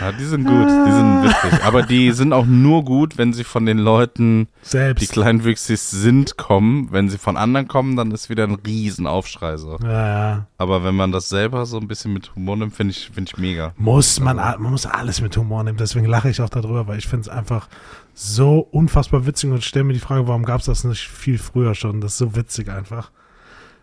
Ja, 0.00 0.12
die 0.12 0.24
sind 0.24 0.44
gut, 0.44 0.68
die 0.68 0.92
sind 0.92 1.22
witzig. 1.24 1.64
Aber 1.64 1.82
die 1.82 2.12
sind 2.12 2.32
auch 2.32 2.46
nur 2.46 2.84
gut, 2.84 3.18
wenn 3.18 3.32
sie 3.32 3.44
von 3.44 3.66
den 3.66 3.78
Leuten, 3.78 4.48
die 4.64 4.68
Selbst. 4.68 5.12
kleinwüchsig 5.12 5.78
sind, 5.78 6.36
kommen. 6.36 6.88
Wenn 6.90 7.08
sie 7.08 7.18
von 7.18 7.36
anderen 7.36 7.68
kommen, 7.68 7.96
dann 7.96 8.10
ist 8.10 8.28
wieder 8.30 8.44
ein 8.44 8.54
Riesenaufschrei 8.54 9.56
so. 9.56 9.78
Ja, 9.82 10.06
ja. 10.06 10.46
Aber 10.58 10.84
wenn 10.84 10.94
man 10.94 11.12
das 11.12 11.28
selber 11.28 11.66
so 11.66 11.78
ein 11.78 11.88
bisschen 11.88 12.12
mit 12.12 12.34
Humor 12.34 12.56
nimmt, 12.56 12.74
finde 12.74 12.92
ich, 12.92 13.10
finde 13.12 13.30
ich 13.32 13.38
mega. 13.38 13.72
Muss 13.76 14.20
man, 14.20 14.36
man 14.36 14.60
muss 14.60 14.86
alles 14.86 15.20
mit 15.20 15.36
Humor 15.36 15.64
nehmen. 15.64 15.78
Deswegen 15.78 16.06
lache 16.06 16.30
ich 16.30 16.40
auch 16.40 16.50
darüber, 16.50 16.86
weil 16.86 16.98
ich 16.98 17.08
finde 17.08 17.22
es 17.22 17.28
einfach 17.28 17.68
so 18.14 18.58
unfassbar 18.70 19.26
witzig 19.26 19.50
und 19.50 19.64
stelle 19.64 19.84
mir 19.84 19.94
die 19.94 19.98
Frage, 20.00 20.26
warum 20.28 20.44
gab 20.44 20.60
es 20.60 20.66
das 20.66 20.84
nicht 20.84 21.08
viel 21.08 21.38
früher 21.38 21.74
schon? 21.74 22.00
Das 22.00 22.12
ist 22.12 22.18
so 22.18 22.36
witzig 22.36 22.68
einfach. 22.68 23.10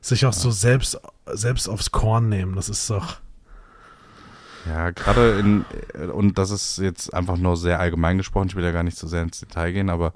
Sich 0.02 0.26
auch 0.26 0.34
so 0.34 0.52
selbst, 0.52 1.00
selbst 1.34 1.68
aufs 1.68 1.92
Korn 1.92 2.30
nehmen, 2.30 2.56
das 2.56 2.70
ist 2.70 2.90
doch. 2.90 3.18
Ja, 4.68 4.92
gerade 4.92 5.40
in, 5.40 5.66
und 6.12 6.38
das 6.38 6.52
ist 6.52 6.78
jetzt 6.80 7.14
einfach 7.14 7.38
nur 7.38 7.58
sehr 7.58 7.80
allgemein 7.80 8.18
gesprochen, 8.18 8.48
ich 8.50 8.56
will 8.56 8.64
ja 8.64 8.72
gar 8.72 8.84
nicht 8.84 8.98
so 8.98 9.08
sehr 9.08 9.24
ins 9.24 9.40
Detail 9.40 9.72
gehen, 9.72 9.90
aber 9.90 10.14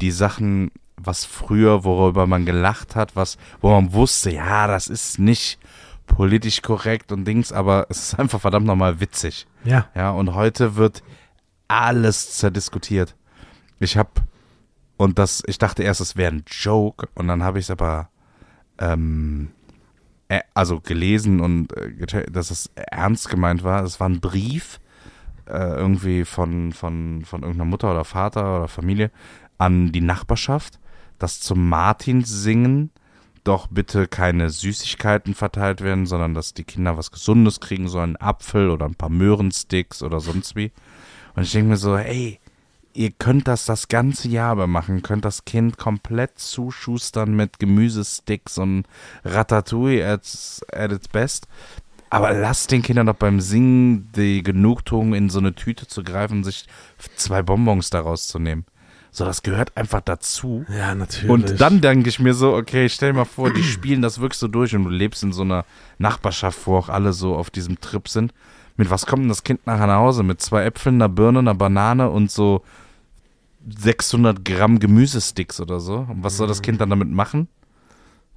die 0.00 0.10
Sachen, 0.10 0.70
was 0.96 1.24
früher, 1.24 1.84
worüber 1.84 2.26
man 2.26 2.46
gelacht 2.46 2.94
hat, 2.96 3.16
was, 3.16 3.36
wo 3.60 3.70
man 3.70 3.92
wusste, 3.92 4.30
ja, 4.30 4.66
das 4.66 4.88
ist 4.88 5.18
nicht 5.18 5.58
politisch 6.06 6.62
korrekt 6.62 7.12
und 7.12 7.24
Dings, 7.24 7.52
aber 7.52 7.86
es 7.88 8.02
ist 8.02 8.18
einfach 8.18 8.40
verdammt 8.40 8.66
nochmal 8.66 9.00
witzig. 9.00 9.46
Ja, 9.64 9.88
Ja, 9.94 10.10
und 10.10 10.34
heute 10.34 10.76
wird 10.76 11.02
alles 11.68 12.32
zerdiskutiert. 12.36 13.14
Ich 13.78 13.96
habe 13.96 14.10
Und 14.96 15.18
das, 15.18 15.42
ich 15.46 15.56
dachte 15.56 15.82
erst, 15.82 16.00
es 16.00 16.16
wäre 16.16 16.32
ein 16.32 16.44
Joke. 16.46 17.08
Und 17.14 17.28
dann 17.28 17.42
habe 17.42 17.58
ich 17.58 17.66
es 17.66 17.70
aber 17.70 18.10
ähm, 18.78 19.50
äh, 19.50 19.59
also 20.54 20.80
gelesen 20.80 21.40
und 21.40 21.76
äh, 21.76 22.30
dass 22.30 22.50
es 22.50 22.70
ernst 22.74 23.28
gemeint 23.28 23.64
war. 23.64 23.82
Es 23.84 24.00
war 24.00 24.08
ein 24.08 24.20
Brief 24.20 24.80
äh, 25.46 25.74
irgendwie 25.74 26.24
von, 26.24 26.72
von, 26.72 27.24
von 27.24 27.42
irgendeiner 27.42 27.68
Mutter 27.68 27.90
oder 27.90 28.04
Vater 28.04 28.56
oder 28.56 28.68
Familie 28.68 29.10
an 29.58 29.92
die 29.92 30.00
Nachbarschaft, 30.00 30.78
dass 31.18 31.40
zum 31.40 31.68
Martinssingen 31.68 32.90
doch 33.44 33.68
bitte 33.68 34.06
keine 34.06 34.50
Süßigkeiten 34.50 35.34
verteilt 35.34 35.80
werden, 35.80 36.06
sondern 36.06 36.34
dass 36.34 36.54
die 36.54 36.64
Kinder 36.64 36.96
was 36.96 37.10
Gesundes 37.10 37.60
kriegen 37.60 37.88
sollen, 37.88 38.16
einen 38.16 38.28
Apfel 38.28 38.70
oder 38.70 38.86
ein 38.86 38.94
paar 38.94 39.08
Möhrensticks 39.08 40.02
oder 40.02 40.20
sonst 40.20 40.56
wie. 40.56 40.72
Und 41.34 41.42
ich 41.42 41.52
denke 41.52 41.70
mir 41.70 41.76
so, 41.76 41.96
ey, 41.96 42.39
ihr 42.92 43.10
könnt 43.10 43.48
das 43.48 43.66
das 43.66 43.88
ganze 43.88 44.28
Jahr 44.28 44.54
über 44.54 44.66
machen, 44.66 45.02
könnt 45.02 45.24
das 45.24 45.44
Kind 45.44 45.78
komplett 45.78 46.38
zuschustern 46.38 47.34
mit 47.34 47.58
Gemüsesticks 47.58 48.58
und 48.58 48.84
Ratatouille 49.24 50.06
at, 50.06 50.22
at 50.72 50.92
its 50.92 51.08
best. 51.08 51.46
Aber 52.10 52.32
lasst 52.32 52.72
den 52.72 52.82
Kindern 52.82 53.06
doch 53.06 53.14
beim 53.14 53.40
Singen 53.40 54.10
die 54.16 54.42
Genugtuung 54.42 55.14
in 55.14 55.30
so 55.30 55.38
eine 55.38 55.54
Tüte 55.54 55.86
zu 55.86 56.02
greifen 56.02 56.38
und 56.38 56.44
sich 56.44 56.66
zwei 57.14 57.42
Bonbons 57.42 57.90
daraus 57.90 58.26
zu 58.26 58.40
nehmen. 58.40 58.64
So, 59.12 59.24
das 59.24 59.42
gehört 59.42 59.76
einfach 59.76 60.00
dazu. 60.00 60.64
Ja, 60.68 60.94
natürlich. 60.94 61.30
Und 61.30 61.60
dann 61.60 61.80
denke 61.80 62.08
ich 62.08 62.20
mir 62.20 62.34
so, 62.34 62.54
okay, 62.54 62.88
stell 62.88 63.12
dir 63.12 63.18
mal 63.18 63.24
vor, 63.24 63.52
die 63.52 63.62
spielen 63.62 64.02
das 64.02 64.20
wirklich 64.20 64.38
so 64.38 64.48
durch 64.48 64.74
und 64.74 64.84
du 64.84 64.90
lebst 64.90 65.22
in 65.22 65.32
so 65.32 65.42
einer 65.42 65.64
Nachbarschaft, 65.98 66.66
wo 66.66 66.76
auch 66.76 66.88
alle 66.88 67.12
so 67.12 67.34
auf 67.34 67.50
diesem 67.50 67.80
Trip 67.80 68.08
sind. 68.08 68.32
Mit 68.80 68.90
was 68.90 69.04
kommt 69.04 69.20
denn 69.24 69.28
das 69.28 69.44
Kind 69.44 69.66
nachher 69.66 69.86
nach 69.86 69.98
Hause? 69.98 70.22
Mit 70.22 70.40
zwei 70.40 70.64
Äpfeln, 70.64 70.94
einer 70.94 71.10
Birne, 71.10 71.40
einer 71.40 71.54
Banane 71.54 72.08
und 72.08 72.30
so 72.30 72.64
600 73.68 74.42
Gramm 74.42 74.78
Gemüsesticks 74.78 75.60
oder 75.60 75.80
so. 75.80 76.06
Und 76.08 76.24
was 76.24 76.38
soll 76.38 76.48
das 76.48 76.62
Kind 76.62 76.80
dann 76.80 76.88
damit 76.88 77.10
machen? 77.10 77.48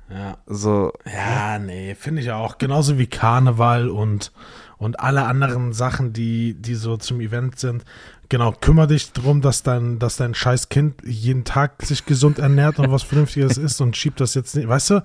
Ja. 0.10 0.38
So, 0.46 0.92
Ja, 1.06 1.60
nee, 1.60 1.96
finde 1.96 2.22
ich 2.22 2.32
auch. 2.32 2.58
Genauso 2.58 2.98
wie 3.00 3.08
Karneval 3.08 3.88
und, 3.88 4.34
und 4.78 5.00
alle 5.00 5.24
anderen 5.28 5.72
Sachen, 5.72 6.12
die, 6.12 6.56
die 6.56 6.76
so 6.76 6.98
zum 6.98 7.22
Event 7.22 7.58
sind. 7.58 7.86
Genau, 8.28 8.52
kümmere 8.52 8.88
dich 8.88 9.14
drum, 9.14 9.40
dass 9.40 9.64
dein, 9.64 9.98
dass 9.98 10.18
dein 10.18 10.36
scheiß 10.36 10.68
Kind 10.68 10.96
jeden 11.06 11.46
Tag 11.46 11.82
sich 11.84 12.06
gesund 12.06 12.38
ernährt 12.38 12.80
und 12.80 12.92
was 12.92 13.04
Vernünftiges 13.04 13.58
isst 13.58 13.80
und 13.80 13.96
schiebt 13.96 14.20
das 14.20 14.34
jetzt 14.34 14.58
nicht. 14.58 14.68
Weißt 14.68 14.90
du, 14.90 15.04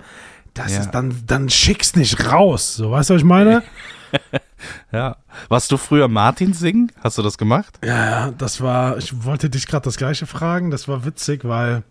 das 0.53 0.73
Ja. 0.75 0.81
ist 0.81 0.91
dann, 0.91 1.15
dann 1.27 1.49
schick's 1.49 1.95
nicht 1.95 2.33
raus. 2.33 2.75
So, 2.75 2.91
weißt 2.91 3.11
du, 3.11 3.15
was 3.15 3.21
ich 3.21 3.25
meine? 3.25 3.63
ja. 4.93 5.17
Warst 5.49 5.71
du 5.73 5.77
früher 5.77 6.09
Martin 6.09 6.53
singen? 6.53 6.91
Hast 7.03 7.19
du 7.19 7.23
das 7.23 7.39
gemacht? 7.39 7.79
Ja, 7.85 8.11
ja, 8.11 8.31
das 8.37 8.61
war, 8.61 8.97
ich 8.99 9.25
wollte 9.25 9.51
dich 9.51 9.67
gerade 9.67 9.85
das 9.85 9.97
gleiche 9.97 10.27
fragen. 10.27 10.71
Das 10.71 10.89
war 10.89 11.05
witzig, 11.05 11.45
weil, 11.45 11.83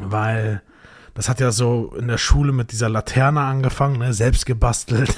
weil 0.00 0.62
das 1.14 1.28
hat 1.28 1.40
ja 1.40 1.50
so 1.50 1.92
in 1.98 2.08
der 2.08 2.18
Schule 2.18 2.52
mit 2.52 2.70
dieser 2.72 2.88
Laterne 2.88 3.40
angefangen, 3.40 3.98
ne, 3.98 4.12
selbst 4.12 4.46
gebastelt. 4.46 5.16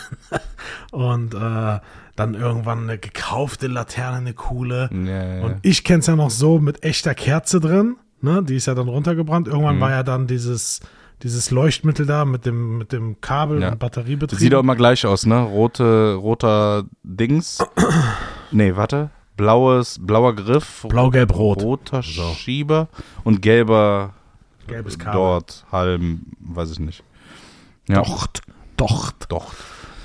Und 0.93 1.34
äh, 1.34 1.78
dann 2.16 2.34
irgendwann 2.34 2.84
eine 2.84 2.99
gekaufte 2.99 3.66
Laterne, 3.66 4.18
eine 4.18 4.34
coole. 4.34 4.88
Ja, 4.93 5.36
ja, 5.36 5.43
Und 5.45 5.57
ich 5.62 5.84
kenn's 5.84 6.07
ja 6.07 6.16
noch 6.16 6.30
so 6.30 6.59
mit 6.59 6.82
echter 6.84 7.14
Kerze 7.14 7.61
drin, 7.61 7.97
ne? 8.20 8.43
Die 8.43 8.57
ist 8.57 8.66
ja 8.66 8.74
dann 8.74 8.88
runtergebrannt. 8.88 9.47
Irgendwann 9.49 9.76
Mhm. 9.76 9.80
war 9.80 9.91
ja 9.91 10.03
dann 10.03 10.26
dieses, 10.26 10.80
dieses 11.22 11.50
Leuchtmittel 11.50 12.06
da 12.06 12.24
mit 12.24 12.46
dem, 12.46 12.78
mit 12.78 12.92
dem 12.92 13.20
Kabel 13.20 13.60
Ja. 13.62 13.70
und 13.72 13.78
Batteriebetrieb. 13.78 14.38
Sieht 14.38 14.54
auch 14.54 14.60
immer 14.60 14.76
gleich 14.76 15.04
aus, 15.06 15.26
ne? 15.26 15.40
Rote, 15.40 16.14
roter 16.14 16.84
Dings. 17.02 17.58
nee, 18.50 18.74
warte. 18.76 19.10
Blaues, 19.36 19.98
blauer 20.00 20.34
Griff. 20.34 20.84
Blau, 20.88 21.10
gelb, 21.10 21.34
rot. 21.34 21.62
Roter 21.62 22.02
Schieber 22.02 22.88
und 23.24 23.40
gelber 23.40 24.12
Gelbes 24.66 24.98
Kabel. 24.98 25.14
dort, 25.18 25.64
Halm, 25.72 26.26
weiß 26.40 26.70
ich 26.72 26.78
nicht. 26.78 27.02
Ja. 27.88 27.96
Docht, 28.02 28.42
docht. 28.76 29.26
Doch. 29.30 29.52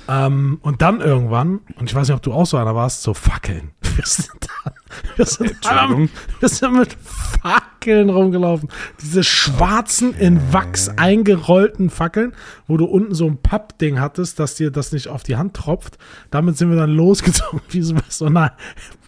Ähm, 0.08 0.58
und 0.62 0.80
dann 0.82 1.00
irgendwann, 1.00 1.60
und 1.78 1.90
ich 1.90 1.94
weiß 1.94 2.08
nicht, 2.08 2.16
ob 2.16 2.22
du 2.22 2.32
auch 2.32 2.46
so 2.46 2.56
einer 2.56 2.74
warst, 2.74 3.02
so 3.02 3.12
Fackeln. 3.12 3.72
Wir 3.96 4.04
sind, 4.04 4.28
dann, 4.40 4.74
wir 5.16 5.24
sind, 5.24 5.50
Entschuldigung. 5.52 6.10
wir 6.40 6.48
sind 6.48 6.72
mit 6.74 6.96
Fackeln 7.42 8.10
rumgelaufen. 8.10 8.68
Diese 9.00 9.24
schwarzen, 9.24 10.14
in 10.14 10.52
Wachs 10.52 10.90
eingerollten 10.90 11.88
Fackeln, 11.88 12.32
wo 12.66 12.76
du 12.76 12.84
unten 12.84 13.14
so 13.14 13.26
ein 13.26 13.38
Pappding 13.38 13.98
hattest, 13.98 14.38
dass 14.38 14.54
dir 14.54 14.70
das 14.70 14.92
nicht 14.92 15.08
auf 15.08 15.22
die 15.22 15.36
Hand 15.36 15.54
tropft. 15.54 15.96
Damit 16.30 16.58
sind 16.58 16.68
wir 16.68 16.76
dann 16.76 16.90
losgezogen, 16.90 17.60
wie 17.70 17.80
so 17.80 17.94
bei 17.94 18.02
so 18.08 18.26
einer, 18.26 18.52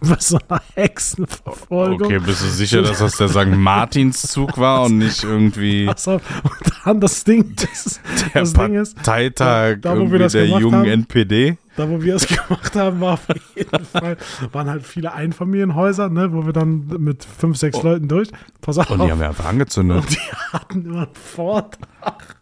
bei 0.01 0.17
so 0.19 0.39
einer 0.47 0.61
Hexenverfolgung. 0.73 2.07
Okay, 2.07 2.19
bist 2.19 2.41
du 2.41 2.47
sicher, 2.47 2.81
dass 2.81 2.97
das 2.99 3.17
der 3.17 3.29
St. 3.29 3.47
Martinszug 3.47 4.57
war 4.57 4.83
und 4.85 4.97
nicht 4.97 5.23
irgendwie 5.23 5.85
Pass 5.85 6.07
auf. 6.07 6.21
Und 6.43 6.73
dann 6.83 6.99
das 6.99 7.23
Ding, 7.23 7.55
das, 7.55 8.01
der 8.33 8.41
das 8.41 8.53
Ding 8.53 8.75
ist, 8.75 8.95
Parteitag 8.95 9.77
da, 9.81 9.95
das 9.95 10.31
der 10.31 10.47
jungen 10.47 10.79
haben, 10.79 10.85
NPD? 10.85 11.57
Da, 11.79 11.89
wo 11.89 12.01
wir 12.01 12.15
es 12.15 12.27
gemacht 12.27 12.75
haben, 12.75 12.99
war 12.99 13.13
auf 13.13 13.25
jeden 13.55 13.85
Fall, 13.85 14.17
waren 14.51 14.69
halt 14.69 14.85
viele 14.85 15.13
Einfamilienhäuser, 15.13 16.09
ne, 16.09 16.33
wo 16.33 16.45
wir 16.45 16.51
dann 16.51 16.87
mit 16.97 17.23
fünf, 17.23 17.55
sechs 17.55 17.81
Leuten 17.81 18.09
durch. 18.09 18.31
Pass 18.59 18.77
auf. 18.77 18.89
Oh. 18.89 18.95
Und 18.95 19.05
die 19.05 19.09
haben 19.09 19.21
wir 19.21 19.29
einfach 19.29 19.45
angezündet. 19.45 19.99
Und 19.99 20.11
die 20.11 20.17
hatten 20.51 20.85
immer 20.85 21.03
einen 21.03 21.15
Vortrag. 21.15 22.35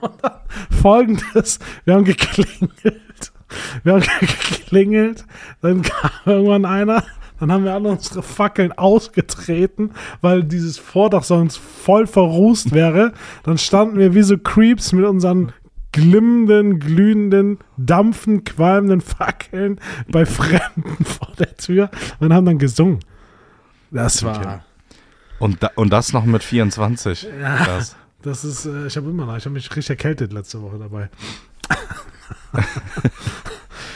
Und 0.00 0.14
dann 0.20 0.32
folgendes: 0.82 1.60
Wir 1.84 1.94
haben 1.94 2.02
geklingelt. 2.02 3.32
Wir 3.84 3.92
haben 3.92 4.02
geklingelt. 4.20 5.26
Dann 5.60 5.82
kam 5.82 6.10
irgendwann 6.24 6.64
einer. 6.64 7.04
Dann 7.38 7.52
haben 7.52 7.62
wir 7.62 7.74
alle 7.74 7.88
unsere 7.88 8.24
Fackeln 8.24 8.72
ausgetreten, 8.72 9.92
weil 10.22 10.42
dieses 10.42 10.78
Vordach 10.78 11.22
sonst 11.22 11.56
voll 11.56 12.08
verrußt 12.08 12.72
wäre. 12.72 13.12
Dann 13.44 13.58
standen 13.58 13.98
wir 13.98 14.12
wie 14.16 14.22
so 14.22 14.36
Creeps 14.38 14.92
mit 14.92 15.04
unseren 15.04 15.52
glimmenden, 15.92 16.80
glühenden, 16.80 17.58
dampfen, 17.76 18.44
qualmenden 18.44 19.00
Fackeln 19.00 19.80
bei 20.08 20.26
Fremden 20.26 21.04
vor 21.04 21.32
der 21.38 21.56
Tür 21.56 21.90
und 22.18 22.32
haben 22.32 22.46
dann 22.46 22.58
gesungen. 22.58 23.00
Das 23.90 24.22
war. 24.22 24.64
Und, 25.38 25.62
da, 25.62 25.70
und 25.74 25.90
das 25.90 26.12
noch 26.12 26.24
mit 26.24 26.42
24. 26.42 27.28
Krass. 27.40 27.96
Das 28.22 28.44
ist, 28.44 28.66
äh, 28.66 28.86
ich 28.86 28.96
habe 28.96 29.10
immer 29.10 29.26
noch, 29.26 29.36
ich 29.36 29.44
habe 29.44 29.54
mich 29.54 29.68
richtig 29.70 29.90
erkältet 29.90 30.32
letzte 30.32 30.62
Woche 30.62 30.78
dabei. 30.78 31.10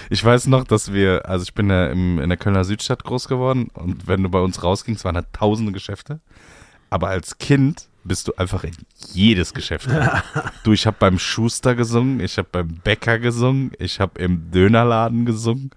Ich 0.08 0.24
weiß 0.24 0.46
noch, 0.46 0.64
dass 0.64 0.92
wir, 0.92 1.28
also 1.28 1.42
ich 1.42 1.54
bin 1.54 1.68
ja 1.68 1.88
im, 1.88 2.18
in 2.20 2.28
der 2.28 2.38
Kölner 2.38 2.64
Südstadt 2.64 3.02
groß 3.04 3.28
geworden 3.28 3.68
und 3.74 4.06
wenn 4.06 4.22
du 4.22 4.28
bei 4.28 4.38
uns 4.38 4.62
rausgingst, 4.62 5.04
waren 5.04 5.16
da 5.16 5.22
tausende 5.22 5.72
Geschäfte. 5.72 6.20
Aber 6.90 7.08
als 7.08 7.38
Kind 7.38 7.88
bist 8.06 8.28
du 8.28 8.32
einfach 8.36 8.64
in 8.64 8.72
jedes 9.12 9.54
Geschäft. 9.54 9.88
du, 10.64 10.72
ich 10.72 10.86
habe 10.86 10.96
beim 10.98 11.18
Schuster 11.18 11.74
gesungen, 11.74 12.20
ich 12.20 12.38
habe 12.38 12.48
beim 12.50 12.68
Bäcker 12.82 13.18
gesungen, 13.18 13.72
ich 13.78 14.00
habe 14.00 14.20
im 14.20 14.50
Dönerladen 14.50 15.24
gesungen. 15.26 15.70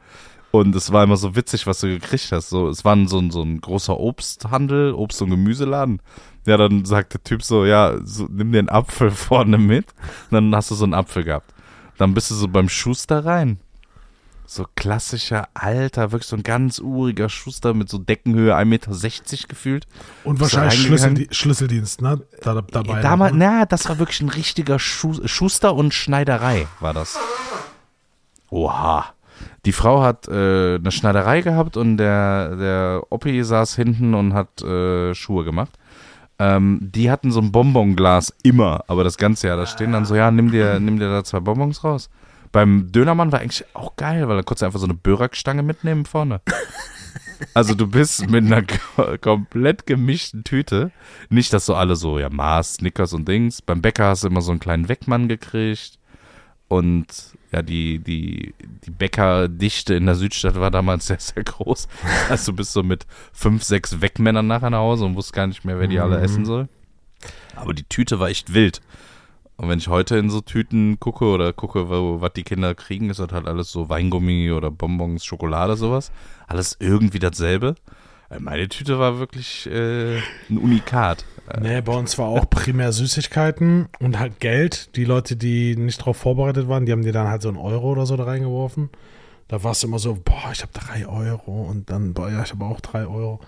Und 0.52 0.76
es 0.76 0.92
war 0.92 1.04
immer 1.04 1.18
so 1.18 1.36
witzig, 1.36 1.68
was 1.68 1.80
du 1.82 1.88
gekriegt 1.88 2.32
hast. 2.32 2.50
So, 2.50 2.70
es 2.70 2.84
war 2.84 2.98
so, 3.08 3.20
ein- 3.20 3.30
so 3.30 3.44
ein 3.44 3.62
großer 3.62 4.00
Obsthandel, 4.00 4.94
Obst- 4.94 5.22
und 5.22 5.30
Gemüseladen. 5.30 6.02
Ja, 6.48 6.58
dann 6.58 6.86
sagt 6.86 7.14
der 7.14 7.24
Typ 7.24 7.44
so, 7.44 7.66
ja, 7.66 8.00
so, 8.04 8.28
nimm 8.32 8.52
dir 8.52 8.60
einen 8.60 8.70
Apfel 8.70 9.12
vorne 9.12 9.60
mit. 9.60 9.86
Und 10.32 10.34
dann 10.36 10.56
hast 10.56 10.72
du 10.72 10.76
so 10.76 10.86
einen 10.86 10.96
Apfel 10.96 11.24
gehabt. 11.24 11.54
Dann 12.00 12.14
bist 12.16 12.32
du 12.32 12.36
so 12.36 12.48
beim 12.48 12.68
Schuster 12.70 13.26
rein. 13.26 13.60
So 14.52 14.66
klassischer, 14.76 15.48
alter, 15.54 16.12
wirklich 16.12 16.28
so 16.28 16.36
ein 16.36 16.42
ganz 16.42 16.80
uriger 16.80 17.30
Schuster 17.30 17.76
mit 17.76 17.88
so 17.88 18.00
Deckenhöhe 18.00 18.56
1,60 18.56 18.66
Meter 18.66 19.48
gefühlt. 19.48 19.86
Und 20.24 20.40
wahrscheinlich? 20.40 20.82
Schlüssel, 20.82 21.28
Schlüsseldienst, 21.30 22.02
ne? 22.02 22.22
Da, 22.42 22.60
dabei. 22.60 23.00
Damals, 23.00 23.34
ne? 23.34 23.46
na, 23.46 23.66
das 23.68 23.88
war 23.88 24.00
wirklich 24.00 24.22
ein 24.22 24.30
richtiger 24.30 24.80
Schu 24.80 25.14
Schuster 25.28 25.76
und 25.76 25.94
Schneiderei, 25.94 26.66
war 26.80 26.96
das. 26.96 27.20
Oha. 28.50 29.14
Die 29.66 29.72
Frau 29.72 30.02
hat 30.02 30.28
äh, 30.28 30.78
eine 30.78 30.92
Schneiderei 30.92 31.42
gehabt 31.42 31.78
und 31.78 31.98
der, 31.98 32.56
der 32.56 33.04
Oppi 33.12 33.44
saß 33.44 33.76
hinten 33.76 34.16
und 34.16 34.34
hat 34.34 34.64
äh, 34.64 35.14
Schuhe 35.14 35.46
gemacht. 35.46 35.74
Ähm, 36.40 36.80
die 36.82 37.12
hatten 37.12 37.32
so 37.32 37.40
ein 37.40 37.52
Bonbonglas 37.52 38.34
immer, 38.42 38.84
aber 38.88 39.04
das 39.04 39.20
ganze 39.20 39.46
Jahr. 39.46 39.58
Da 39.58 39.68
stehen 39.68 39.92
dann 39.92 40.06
so, 40.06 40.16
ja, 40.16 40.32
nimm 40.32 40.50
dir, 40.50 40.80
nimm 40.80 40.98
dir 40.98 41.12
da 41.12 41.24
zwei 41.24 41.40
Bonbons 41.40 41.84
raus. 41.84 42.10
Beim 42.52 42.92
Dönermann 42.92 43.32
war 43.32 43.40
eigentlich 43.40 43.66
auch 43.76 43.96
geil, 43.96 44.28
weil 44.28 44.38
da 44.38 44.44
konntest 44.44 44.62
du 44.64 44.66
einfach 44.66 44.80
so 44.80 44.86
eine 44.86 44.96
Börackstange 44.96 45.62
mitnehmen 45.64 46.06
vorne. 46.06 46.42
Also 47.54 47.74
du 47.74 47.88
bist 47.88 48.30
mit 48.30 48.46
einer 48.46 48.64
ko- 48.64 49.18
komplett 49.22 49.86
gemischten 49.86 50.44
Tüte. 50.44 50.92
Nicht, 51.30 51.54
dass 51.54 51.66
so 51.66 51.76
alle 51.76 51.96
so, 51.96 52.20
ja, 52.20 52.30
Mars, 52.30 52.76
Snickers 52.76 53.14
und 53.14 53.28
Dings. 53.28 53.62
Beim 53.62 53.82
Bäcker 53.82 54.08
hast 54.08 54.24
du 54.24 54.28
immer 54.28 54.42
so 54.42 54.52
einen 54.52 54.60
kleinen 54.60 54.90
Weckmann 54.90 55.28
gekriegt. 55.28 56.00
Und 56.68 57.08
ja, 57.52 57.62
die, 57.62 58.00
die, 58.00 58.54
die 58.86 58.92
Bäckerdichte 58.92 59.96
in 59.96 60.06
der 60.06 60.16
Südstadt 60.16 60.60
war 60.60 60.70
damals 60.70 61.08
sehr, 61.08 61.20
sehr 61.20 61.44
groß. 61.44 61.88
Also 62.30 62.52
du 62.52 62.58
bist 62.58 62.74
so 62.74 62.84
mit 62.84 63.08
fünf, 63.34 63.64
sechs 63.64 64.02
Weckmännern 64.02 64.46
nachher 64.48 64.70
nach 64.70 64.80
Hause 64.80 65.06
und 65.06 65.16
wusst 65.16 65.34
gar 65.34 65.48
nicht 65.48 65.66
mehr, 65.66 65.80
wer 65.80 65.88
die 65.88 66.00
alle 66.00 66.20
essen 66.20 66.46
soll. 66.46 66.68
Aber 67.56 67.74
die 67.74 67.84
Tüte 67.86 68.20
war 68.20 68.30
echt 68.30 68.54
wild. 68.54 68.82
Und 69.60 69.68
wenn 69.68 69.80
ich 69.80 69.90
heute 69.90 70.16
in 70.18 70.30
so 70.30 70.40
Tüten 70.40 71.02
gucke 71.02 71.26
oder 71.26 71.52
gucke, 71.52 71.90
was 71.90 72.32
die 72.32 72.44
Kinder 72.44 72.74
kriegen, 72.76 73.10
ist 73.10 73.20
das 73.20 73.34
halt 73.34 73.46
alles 73.46 73.70
so 73.70 73.90
Weingummi 73.90 74.54
oder 74.54 74.72
Bonbons, 74.72 75.26
Schokolade, 75.26 75.76
sowas. 75.76 76.14
Alles 76.48 76.78
irgendwie 76.80 77.20
dasselbe. 77.20 77.76
Äh, 78.30 78.40
Meine 78.40 78.70
Tüte 78.70 79.00
war 79.00 79.20
wirklich 79.20 79.70
äh, 79.70 80.20
ein 80.50 80.58
Unikat. 80.58 81.26
Nee, 81.60 81.82
bei 81.82 81.92
uns 81.92 82.18
war 82.18 82.28
auch 82.28 82.50
primär 82.50 82.94
Süßigkeiten 82.94 83.90
und 84.00 84.18
halt 84.18 84.40
Geld. 84.40 84.96
Die 84.96 85.04
Leute, 85.04 85.36
die 85.36 85.76
nicht 85.76 86.00
darauf 86.00 86.16
vorbereitet 86.16 86.70
waren, 86.70 86.86
die 86.86 86.94
haben 86.94 87.04
dir 87.04 87.12
dann 87.12 87.28
halt 87.28 87.42
so 87.42 87.50
einen 87.50 87.58
Euro 87.58 87.92
oder 87.92 88.06
so 88.06 88.16
da 88.16 88.24
reingeworfen. 88.24 88.90
Da 89.50 89.62
war 89.62 89.72
es 89.72 89.84
immer 89.84 90.00
so, 90.00 90.18
boah, 90.24 90.52
ich 90.54 90.62
habe 90.62 90.72
drei 90.72 91.06
Euro 91.06 91.64
und 91.64 91.90
dann, 91.90 92.14
boah, 92.14 92.32
ja, 92.32 92.44
ich 92.44 92.52
habe 92.52 92.64
auch 92.64 92.80
drei 92.80 93.06
Euro. 93.06 93.42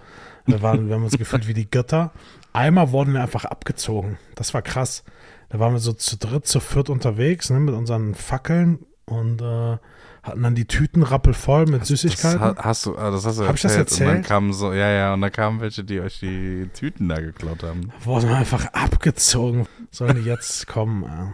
Wir, 0.46 0.62
waren, 0.62 0.90
wir 0.90 0.96
haben 0.96 1.06
uns 1.06 1.18
gefühlt 1.18 1.48
wie 1.48 1.54
die 1.54 1.72
Götter. 1.72 2.12
Einmal 2.52 2.92
wurden 2.92 3.14
wir 3.14 3.22
einfach 3.22 3.46
abgezogen. 3.46 4.18
Das 4.36 4.54
war 4.54 4.62
krass. 4.62 5.06
Da 5.52 5.60
waren 5.60 5.74
wir 5.74 5.80
so 5.80 5.94
zu 5.94 6.18
dritt, 6.18 6.48
zu 6.48 6.60
viert 6.60 6.90
unterwegs 6.90 7.50
ne, 7.50 7.60
mit 7.60 7.76
unseren 7.76 8.16
Fackeln 8.16 8.80
und 9.06 9.42
äh, 9.42 9.78
hatten 10.24 10.44
dann 10.44 10.56
die 10.56 10.66
Tüten 10.66 11.04
rappelvoll 11.04 11.66
mit 11.66 11.86
Süßigkeiten. 11.86 12.40
Das 12.40 12.58
ha- 12.58 12.64
hast 12.64 12.86
du, 12.86 12.98
ah, 12.98 13.12
das 13.12 13.26
hast 13.26 13.40
du 13.40 13.48
Hab 13.48 13.56
ich 13.56 13.62
das 13.62 13.72
Und 13.74 13.78
dann 13.78 14.08
erzählt? 14.08 14.26
kamen 14.26 14.54
so, 14.54 14.72
ja, 14.72 14.90
ja, 14.90 15.14
und 15.14 15.22
dann 15.22 15.32
kamen 15.32 15.60
welche, 15.60 15.84
die 15.84 16.00
euch 16.00 16.20
die 16.20 16.70
Tüten 16.74 17.10
da 17.10 17.20
geklaut 17.20 17.64
haben. 17.64 17.92
wurden 18.04 18.30
wir 18.30 18.38
einfach 18.38 18.66
abgezogen. 18.74 19.68
Sollen 19.90 20.16
die 20.16 20.22
jetzt 20.30 20.68
kommen? 20.68 21.04
Äh. 21.04 21.34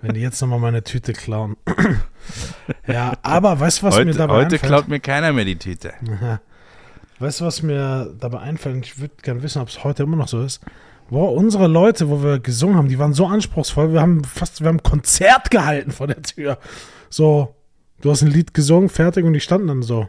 Wenn 0.00 0.14
die 0.14 0.20
jetzt 0.20 0.40
nochmal 0.40 0.58
meine 0.60 0.82
Tüte 0.82 1.12
klauen. 1.12 1.56
ja, 2.86 3.12
aber 3.22 3.60
weißt 3.60 3.82
du, 3.82 3.86
was 3.86 3.94
mir 3.96 4.06
heute 4.06 4.18
dabei 4.18 4.34
heute 4.34 4.44
einfällt? 4.54 4.62
klaut 4.62 4.88
mir 4.88 5.00
keiner 5.00 5.32
mehr 5.32 5.44
die 5.44 5.56
Tüte. 5.56 5.92
Weißt 7.22 7.40
du, 7.40 7.44
was 7.44 7.62
mir 7.62 8.12
dabei 8.18 8.40
einfällt? 8.40 8.84
Ich 8.84 8.98
würde 8.98 9.14
gerne 9.22 9.44
wissen, 9.44 9.62
ob 9.62 9.68
es 9.68 9.84
heute 9.84 10.02
immer 10.02 10.16
noch 10.16 10.26
so 10.26 10.42
ist. 10.42 10.60
Boah, 11.08 11.32
unsere 11.32 11.68
Leute, 11.68 12.08
wo 12.08 12.20
wir 12.20 12.40
gesungen 12.40 12.76
haben, 12.76 12.88
die 12.88 12.98
waren 12.98 13.12
so 13.12 13.26
anspruchsvoll. 13.26 13.92
Wir 13.92 14.00
haben 14.00 14.24
fast, 14.24 14.60
wir 14.60 14.66
haben 14.66 14.78
ein 14.78 14.82
Konzert 14.82 15.52
gehalten 15.52 15.92
vor 15.92 16.08
der 16.08 16.20
Tür. 16.22 16.58
So, 17.10 17.54
du 18.00 18.10
hast 18.10 18.22
ein 18.22 18.28
Lied 18.28 18.54
gesungen, 18.54 18.88
fertig, 18.88 19.24
und 19.24 19.34
die 19.34 19.40
standen 19.40 19.68
dann 19.68 19.82
so. 19.82 20.08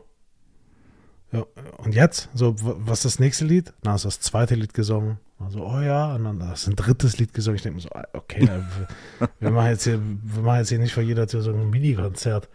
Ja, 1.32 1.46
und 1.78 1.94
jetzt? 1.94 2.30
So, 2.34 2.56
was 2.58 3.00
ist 3.00 3.06
das 3.06 3.20
nächste 3.20 3.46
Lied? 3.46 3.74
Na, 3.84 3.94
ist 3.94 4.06
das 4.06 4.20
zweite 4.20 4.56
Lied 4.56 4.74
gesungen. 4.74 5.20
Also, 5.38 5.68
oh 5.68 5.82
ja, 5.82 6.16
und 6.16 6.24
dann 6.24 6.40
das 6.40 6.64
ist 6.64 6.68
ein 6.70 6.76
drittes 6.76 7.20
Lied 7.20 7.32
gesungen. 7.32 7.58
Ich 7.58 7.62
denke 7.62 7.76
mir 7.76 7.82
so, 7.82 7.90
ah, 7.90 8.08
okay, 8.14 8.42
wir, 8.42 9.28
wir, 9.40 9.52
machen 9.52 9.70
jetzt 9.70 9.84
hier, 9.84 10.02
wir 10.02 10.42
machen 10.42 10.60
jetzt 10.60 10.70
hier 10.70 10.80
nicht 10.80 10.94
vor 10.94 11.04
jeder 11.04 11.28
Tür 11.28 11.44
so 11.44 11.52
ein 11.52 11.70
Mini-Konzert. 11.70 12.50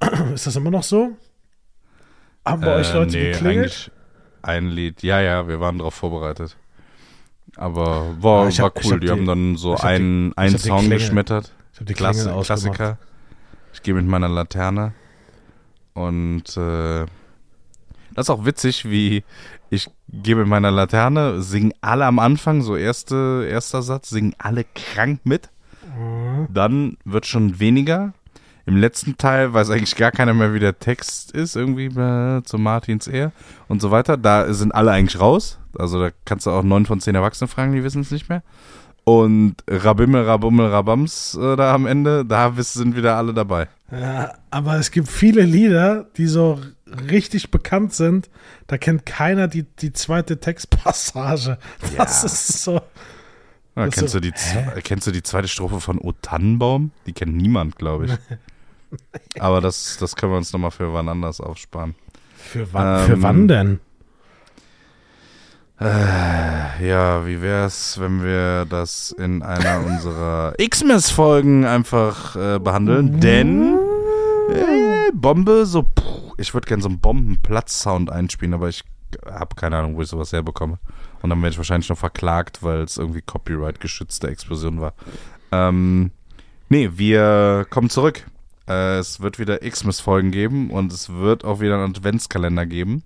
ist 0.34 0.48
das 0.48 0.56
immer 0.56 0.70
noch 0.72 0.82
so? 0.82 1.16
Haben 2.44 2.60
bei 2.62 2.74
euch 2.76 2.92
Leute 2.92 3.18
geklingelt? 3.18 3.42
Äh, 3.42 3.46
eigentlich 3.52 3.90
ein 4.42 4.66
Lied. 4.68 5.02
Ja, 5.02 5.20
ja, 5.20 5.46
wir 5.48 5.60
waren 5.60 5.78
darauf 5.78 5.94
vorbereitet. 5.94 6.56
Aber 7.56 8.14
war, 8.20 8.42
Ah, 8.42 8.44
war 8.44 8.44
hab- 8.46 8.78
ich 8.78 8.84
cool. 8.86 8.92
hab 8.94 9.00
die, 9.00 9.06
die- 9.06 9.12
haben 9.12 9.26
dann 9.26 9.56
so 9.56 9.74
hab 9.74 9.80
die- 9.82 9.86
einen, 9.86 10.32
einen 10.36 10.54
hab 10.54 10.60
Song 10.60 10.78
Klingel- 10.80 10.98
geschmettert. 10.98 11.52
Ich 11.72 11.78
habe 11.80 11.84
die 11.86 11.94
Klingel 11.94 12.12
Klasse, 12.14 12.32
ausgemacht. 12.34 12.46
Klassiker. 12.76 12.98
Ich 13.72 13.82
gehe 13.82 13.94
mit 13.94 14.06
meiner 14.06 14.28
Laterne. 14.28 14.92
Und 15.94 16.56
äh, 16.56 17.06
das 18.14 18.26
ist 18.26 18.30
auch 18.30 18.44
witzig, 18.46 18.88
wie 18.88 19.24
ich 19.68 19.88
gehe 20.08 20.36
mit 20.36 20.46
meiner 20.46 20.70
Laterne, 20.70 21.42
singen 21.42 21.72
alle 21.80 22.06
am 22.06 22.18
Anfang, 22.18 22.62
so 22.62 22.76
erste, 22.76 23.46
erster 23.48 23.82
Satz, 23.82 24.08
singen 24.10 24.34
alle 24.38 24.64
krank 24.74 25.20
mit. 25.24 25.50
Mhm. 25.96 26.48
Dann 26.52 26.96
wird 27.04 27.26
schon 27.26 27.60
weniger. 27.60 28.12
Im 28.66 28.76
letzten 28.76 29.16
Teil 29.16 29.52
weiß 29.52 29.70
eigentlich 29.70 29.96
gar 29.96 30.10
keiner 30.12 30.34
mehr, 30.34 30.54
wie 30.54 30.60
der 30.60 30.78
Text 30.78 31.32
ist, 31.32 31.56
irgendwie 31.56 31.86
äh, 31.86 32.42
zu 32.44 32.58
Martins 32.58 33.08
Ehe 33.08 33.32
und 33.68 33.80
so 33.80 33.90
weiter. 33.90 34.16
Da 34.16 34.52
sind 34.52 34.72
alle 34.74 34.90
eigentlich 34.92 35.20
raus. 35.20 35.58
Also 35.78 36.00
da 36.00 36.10
kannst 36.24 36.46
du 36.46 36.50
auch 36.50 36.62
neun 36.62 36.86
von 36.86 37.00
zehn 37.00 37.14
Erwachsene 37.14 37.48
fragen, 37.48 37.72
die 37.72 37.84
wissen 37.84 38.02
es 38.02 38.10
nicht 38.10 38.28
mehr. 38.28 38.42
Und 39.04 39.56
Rabimmel, 39.68 40.24
Rabummel, 40.24 40.66
Rabams 40.68 41.34
äh, 41.40 41.56
da 41.56 41.74
am 41.74 41.86
Ende, 41.86 42.24
da 42.24 42.52
sind 42.58 42.94
wieder 42.96 43.16
alle 43.16 43.32
dabei. 43.34 43.66
Ja, 43.90 44.34
aber 44.50 44.76
es 44.76 44.90
gibt 44.90 45.08
viele 45.08 45.42
Lieder, 45.42 46.06
die 46.16 46.26
so 46.26 46.60
richtig 47.10 47.50
bekannt 47.50 47.92
sind. 47.94 48.28
Da 48.66 48.78
kennt 48.78 49.06
keiner 49.06 49.48
die, 49.48 49.62
die 49.64 49.92
zweite 49.92 50.38
Textpassage. 50.38 51.58
Das 51.96 52.22
Ja. 52.22 52.26
ist 52.26 52.62
so. 52.62 52.80
Ja, 53.76 53.88
kennst, 53.88 54.08
so- 54.12 54.20
du 54.20 54.30
die, 54.30 54.32
kennst 54.82 55.06
du 55.06 55.12
die 55.12 55.22
zweite 55.22 55.48
Strophe 55.48 55.80
von 55.80 55.98
O 55.98 56.12
Tannenbaum? 56.20 56.90
Die 57.06 57.12
kennt 57.12 57.34
niemand, 57.34 57.76
glaube 57.76 58.06
ich. 58.06 58.12
Aber 59.38 59.60
das, 59.60 59.96
das 59.98 60.16
können 60.16 60.32
wir 60.32 60.38
uns 60.38 60.52
nochmal 60.52 60.70
für 60.70 60.92
wann 60.92 61.08
anders 61.08 61.40
aufsparen. 61.40 61.94
Für 62.36 62.72
wann, 62.72 63.00
Ähm, 63.00 63.06
für 63.06 63.22
wann 63.22 63.48
denn? 63.48 63.80
Äh, 65.80 66.86
ja, 66.86 67.26
wie 67.26 67.40
wär's, 67.40 67.98
wenn 67.98 68.22
wir 68.22 68.66
das 68.66 69.12
in 69.12 69.42
einer 69.42 69.80
unserer 69.84 70.52
Xmas-Folgen 70.58 71.64
einfach 71.64 72.36
äh, 72.36 72.58
behandeln? 72.58 73.18
Denn 73.20 73.78
äh, 74.50 75.10
Bombe, 75.14 75.64
so, 75.64 75.82
puh, 75.82 76.34
ich 76.36 76.52
würde 76.52 76.66
gerne 76.66 76.82
so 76.82 76.88
einen 76.88 77.00
Bombenplatz-Sound 77.00 78.10
einspielen, 78.10 78.52
aber 78.52 78.68
ich 78.68 78.82
habe 79.24 79.54
keine 79.56 79.78
Ahnung, 79.78 79.96
wo 79.96 80.02
ich 80.02 80.08
sowas 80.08 80.32
herbekomme. 80.32 80.78
Und 81.22 81.30
dann 81.30 81.40
werde 81.40 81.52
ich 81.52 81.58
wahrscheinlich 81.58 81.88
noch 81.88 81.98
verklagt, 81.98 82.62
weil 82.62 82.80
es 82.82 82.98
irgendwie 82.98 83.22
Copyright-geschützte 83.22 84.28
Explosion 84.28 84.82
war. 84.82 84.92
Ähm, 85.50 86.10
nee, 86.68 86.90
wir 86.94 87.66
kommen 87.70 87.88
zurück. 87.88 88.26
Äh, 88.70 88.98
es 88.98 89.20
wird 89.20 89.40
wieder 89.40 89.58
Xmas-Folgen 89.58 90.30
geben 90.30 90.70
und 90.70 90.92
es 90.92 91.10
wird 91.10 91.44
auch 91.44 91.60
wieder 91.60 91.74
einen 91.74 91.96
Adventskalender 91.96 92.66
geben. 92.66 93.02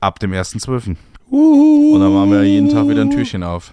Ab 0.00 0.18
dem 0.18 0.32
1.12. 0.32 0.96
Und 1.30 2.00
dann 2.00 2.12
machen 2.12 2.30
wir 2.30 2.44
jeden 2.44 2.68
Tag 2.68 2.86
wieder 2.86 3.00
ein 3.00 3.10
Türchen 3.10 3.42
auf. 3.42 3.72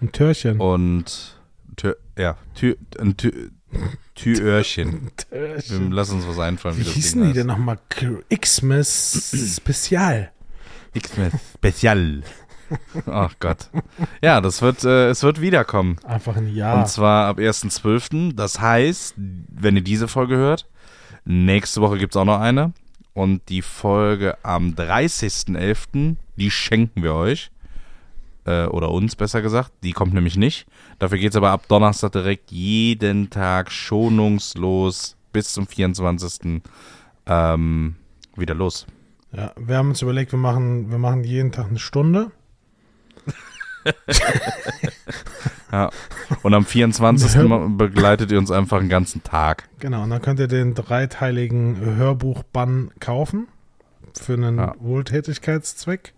Ein 0.00 0.10
Türchen. 0.10 0.58
Und 0.58 1.38
Tür, 1.76 1.98
ja, 2.16 2.38
Tür, 2.54 2.76
ein 2.98 3.16
Tür, 3.18 3.32
Türöhrchen. 4.14 5.10
Türchen. 5.16 5.90
Lassen 5.92 6.16
uns 6.16 6.26
was 6.26 6.38
einfallen, 6.38 6.78
wie, 6.78 6.86
Wie 6.86 6.90
hießen 6.90 7.20
Ding 7.20 7.32
die 7.32 7.38
denn 7.38 7.50
heißt. 7.50 7.58
nochmal? 7.58 7.78
Xmas 8.34 9.34
Spezial. 9.56 10.32
Xmas 10.98 11.32
Spezial. 11.54 12.22
Ach 13.06 13.34
Gott. 13.40 13.70
Ja, 14.22 14.40
das 14.40 14.62
wird, 14.62 14.84
äh, 14.84 15.08
es 15.08 15.22
wird 15.22 15.40
wiederkommen. 15.40 15.96
Einfach 16.04 16.36
ein 16.36 16.54
Jahr. 16.54 16.78
Und 16.78 16.88
zwar 16.88 17.26
ab 17.28 17.38
1.12. 17.38 18.34
Das 18.34 18.60
heißt, 18.60 19.14
wenn 19.16 19.76
ihr 19.76 19.82
diese 19.82 20.08
Folge 20.08 20.36
hört, 20.36 20.66
nächste 21.24 21.80
Woche 21.80 21.98
gibt 21.98 22.14
es 22.14 22.16
auch 22.16 22.24
noch 22.24 22.40
eine. 22.40 22.72
Und 23.14 23.48
die 23.48 23.62
Folge 23.62 24.36
am 24.44 24.74
30.11., 24.74 26.16
die 26.36 26.50
schenken 26.50 27.02
wir 27.02 27.14
euch. 27.14 27.50
Äh, 28.44 28.66
oder 28.66 28.90
uns 28.90 29.16
besser 29.16 29.42
gesagt. 29.42 29.72
Die 29.82 29.92
kommt 29.92 30.14
nämlich 30.14 30.36
nicht. 30.36 30.66
Dafür 30.98 31.18
geht 31.18 31.32
es 31.32 31.36
aber 31.36 31.50
ab 31.50 31.68
Donnerstag 31.68 32.12
direkt 32.12 32.50
jeden 32.50 33.28
Tag 33.28 33.70
schonungslos 33.70 35.16
bis 35.32 35.52
zum 35.52 35.66
24. 35.66 36.62
Ähm, 37.26 37.96
wieder 38.36 38.54
los. 38.54 38.86
Ja, 39.32 39.52
wir 39.58 39.76
haben 39.76 39.90
uns 39.90 40.00
überlegt, 40.00 40.32
wir 40.32 40.38
machen, 40.38 40.90
wir 40.90 40.98
machen 40.98 41.24
jeden 41.24 41.52
Tag 41.52 41.68
eine 41.68 41.78
Stunde. 41.78 42.30
Ja. 45.70 45.90
Und 46.42 46.54
am 46.54 46.64
24. 46.64 47.34
Wir 47.42 47.68
begleitet 47.68 48.32
ihr 48.32 48.38
uns 48.38 48.50
einfach 48.50 48.80
einen 48.80 48.88
ganzen 48.88 49.22
Tag. 49.22 49.68
Genau, 49.80 50.02
und 50.02 50.10
dann 50.10 50.22
könnt 50.22 50.40
ihr 50.40 50.48
den 50.48 50.74
dreiteiligen 50.74 51.78
Hörbuchbann 51.78 52.90
kaufen. 53.00 53.48
Für 54.18 54.32
einen 54.32 54.56
Ja. 54.58 54.74
Wohltätigkeitszweck. 54.78 56.14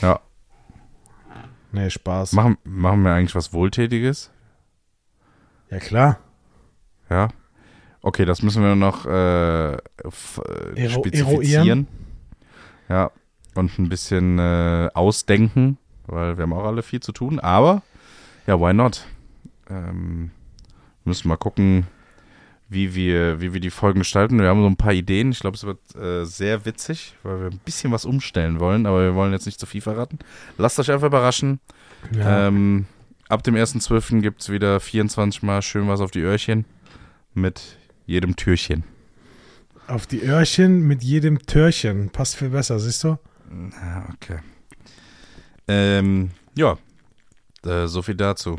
Ja. 0.00 0.20
Nee, 1.72 1.90
Spaß. 1.90 2.32
Machen, 2.32 2.58
machen 2.64 3.02
wir 3.02 3.12
eigentlich 3.12 3.34
was 3.34 3.52
Wohltätiges? 3.52 4.30
Ja, 5.70 5.78
klar. 5.78 6.18
Ja. 7.10 7.28
Okay, 8.02 8.24
das 8.24 8.42
müssen 8.42 8.62
wir 8.62 8.74
noch 8.76 9.04
äh, 9.06 9.72
äh, 9.74 9.78
spezifizieren. 10.88 11.88
Ja. 12.88 13.10
Und 13.54 13.78
ein 13.78 13.88
bisschen 13.88 14.38
äh, 14.38 14.90
ausdenken, 14.94 15.76
weil 16.06 16.36
wir 16.36 16.42
haben 16.42 16.52
auch 16.52 16.64
alle 16.64 16.82
viel 16.82 17.00
zu 17.00 17.12
tun. 17.12 17.40
Aber, 17.40 17.82
ja, 18.46 18.58
why 18.60 18.72
not? 18.72 19.06
Ähm, 19.68 20.30
müssen 21.04 21.28
mal 21.28 21.36
gucken, 21.36 21.86
wie 22.68 22.94
wir, 22.94 23.40
wie 23.40 23.52
wir 23.52 23.60
die 23.60 23.70
Folgen 23.70 24.00
gestalten. 24.00 24.40
Wir 24.40 24.48
haben 24.48 24.62
so 24.62 24.66
ein 24.66 24.76
paar 24.76 24.92
Ideen. 24.92 25.30
Ich 25.30 25.40
glaube, 25.40 25.56
es 25.56 25.64
wird 25.64 25.94
äh, 25.94 26.24
sehr 26.24 26.64
witzig, 26.64 27.14
weil 27.22 27.40
wir 27.40 27.46
ein 27.50 27.60
bisschen 27.64 27.92
was 27.92 28.04
umstellen 28.04 28.60
wollen, 28.60 28.86
aber 28.86 29.02
wir 29.02 29.14
wollen 29.14 29.32
jetzt 29.32 29.46
nicht 29.46 29.60
zu 29.60 29.66
viel 29.66 29.80
verraten. 29.80 30.18
Lasst 30.58 30.78
euch 30.80 30.90
einfach 30.90 31.06
überraschen. 31.08 31.60
Ja. 32.16 32.48
Ähm, 32.48 32.86
ab 33.28 33.42
dem 33.42 33.54
1.12. 33.54 34.20
gibt 34.20 34.40
es 34.42 34.48
wieder 34.48 34.80
24 34.80 35.42
Mal 35.42 35.62
schön 35.62 35.88
was 35.88 36.00
auf 36.00 36.10
die 36.10 36.20
Öhrchen 36.20 36.64
mit 37.34 37.76
jedem 38.06 38.36
Türchen. 38.36 38.84
Auf 39.86 40.06
die 40.06 40.22
Öhrchen 40.22 40.86
mit 40.86 41.02
jedem 41.02 41.40
Türchen. 41.40 42.10
Passt 42.10 42.36
viel 42.36 42.50
besser, 42.50 42.78
siehst 42.78 43.04
du? 43.04 43.18
Okay. 44.14 44.38
Ähm, 45.68 46.30
ja, 46.54 46.76
äh, 47.64 47.86
so 47.86 48.02
viel 48.02 48.14
dazu. 48.14 48.58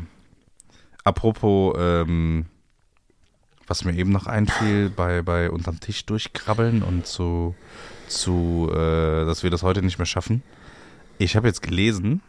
Apropos, 1.04 1.76
ähm, 1.78 2.46
was 3.68 3.84
mir 3.84 3.94
eben 3.94 4.12
noch 4.12 4.28
einfiel, 4.28 4.90
bei, 4.90 5.22
bei 5.22 5.50
unterm 5.50 5.80
Tisch 5.80 6.06
durchkrabbeln 6.06 6.84
und 6.84 7.06
zu, 7.06 7.56
zu 8.08 8.70
äh, 8.72 9.26
dass 9.26 9.44
wir 9.44 9.50
das 9.50 9.64
heute 9.64 9.82
nicht 9.82 9.98
mehr 9.98 10.06
schaffen. 10.06 10.44
Ich 11.18 11.36
habe 11.36 11.48
jetzt 11.48 11.62
gelesen, 11.62 12.22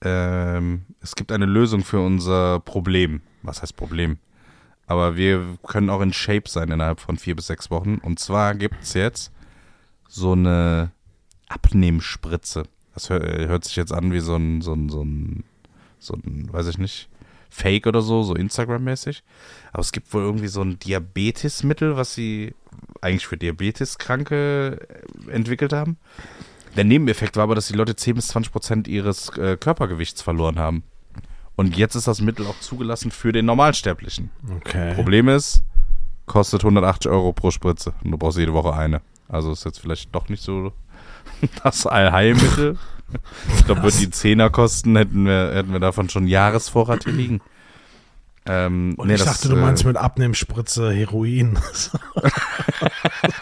ähm, 0.00 0.82
es 1.00 1.14
gibt 1.14 1.32
eine 1.32 1.46
Lösung 1.46 1.84
für 1.84 2.00
unser 2.00 2.60
Problem. 2.60 3.22
Was 3.42 3.62
heißt 3.62 3.76
Problem? 3.76 4.18
Aber 4.86 5.16
wir 5.16 5.58
können 5.66 5.90
auch 5.90 6.00
in 6.00 6.12
Shape 6.12 6.48
sein 6.48 6.70
innerhalb 6.70 7.00
von 7.00 7.16
vier 7.16 7.36
bis 7.36 7.46
sechs 7.46 7.70
Wochen. 7.70 7.98
Und 7.98 8.18
zwar 8.18 8.54
gibt 8.54 8.82
es 8.82 8.94
jetzt 8.94 9.32
so 10.08 10.32
eine 10.32 10.90
Abnehmspritze. 11.48 12.64
Das 12.94 13.10
hört, 13.10 13.24
hört 13.24 13.64
sich 13.64 13.76
jetzt 13.76 13.92
an 13.92 14.12
wie 14.12 14.20
so 14.20 14.36
ein, 14.36 14.60
so 14.60 14.74
ein, 14.74 14.88
so 14.88 15.02
ein, 15.02 15.44
so 15.98 16.14
ein, 16.14 16.52
weiß 16.52 16.66
ich 16.68 16.78
nicht, 16.78 17.08
Fake 17.48 17.86
oder 17.86 18.02
so, 18.02 18.22
so 18.22 18.34
Instagram-mäßig. 18.34 19.22
Aber 19.72 19.80
es 19.80 19.92
gibt 19.92 20.12
wohl 20.12 20.22
irgendwie 20.22 20.48
so 20.48 20.62
ein 20.62 20.78
Diabetesmittel, 20.78 21.96
was 21.96 22.14
sie 22.14 22.54
eigentlich 23.00 23.26
für 23.26 23.36
Diabeteskranke 23.36 24.78
äh, 25.28 25.30
entwickelt 25.30 25.72
haben. 25.72 25.98
Der 26.76 26.84
Nebeneffekt 26.84 27.36
war 27.36 27.44
aber, 27.44 27.54
dass 27.54 27.68
die 27.68 27.74
Leute 27.74 27.94
10 27.94 28.14
bis 28.14 28.28
20 28.28 28.52
Prozent 28.52 28.88
ihres 28.88 29.28
äh, 29.36 29.56
Körpergewichts 29.58 30.22
verloren 30.22 30.58
haben. 30.58 30.82
Und 31.54 31.76
jetzt 31.76 31.94
ist 31.94 32.08
das 32.08 32.22
Mittel 32.22 32.46
auch 32.46 32.58
zugelassen 32.60 33.10
für 33.10 33.32
den 33.32 33.44
Normalsterblichen. 33.44 34.30
Okay. 34.56 34.94
Problem 34.94 35.28
ist, 35.28 35.62
kostet 36.24 36.62
180 36.62 37.10
Euro 37.10 37.34
pro 37.34 37.50
Spritze. 37.50 37.92
Und 38.02 38.12
du 38.12 38.16
brauchst 38.16 38.38
jede 38.38 38.54
Woche 38.54 38.72
eine. 38.72 39.02
Also 39.28 39.52
ist 39.52 39.64
jetzt 39.64 39.80
vielleicht 39.80 40.14
doch 40.14 40.30
nicht 40.30 40.42
so 40.42 40.72
das 41.64 41.86
Allheilmittel. 41.86 42.78
Ich 43.56 43.66
glaube, 43.66 43.82
würden 43.82 43.98
die 43.98 44.10
Zehner 44.10 44.48
kosten, 44.50 44.96
hätten 44.96 45.26
wir, 45.26 45.52
hätten 45.54 45.72
wir 45.72 45.80
davon 45.80 46.08
schon 46.08 46.26
Jahresvorrat 46.26 47.04
hier 47.04 47.12
liegen. 47.12 47.40
Ähm, 48.44 48.94
Und 48.96 49.06
nee, 49.06 49.14
ich 49.14 49.22
das, 49.22 49.40
dachte, 49.40 49.50
du 49.50 49.56
äh, 49.56 49.60
meinst 49.60 49.84
mit 49.84 49.96
Abnehmspritze 49.96 50.90
Heroin. 50.92 51.58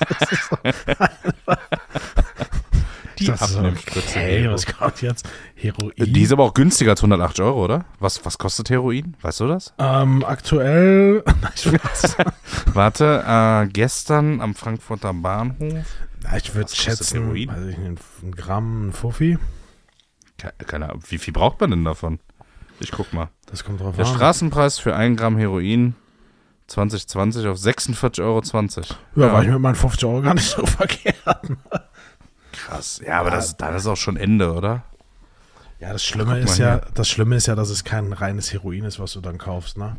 Das 0.09 0.33
ist 0.33 0.51
so, 3.27 3.33
Abnehmspritze. 3.33 4.19
Okay, 4.19 4.51
was 4.51 4.67
kommt 4.67 5.03
jetzt? 5.03 5.29
Heroin. 5.55 5.93
Die 5.97 6.23
ist 6.23 6.33
aber 6.33 6.45
auch 6.45 6.55
günstiger 6.55 6.93
als 6.93 7.01
180 7.01 7.45
Euro, 7.45 7.65
oder? 7.65 7.85
Was, 7.99 8.25
was 8.25 8.39
kostet 8.39 8.71
Heroin? 8.71 9.17
Weißt 9.23 9.41
du 9.41 9.49
das? 9.49 9.75
ähm, 9.79 10.25
aktuell. 10.25 11.23
Warte, 12.75 13.25
äh, 13.27 13.69
gestern 13.73 14.41
am 14.41 14.55
Frankfurter 14.55 15.13
Bahnhof. 15.13 15.85
Na, 16.23 16.37
ich 16.37 16.55
würde 16.55 16.71
schätzen, 16.75 17.23
Heroin? 17.23 17.49
weiß 17.49 17.67
ich 17.71 17.79
nicht, 17.79 18.03
ein 18.23 18.33
Gramm, 18.33 18.89
ein 18.89 18.93
Fuffi. 18.93 19.39
Ke- 20.39 20.53
Keine 20.67 20.87
Ahnung, 20.91 21.03
wie 21.09 21.19
viel 21.19 21.33
braucht 21.33 21.61
man 21.61 21.71
denn 21.71 21.85
davon? 21.85 22.19
Ich 22.81 22.93
guck 22.93 23.13
mal. 23.13 23.29
Das 23.47 23.65
kommt 23.65 23.81
drauf 23.81 23.97
Der 23.97 24.07
an. 24.07 24.15
Straßenpreis 24.15 24.79
für 24.79 24.95
1 24.97 25.19
Gramm 25.19 25.37
Heroin 25.37 25.95
2020 26.69 27.47
auf 27.47 27.59
46,20 27.59 28.21
Euro. 28.23 28.43
Ja, 29.17 29.33
war 29.33 29.43
ich 29.43 29.49
mit 29.51 29.59
meinen 29.59 29.75
50 29.75 30.05
Euro 30.05 30.23
gar 30.23 30.35
nicht 30.35 30.49
so 30.49 30.65
verkehrt. 30.67 31.17
Krass. 32.71 33.01
Ja, 33.05 33.21
aber 33.21 33.31
das, 33.31 33.57
dann 33.57 33.75
ist 33.75 33.87
auch 33.87 33.97
schon 33.97 34.17
Ende, 34.17 34.53
oder? 34.53 34.85
Ja, 35.81 35.93
das 35.93 36.05
Schlimme 36.05 36.39
ist 36.39 36.59
ja, 36.59 36.75
hier. 36.75 36.87
das 36.95 37.09
Schlimme 37.09 37.37
ist 37.37 37.47
ja, 37.47 37.55
dass 37.55 37.71
es 37.71 37.85
kein 37.85 38.13
reines 38.13 38.53
Heroin 38.53 38.85
ist, 38.85 39.01
was 39.01 39.13
du 39.13 39.21
dann 39.21 39.39
kaufst, 39.39 39.79
ne? 39.79 39.97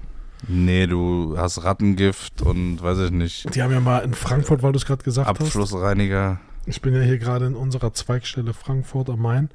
Nee, 0.47 0.87
du 0.87 1.35
hast 1.37 1.63
Rattengift 1.63 2.41
und 2.41 2.81
weiß 2.81 2.99
ich 2.99 3.11
nicht, 3.11 3.53
Die 3.53 3.61
haben 3.61 3.71
ja 3.71 3.79
mal 3.79 3.99
in 3.99 4.13
Frankfurt, 4.13 4.63
weil 4.63 4.71
du 4.71 4.77
es 4.77 4.85
gerade 4.85 5.03
gesagt 5.03 5.27
hast. 5.27 5.39
Abflussreiniger. 5.39 6.39
Ich 6.65 6.81
bin 6.81 6.95
ja 6.95 7.01
hier 7.01 7.17
gerade 7.17 7.45
in 7.45 7.55
unserer 7.55 7.93
Zweigstelle 7.93 8.53
Frankfurt 8.53 9.09
am 9.09 9.21
Main. 9.21 9.49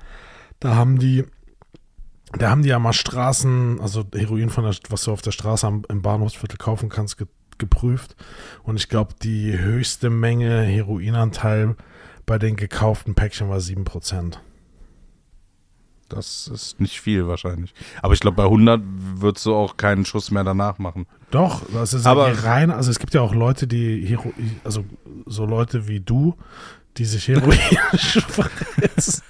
Da 0.61 0.75
haben 0.75 0.99
die, 0.99 1.25
da 2.33 2.51
haben 2.51 2.63
die 2.63 2.69
ja 2.69 2.79
mal 2.79 2.93
Straßen, 2.93 3.81
also 3.81 4.05
Heroin 4.15 4.51
von 4.51 4.65
der, 4.65 4.75
was 4.89 5.05
du 5.05 5.13
auf 5.13 5.23
der 5.23 5.33
Straße 5.33 5.67
am, 5.67 5.85
im 5.89 6.03
Bahnhofsviertel 6.03 6.57
kaufen 6.57 6.89
kannst, 6.89 7.19
ge, 7.19 7.27
geprüft. 7.59 8.17
Und 8.63 8.77
ich 8.77 8.89
glaube, 8.89 9.15
die 9.23 9.59
höchste 9.59 10.11
Menge 10.11 10.63
Heroinanteil 10.63 11.77
bei 12.27 12.39
den 12.39 12.57
gekauften 12.57 13.15
Päckchen 13.15 13.49
war 13.49 13.59
7%. 13.59 14.39
Das 16.09 16.47
ist 16.47 16.79
nicht 16.81 17.01
viel 17.01 17.27
wahrscheinlich. 17.27 17.75
Aber 18.01 18.15
ich 18.15 18.21
glaube, 18.21 18.37
bei 18.37 18.45
100 18.45 18.81
würdest 19.17 19.45
du 19.45 19.55
auch 19.57 19.77
keinen 19.77 20.05
Schuss 20.05 20.31
mehr 20.31 20.45
danach 20.45 20.79
machen. 20.79 21.07
Doch, 21.33 21.63
das 21.73 21.95
ist 21.95 22.07
Aber- 22.07 22.29
aber 22.29 22.45
rein, 22.45 22.71
also 22.71 22.93
es 22.93 23.01
gibt 23.01 23.13
ja 23.15 23.21
auch 23.23 23.35
Leute, 23.35 23.67
die 23.67 24.07
Hero, 24.07 24.33
also 24.63 24.85
so 25.27 25.45
Leute 25.47 25.89
wie 25.89 25.99
du, 25.99 26.37
die 26.99 27.05
sich 27.05 27.29
Heroin 27.29 27.59
spritzen. 27.97 29.23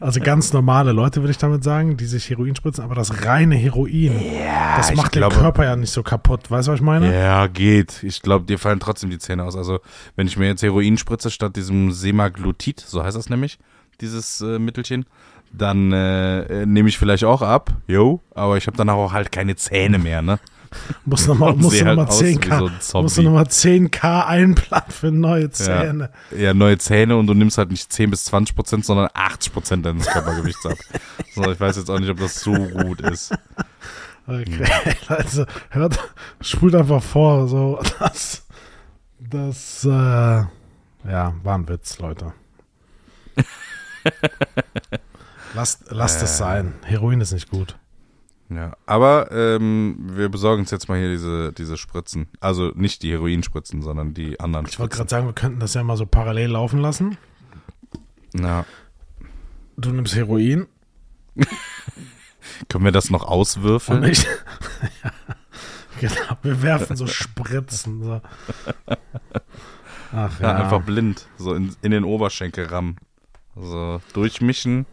Also 0.00 0.20
ganz 0.20 0.52
normale 0.52 0.92
Leute, 0.92 1.22
würde 1.22 1.30
ich 1.30 1.38
damit 1.38 1.64
sagen, 1.64 1.96
die 1.96 2.04
sich 2.06 2.28
Heroin 2.28 2.54
spritzen, 2.56 2.84
aber 2.84 2.94
das 2.94 3.24
reine 3.24 3.54
Heroin, 3.56 4.12
das 4.76 4.90
ich 4.90 4.96
macht 4.96 5.12
glaube- 5.12 5.34
den 5.34 5.40
Körper 5.42 5.64
ja 5.64 5.76
nicht 5.76 5.90
so 5.92 6.02
kaputt. 6.02 6.50
Weißt 6.50 6.68
du, 6.68 6.72
was 6.72 6.80
ich 6.80 6.84
meine? 6.84 7.12
Ja, 7.14 7.46
geht. 7.46 8.02
Ich 8.02 8.20
glaube, 8.20 8.44
dir 8.44 8.58
fallen 8.58 8.80
trotzdem 8.80 9.10
die 9.10 9.18
Zähne 9.18 9.44
aus. 9.44 9.56
Also, 9.56 9.80
wenn 10.16 10.26
ich 10.26 10.36
mir 10.36 10.46
jetzt 10.48 10.62
Heroin 10.62 10.98
spritze 10.98 11.30
statt 11.30 11.56
diesem 11.56 11.92
Semaglutid, 11.92 12.80
so 12.80 13.02
heißt 13.02 13.16
das 13.16 13.30
nämlich, 13.30 13.58
dieses 14.00 14.40
äh, 14.40 14.58
Mittelchen, 14.58 15.06
dann 15.52 15.92
äh, 15.92 16.62
äh, 16.62 16.66
nehme 16.66 16.88
ich 16.88 16.98
vielleicht 16.98 17.24
auch 17.24 17.40
ab, 17.40 17.72
yo, 17.86 18.20
aber 18.34 18.56
ich 18.58 18.66
habe 18.66 18.76
danach 18.76 18.94
auch 18.94 19.12
halt 19.12 19.30
keine 19.32 19.54
Zähne 19.56 19.98
mehr, 19.98 20.20
ne? 20.20 20.38
Muss 21.04 21.26
nochmal 21.26 21.54
noch 21.54 21.72
halt 21.72 21.96
mal 21.96 22.06
aus 22.06 22.22
wie 22.22 22.36
10k, 22.36 22.58
so 22.58 22.66
ein 22.66 22.80
Zombie. 22.80 23.02
musst 23.04 23.18
du 23.18 23.22
noch 23.22 23.32
mal 23.32 23.44
10k 23.44 24.26
einplanen 24.26 24.90
für 24.90 25.10
neue 25.10 25.50
Zähne. 25.50 26.10
Ja, 26.36 26.52
neue 26.54 26.78
Zähne 26.78 27.16
und 27.16 27.26
du 27.26 27.34
nimmst 27.34 27.58
halt 27.58 27.70
nicht 27.70 27.92
10 27.92 28.10
bis 28.10 28.24
20 28.24 28.54
Prozent, 28.56 28.84
sondern 28.84 29.08
80 29.14 29.52
Prozent 29.52 29.86
deines 29.86 30.06
Körpergewichts 30.06 30.64
ab. 30.66 30.78
So, 31.34 31.50
ich 31.50 31.58
weiß 31.60 31.76
jetzt 31.76 31.90
auch 31.90 31.98
nicht, 31.98 32.10
ob 32.10 32.18
das 32.18 32.40
so 32.40 32.52
gut 32.52 33.00
ist. 33.00 33.32
Okay, 34.26 34.64
also 35.08 35.44
hört, 35.70 35.98
spult 36.40 36.74
einfach 36.74 37.02
vor, 37.02 37.46
so 37.46 37.78
das, 37.98 38.46
das, 39.18 39.84
äh, 39.84 39.88
ja, 39.88 41.34
war 41.42 41.58
ein 41.58 41.68
Witz, 41.68 41.98
Leute. 41.98 42.32
lasst 45.54 45.84
lasst 45.90 46.22
es 46.22 46.32
Äh. 46.34 46.36
sein. 46.36 46.72
Heroin 46.84 47.20
ist 47.20 47.32
nicht 47.32 47.50
gut. 47.50 47.76
Ja, 48.50 48.76
aber 48.86 49.32
ähm, 49.32 49.96
wir 49.98 50.28
besorgen 50.28 50.62
uns 50.62 50.70
jetzt 50.70 50.88
mal 50.88 50.98
hier 50.98 51.10
diese, 51.10 51.52
diese 51.52 51.76
Spritzen. 51.76 52.28
Also 52.40 52.72
nicht 52.74 53.02
die 53.02 53.10
Heroinspritzen, 53.10 53.82
sondern 53.82 54.14
die 54.14 54.38
anderen 54.38 54.66
Ich 54.66 54.78
wollte 54.78 54.96
gerade 54.96 55.10
sagen, 55.10 55.26
wir 55.26 55.32
könnten 55.32 55.60
das 55.60 55.74
ja 55.74 55.82
mal 55.82 55.96
so 55.96 56.06
parallel 56.06 56.50
laufen 56.50 56.80
lassen. 56.80 57.16
Ja. 58.34 58.66
Du 59.76 59.90
nimmst 59.90 60.14
Heroin 60.14 60.66
Können 62.68 62.84
wir 62.84 62.92
das 62.92 63.10
noch 63.10 63.22
und 63.22 63.28
auswürfeln? 63.28 64.04
ich. 64.04 64.24
ja, 65.02 65.10
genau, 66.00 66.38
wir 66.42 66.62
werfen 66.62 66.96
so 66.96 67.06
Spritzen. 67.06 68.02
So. 68.02 68.20
Ach 70.12 70.40
Ja, 70.40 70.46
ja. 70.46 70.56
einfach 70.56 70.82
blind, 70.82 71.26
so 71.38 71.54
in, 71.54 71.74
in 71.82 71.90
den 71.90 72.04
Oberschenkel 72.04 72.66
rammen. 72.66 72.96
So 73.56 74.00
durchmischen 74.12 74.86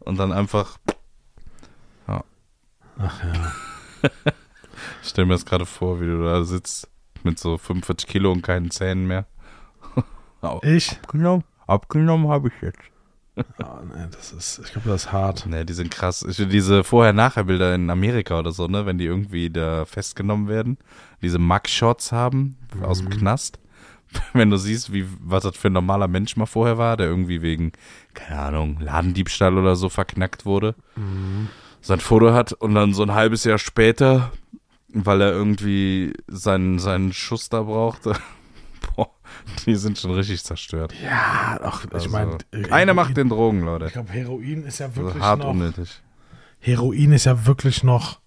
und 0.00 0.18
dann 0.18 0.32
einfach. 0.32 0.78
Ach 2.98 3.24
ja. 3.24 3.52
Ich 5.02 5.08
stell 5.08 5.24
mir 5.24 5.32
das 5.32 5.46
gerade 5.46 5.64
vor, 5.64 6.00
wie 6.00 6.06
du 6.06 6.22
da 6.22 6.44
sitzt 6.44 6.88
mit 7.22 7.38
so 7.38 7.56
45 7.56 8.06
Kilo 8.06 8.30
und 8.30 8.42
keinen 8.42 8.70
Zähnen 8.70 9.06
mehr. 9.06 9.26
Ich? 10.62 10.92
Abgenommen, 10.92 11.44
abgenommen 11.66 12.28
habe 12.28 12.48
ich 12.48 12.62
jetzt. 12.62 12.78
Oh, 13.62 13.84
nee, 13.84 14.06
das 14.10 14.32
ist, 14.32 14.60
ich 14.64 14.72
glaube, 14.72 14.88
das 14.88 15.04
ist 15.04 15.12
hart. 15.12 15.46
Ne, 15.46 15.66
die 15.66 15.74
sind 15.74 15.90
krass. 15.90 16.22
Ich, 16.22 16.36
diese 16.48 16.84
Vorher-Nachher-Bilder 16.84 17.74
in 17.74 17.90
Amerika 17.90 18.38
oder 18.38 18.50
so, 18.50 18.66
ne, 18.66 18.86
wenn 18.86 18.96
die 18.96 19.04
irgendwie 19.04 19.50
da 19.50 19.84
festgenommen 19.84 20.48
werden, 20.48 20.78
diese 21.20 21.38
Mugshots 21.38 22.12
haben 22.12 22.56
aus 22.82 23.00
dem 23.00 23.10
Knast. 23.10 23.58
Wenn 24.32 24.50
du 24.50 24.56
siehst, 24.56 24.92
wie, 24.94 25.06
was 25.20 25.42
das 25.42 25.56
für 25.56 25.68
ein 25.68 25.74
normaler 25.74 26.08
Mensch 26.08 26.36
mal 26.36 26.46
vorher 26.46 26.78
war, 26.78 26.96
der 26.96 27.08
irgendwie 27.08 27.42
wegen, 27.42 27.72
keine 28.14 28.40
Ahnung, 28.40 28.78
Ladendiebstahl 28.80 29.58
oder 29.58 29.76
so 29.76 29.90
verknackt 29.90 30.46
wurde, 30.46 30.74
sein 31.86 32.00
Foto 32.00 32.32
hat 32.32 32.52
und 32.52 32.74
dann 32.74 32.94
so 32.94 33.02
ein 33.02 33.14
halbes 33.14 33.44
Jahr 33.44 33.58
später, 33.58 34.32
weil 34.88 35.20
er 35.20 35.30
irgendwie 35.32 36.12
seinen, 36.26 36.78
seinen 36.78 37.12
Schuss 37.12 37.48
da 37.48 37.62
brauchte, 37.62 38.14
boah, 38.96 39.10
die 39.64 39.74
sind 39.76 39.98
schon 39.98 40.12
richtig 40.12 40.42
zerstört. 40.44 40.92
Ja, 41.02 41.58
ach, 41.62 41.84
ich 41.84 41.92
Also, 41.94 42.08
meine. 42.10 42.38
eine 42.70 42.94
macht 42.94 43.16
den 43.16 43.28
Drogen, 43.28 43.60
Leute. 43.64 43.86
Ich 43.86 43.92
glaube, 43.92 44.10
Heroin 44.12 44.64
ist 44.64 44.78
ja 44.78 44.86
Also 44.86 45.02
wirklich 45.02 45.22
hart 45.22 45.40
noch. 45.40 45.50
unnötig. 45.50 46.02
Heroin 46.58 47.12
ist 47.12 47.24
ja 47.26 47.46
wirklich 47.46 47.82
noch. 47.84 48.20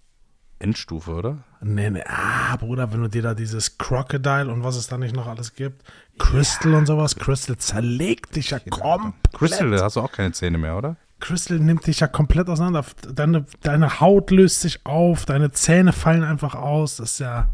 Endstufe, 0.60 1.12
oder? 1.12 1.38
Nee, 1.62 1.89
nee, 1.89 2.03
ah, 2.05 2.55
Bruder, 2.57 2.91
wenn 2.91 3.01
du 3.01 3.07
dir 3.10 3.22
da 3.22 3.34
dieses 3.34 3.78
Crocodile 3.78 4.51
und 4.51 4.64
was 4.64 4.76
es 4.76 4.88
da 4.88 4.97
nicht 4.97 5.16
noch 5.16 5.28
alles 5.28 5.55
gibt, 5.55 5.84
Crystal 6.18 6.74
und 6.74 6.86
sowas, 6.86 7.16
Crystal 7.16 7.57
zerlegt 7.57 8.36
dich 8.36 8.49
ja 8.51 8.60
komplett. 8.60 9.14
Crystal, 9.34 9.72
da 9.72 9.84
hast 9.84 9.95
du 9.95 10.01
auch 10.01 10.12
keine 10.12 10.34
Zähne 10.34 10.57
mehr, 10.57 10.78
oder? 10.78 10.97
Crystal 11.20 11.59
nimmt 11.59 11.86
dich 11.88 11.99
ja 11.99 12.07
komplett 12.07 12.49
auseinander. 12.49 12.86
Deine, 13.13 13.45
deine 13.61 13.99
Haut 13.99 14.32
löst 14.32 14.61
sich 14.61 14.86
auf, 14.86 15.26
deine 15.26 15.51
Zähne 15.51 15.93
fallen 15.93 16.24
einfach 16.24 16.55
aus. 16.55 16.97
Das 16.97 17.13
ist 17.13 17.20
ja. 17.20 17.49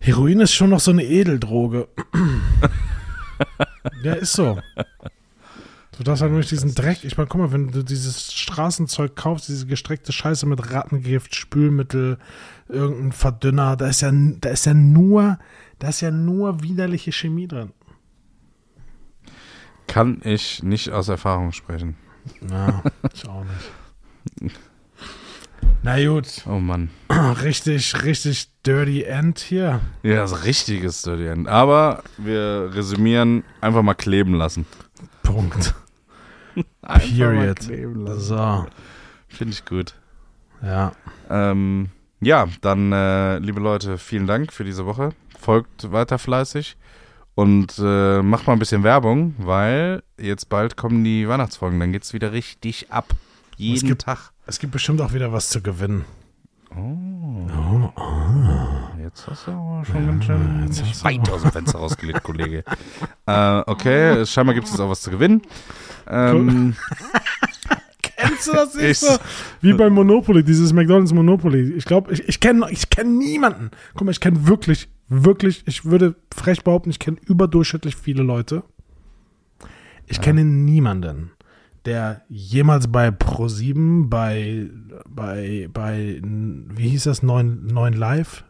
Heroin 0.00 0.40
ist 0.40 0.52
schon 0.52 0.70
noch 0.70 0.80
so 0.80 0.90
eine 0.90 1.04
Edeldroge. 1.04 1.88
ja, 4.02 4.14
ist 4.14 4.32
so. 4.32 4.58
Du 5.96 6.02
darfst 6.02 6.22
halt 6.22 6.32
nur 6.32 6.40
nicht 6.40 6.50
diesen 6.50 6.74
Dreck. 6.74 7.04
Ich 7.04 7.16
meine, 7.16 7.28
guck 7.28 7.40
mal, 7.40 7.52
wenn 7.52 7.70
du 7.70 7.84
dieses 7.84 8.32
Straßenzeug 8.32 9.14
kaufst, 9.14 9.48
diese 9.48 9.66
gestreckte 9.66 10.12
Scheiße 10.12 10.46
mit 10.46 10.72
Rattengift, 10.72 11.36
Spülmittel, 11.36 12.18
irgendein 12.68 13.12
Verdünner, 13.12 13.76
da 13.76 13.88
ist 13.88 14.00
ja, 14.00 14.10
da 14.12 14.48
ist 14.48 14.66
ja 14.66 14.74
nur, 14.74 15.38
da 15.78 15.88
ist 15.88 16.00
ja 16.00 16.10
nur 16.10 16.62
widerliche 16.62 17.12
Chemie 17.12 17.46
drin. 17.46 17.72
Kann 19.86 20.22
ich 20.24 20.62
nicht 20.62 20.90
aus 20.90 21.08
Erfahrung 21.08 21.52
sprechen. 21.52 21.96
Ja, 22.50 22.82
ich 23.12 23.28
auch 23.28 23.44
nicht. 23.44 24.54
Na 25.82 26.04
gut. 26.04 26.26
Oh 26.46 26.58
Mann. 26.60 26.90
Richtig, 27.42 28.02
richtig 28.04 28.48
dirty 28.64 29.02
end 29.02 29.40
hier. 29.40 29.80
Ja, 30.04 30.16
das 30.16 30.44
richtiges 30.44 31.02
Dirty 31.02 31.26
End. 31.26 31.48
Aber 31.48 32.04
wir 32.18 32.70
resümieren, 32.72 33.42
einfach 33.60 33.82
mal 33.82 33.94
kleben 33.94 34.34
lassen. 34.34 34.64
Punkt. 35.24 35.74
Period. 36.82 37.58
kleben 37.60 38.06
lassen. 38.06 38.20
So, 38.20 38.66
Finde 39.28 39.54
ich 39.54 39.64
gut. 39.64 39.94
ja. 40.62 40.92
Ähm, 41.30 41.88
ja, 42.20 42.46
dann, 42.60 42.92
äh, 42.92 43.38
liebe 43.38 43.58
Leute, 43.58 43.98
vielen 43.98 44.28
Dank 44.28 44.52
für 44.52 44.62
diese 44.62 44.86
Woche. 44.86 45.10
Folgt 45.40 45.90
weiter 45.90 46.18
fleißig 46.18 46.76
und 47.34 47.74
äh, 47.78 48.22
macht 48.22 48.46
mal 48.46 48.52
ein 48.54 48.58
bisschen 48.58 48.82
Werbung, 48.82 49.34
weil 49.38 50.02
jetzt 50.18 50.48
bald 50.48 50.76
kommen 50.76 51.02
die 51.04 51.28
Weihnachtsfolgen. 51.28 51.80
Dann 51.80 51.92
geht's 51.92 52.12
wieder 52.12 52.32
richtig 52.32 52.90
ab. 52.92 53.08
Jeden 53.56 53.88
gibt- 53.88 54.02
Tag. 54.02 54.32
Es 54.46 54.58
gibt 54.58 54.72
bestimmt 54.72 55.00
auch 55.00 55.12
wieder 55.12 55.32
was 55.32 55.48
zu 55.50 55.60
gewinnen. 55.62 56.04
Oh, 56.74 57.92
jetzt 59.02 59.26
hast 59.28 59.46
du 59.46 59.52
aber 59.52 59.84
schon 59.84 60.06
ganz 60.06 60.24
schön 60.24 60.64
jetzt 60.66 61.04
weit 61.04 61.30
aus 61.30 61.42
dem 61.42 61.52
Fenster 61.52 61.78
rausgelegt, 61.78 62.22
Kollege. 62.22 62.64
äh, 63.26 63.58
okay, 63.66 64.24
scheinbar 64.26 64.54
gibt 64.54 64.66
es 64.66 64.72
jetzt 64.72 64.80
auch 64.80 64.88
was 64.90 65.02
zu 65.02 65.10
gewinnen. 65.10 65.42
Ähm, 66.08 66.74
Kennst 68.02 68.48
du 68.48 68.52
das 68.52 68.74
Ich- 68.76 68.82
nicht 68.82 69.00
so? 69.00 69.16
Wie 69.60 69.72
bei 69.74 69.90
Monopoly, 69.90 70.42
dieses 70.44 70.72
McDonalds 70.72 71.12
Monopoly. 71.12 71.72
Ich 71.74 71.84
glaube, 71.84 72.12
ich, 72.12 72.26
ich 72.28 72.40
kenne 72.40 72.66
ich 72.70 72.88
kenn 72.90 73.18
niemanden. 73.18 73.70
Guck 73.94 74.04
mal, 74.06 74.10
ich 74.12 74.20
kenne 74.20 74.46
wirklich, 74.46 74.88
wirklich, 75.12 75.62
ich 75.66 75.84
würde 75.84 76.14
frech 76.34 76.64
behaupten, 76.64 76.90
ich 76.90 76.98
kenne 76.98 77.18
überdurchschnittlich 77.26 77.96
viele 77.96 78.22
Leute. 78.22 78.62
Ich 80.06 80.20
kenne 80.20 80.44
niemanden, 80.44 81.30
der 81.84 82.22
jemals 82.28 82.90
bei 82.90 83.08
Pro7, 83.08 84.08
bei, 84.08 84.68
bei, 85.08 85.68
bei, 85.72 86.20
wie 86.22 86.88
hieß 86.88 87.04
das, 87.04 87.22
9, 87.22 87.66
9 87.66 87.92
Live 87.94 88.44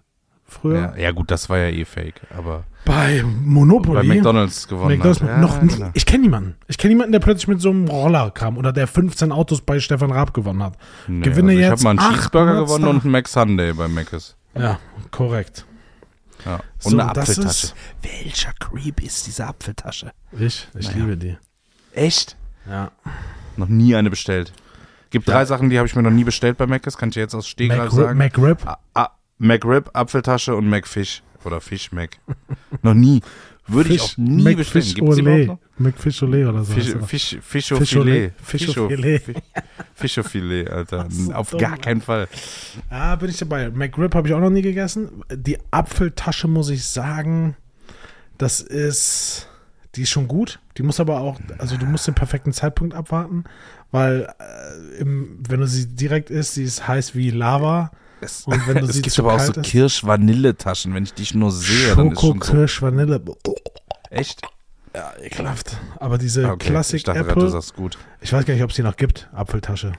früher? 0.44 0.92
ja, 0.96 0.96
ja, 0.96 1.10
gut, 1.12 1.30
das 1.30 1.48
war 1.48 1.58
ja 1.58 1.68
eh 1.68 1.84
fake, 1.84 2.22
aber 2.36 2.64
Bei 2.84 3.22
Monopoly. 3.22 4.06
bei 4.06 4.14
McDonalds 4.14 4.66
gewonnen 4.66 4.96
McDonald's 4.96 5.20
hat. 5.22 5.28
Ja, 5.28 5.38
noch 5.38 5.62
nie, 5.62 5.68
genau. 5.68 5.90
Ich 5.94 6.04
kenne 6.04 6.22
niemanden. 6.22 6.56
Ich 6.68 6.78
kenne 6.78 6.94
niemanden, 6.94 7.12
der 7.12 7.20
plötzlich 7.20 7.48
mit 7.48 7.60
so 7.60 7.70
einem 7.70 7.86
Roller 7.86 8.30
kam 8.32 8.56
oder 8.56 8.72
der 8.72 8.86
15 8.86 9.30
Autos 9.30 9.60
bei 9.60 9.78
Stefan 9.78 10.10
Raab 10.10 10.34
gewonnen 10.34 10.62
hat. 10.62 10.76
Nee, 11.06 11.22
Gewinne 11.24 11.50
also 11.52 11.60
ich 11.60 11.66
jetzt 11.68 11.84
habe 11.84 11.96
mal 11.96 12.02
einen 12.02 12.14
Cheeseburger 12.14 12.60
gewonnen 12.60 12.88
und 12.88 13.04
einen 13.04 13.12
McSunday 13.12 13.72
bei 13.72 13.88
Mc's. 13.88 14.36
Ja, 14.58 14.78
korrekt. 15.10 15.64
Ja. 16.45 16.57
Und 16.57 16.62
So, 16.78 16.88
eine 16.99 17.12
das 17.12 17.28
Apfeltasche. 17.30 17.66
ist- 17.66 17.74
Welcher 18.03 18.53
Creep 18.59 19.03
ist 19.03 19.26
diese 19.26 19.47
Apfeltasche? 19.47 20.12
Ich, 20.32 20.68
ich 20.78 20.86
Naja. 20.88 20.99
liebe 20.99 21.16
die. 21.16 21.36
Echt? 21.93 22.36
Ja. 22.68 22.90
Noch 23.57 23.68
nie 23.68 23.95
eine 23.95 24.11
bestellt. 24.11 24.53
Gibt 25.11 25.28
Ja. 25.28 25.34
drei 25.34 25.45
Sachen, 25.45 25.68
die 25.70 25.78
habe 25.78 25.86
ich 25.86 25.95
mir 25.95 26.03
noch 26.03 26.11
nie 26.11 26.24
bestellt 26.24 26.57
bei 26.57 26.66
Mc's, 26.66 26.97
kann 26.97 27.11
ich 27.11 27.14
dir 27.14 27.20
jetzt 27.20 27.34
aus 27.34 27.47
Stegreif 27.47 27.90
sagen. 27.93 28.18
McRib. 28.18 28.66
Ah, 28.66 28.78
ah, 28.95 29.09
McRib, 29.38 29.90
Apfeltasche 29.93 30.57
und 30.57 30.68
McFish. 30.68 31.22
Oder 31.45 31.61
Fish 31.61 31.90
Mac. 31.93 32.18
noch 32.82 32.95
nie. 32.95 33.20
Würde 33.68 33.94
ich 33.94 34.00
auch 34.02 34.16
nie 34.16 34.54
bestellen. 34.54 34.84
McFish 34.84 34.94
Gibt's 34.94 35.18
Olé. 35.18 35.58
McFish 35.78 36.22
Olé 36.22 36.48
oder 36.48 36.64
so. 36.64 36.72
Fisch. 36.72 36.96
Fisch, 37.06 37.38
Fisch 37.40 37.68
Fischofilet. 37.68 38.32
Fischofilet. 38.42 39.22
Fischofilet, 39.94 40.68
Alter. 40.70 41.06
so 41.10 41.32
Auf 41.32 41.50
dumm, 41.50 41.60
gar 41.60 41.76
keinen 41.78 42.00
Fall. 42.00 42.28
Ah, 42.90 43.14
bin 43.16 43.30
ich 43.30 43.36
dabei. 43.38 43.70
McRib 43.70 44.14
habe 44.14 44.26
ich 44.28 44.34
auch 44.34 44.40
noch 44.40 44.50
nie 44.50 44.62
gegessen. 44.62 45.22
Die 45.32 45.58
Apfeltasche 45.70 46.48
muss 46.48 46.70
ich 46.70 46.84
sagen, 46.84 47.56
das 48.36 48.60
ist, 48.60 49.48
die 49.94 50.02
ist 50.02 50.10
schon 50.10 50.26
gut. 50.26 50.58
Die 50.76 50.82
muss 50.82 50.98
aber 50.98 51.20
auch, 51.20 51.38
also 51.58 51.76
du 51.76 51.86
musst 51.86 52.06
den 52.06 52.14
perfekten 52.14 52.52
Zeitpunkt 52.52 52.94
abwarten, 52.94 53.44
weil 53.92 54.28
äh, 54.40 55.00
im, 55.00 55.38
wenn 55.48 55.60
du 55.60 55.66
sie 55.66 55.86
direkt 55.86 56.30
isst, 56.30 56.54
sie 56.54 56.64
ist 56.64 56.88
heiß 56.88 57.14
wie 57.14 57.30
Lava. 57.30 57.92
Es, 58.22 58.46
es 58.46 59.02
gibt 59.02 59.18
aber 59.18 59.34
auch 59.34 59.40
so 59.40 59.52
Kirsch-Vanille-Taschen. 59.52 60.94
Wenn 60.94 61.04
ich 61.04 61.12
dich 61.14 61.34
nur 61.34 61.50
sehe, 61.52 61.94
dann 61.96 62.12
ist 62.12 62.20
Schoko, 62.20 62.32
schon 62.34 62.42
so. 62.42 62.52
Kirsch, 62.52 62.80
Vanille. 62.82 63.20
Echt? 64.10 64.42
Ja, 64.94 65.12
ekelhaft. 65.20 65.76
Aber 65.98 66.18
diese 66.18 66.46
Ah, 66.48 66.52
Okay. 66.52 66.68
Classic 66.70 66.96
ich 66.98 67.04
dachte 67.04 67.20
Apple, 67.20 67.34
du 67.34 67.48
sagst 67.48 67.74
gut. 67.74 67.98
ich 68.20 68.32
weiß 68.32 68.44
gar 68.44 68.54
nicht, 68.54 68.62
ob 68.62 68.70
es 68.70 68.76
die 68.76 68.82
noch 68.82 68.96
gibt, 68.96 69.28
Apfeltasche. 69.32 69.92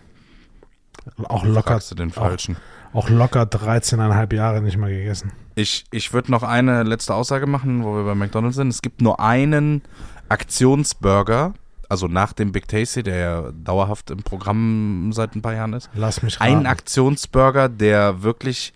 Auch 1.24 1.44
locker, 1.44 1.80
du 1.90 1.96
den 1.96 2.12
Falschen. 2.12 2.56
auch 2.94 3.10
locker 3.10 3.44
13,5 3.44 4.34
Jahre 4.36 4.62
nicht 4.62 4.78
mal 4.78 4.90
gegessen. 4.92 5.34
Ich, 5.56 5.84
ich 5.92 6.14
würde 6.14 6.32
noch 6.32 6.44
eine 6.44 6.84
letzte 6.84 7.14
Aussage 7.14 7.46
machen, 7.48 7.84
wo 7.84 7.96
wir 7.96 8.04
bei 8.04 8.16
McDonalds 8.16 8.56
sind. 8.56 8.70
Es 8.70 8.82
gibt 8.82 9.02
nur 9.02 9.20
einen 9.20 9.82
Aktionsburger, 10.30 11.54
also 11.94 12.08
nach 12.08 12.34
dem 12.34 12.52
Big 12.52 12.68
Tasty, 12.68 13.04
der 13.04 13.16
ja 13.16 13.52
dauerhaft 13.52 14.10
im 14.10 14.24
Programm 14.24 15.12
seit 15.14 15.36
ein 15.36 15.42
paar 15.42 15.54
Jahren 15.54 15.74
ist. 15.74 15.90
Lass 15.94 16.22
mich 16.24 16.40
raten. 16.42 16.52
Ein 16.52 16.66
Aktionsburger, 16.66 17.70
der 17.70 18.24
wirklich 18.24 18.74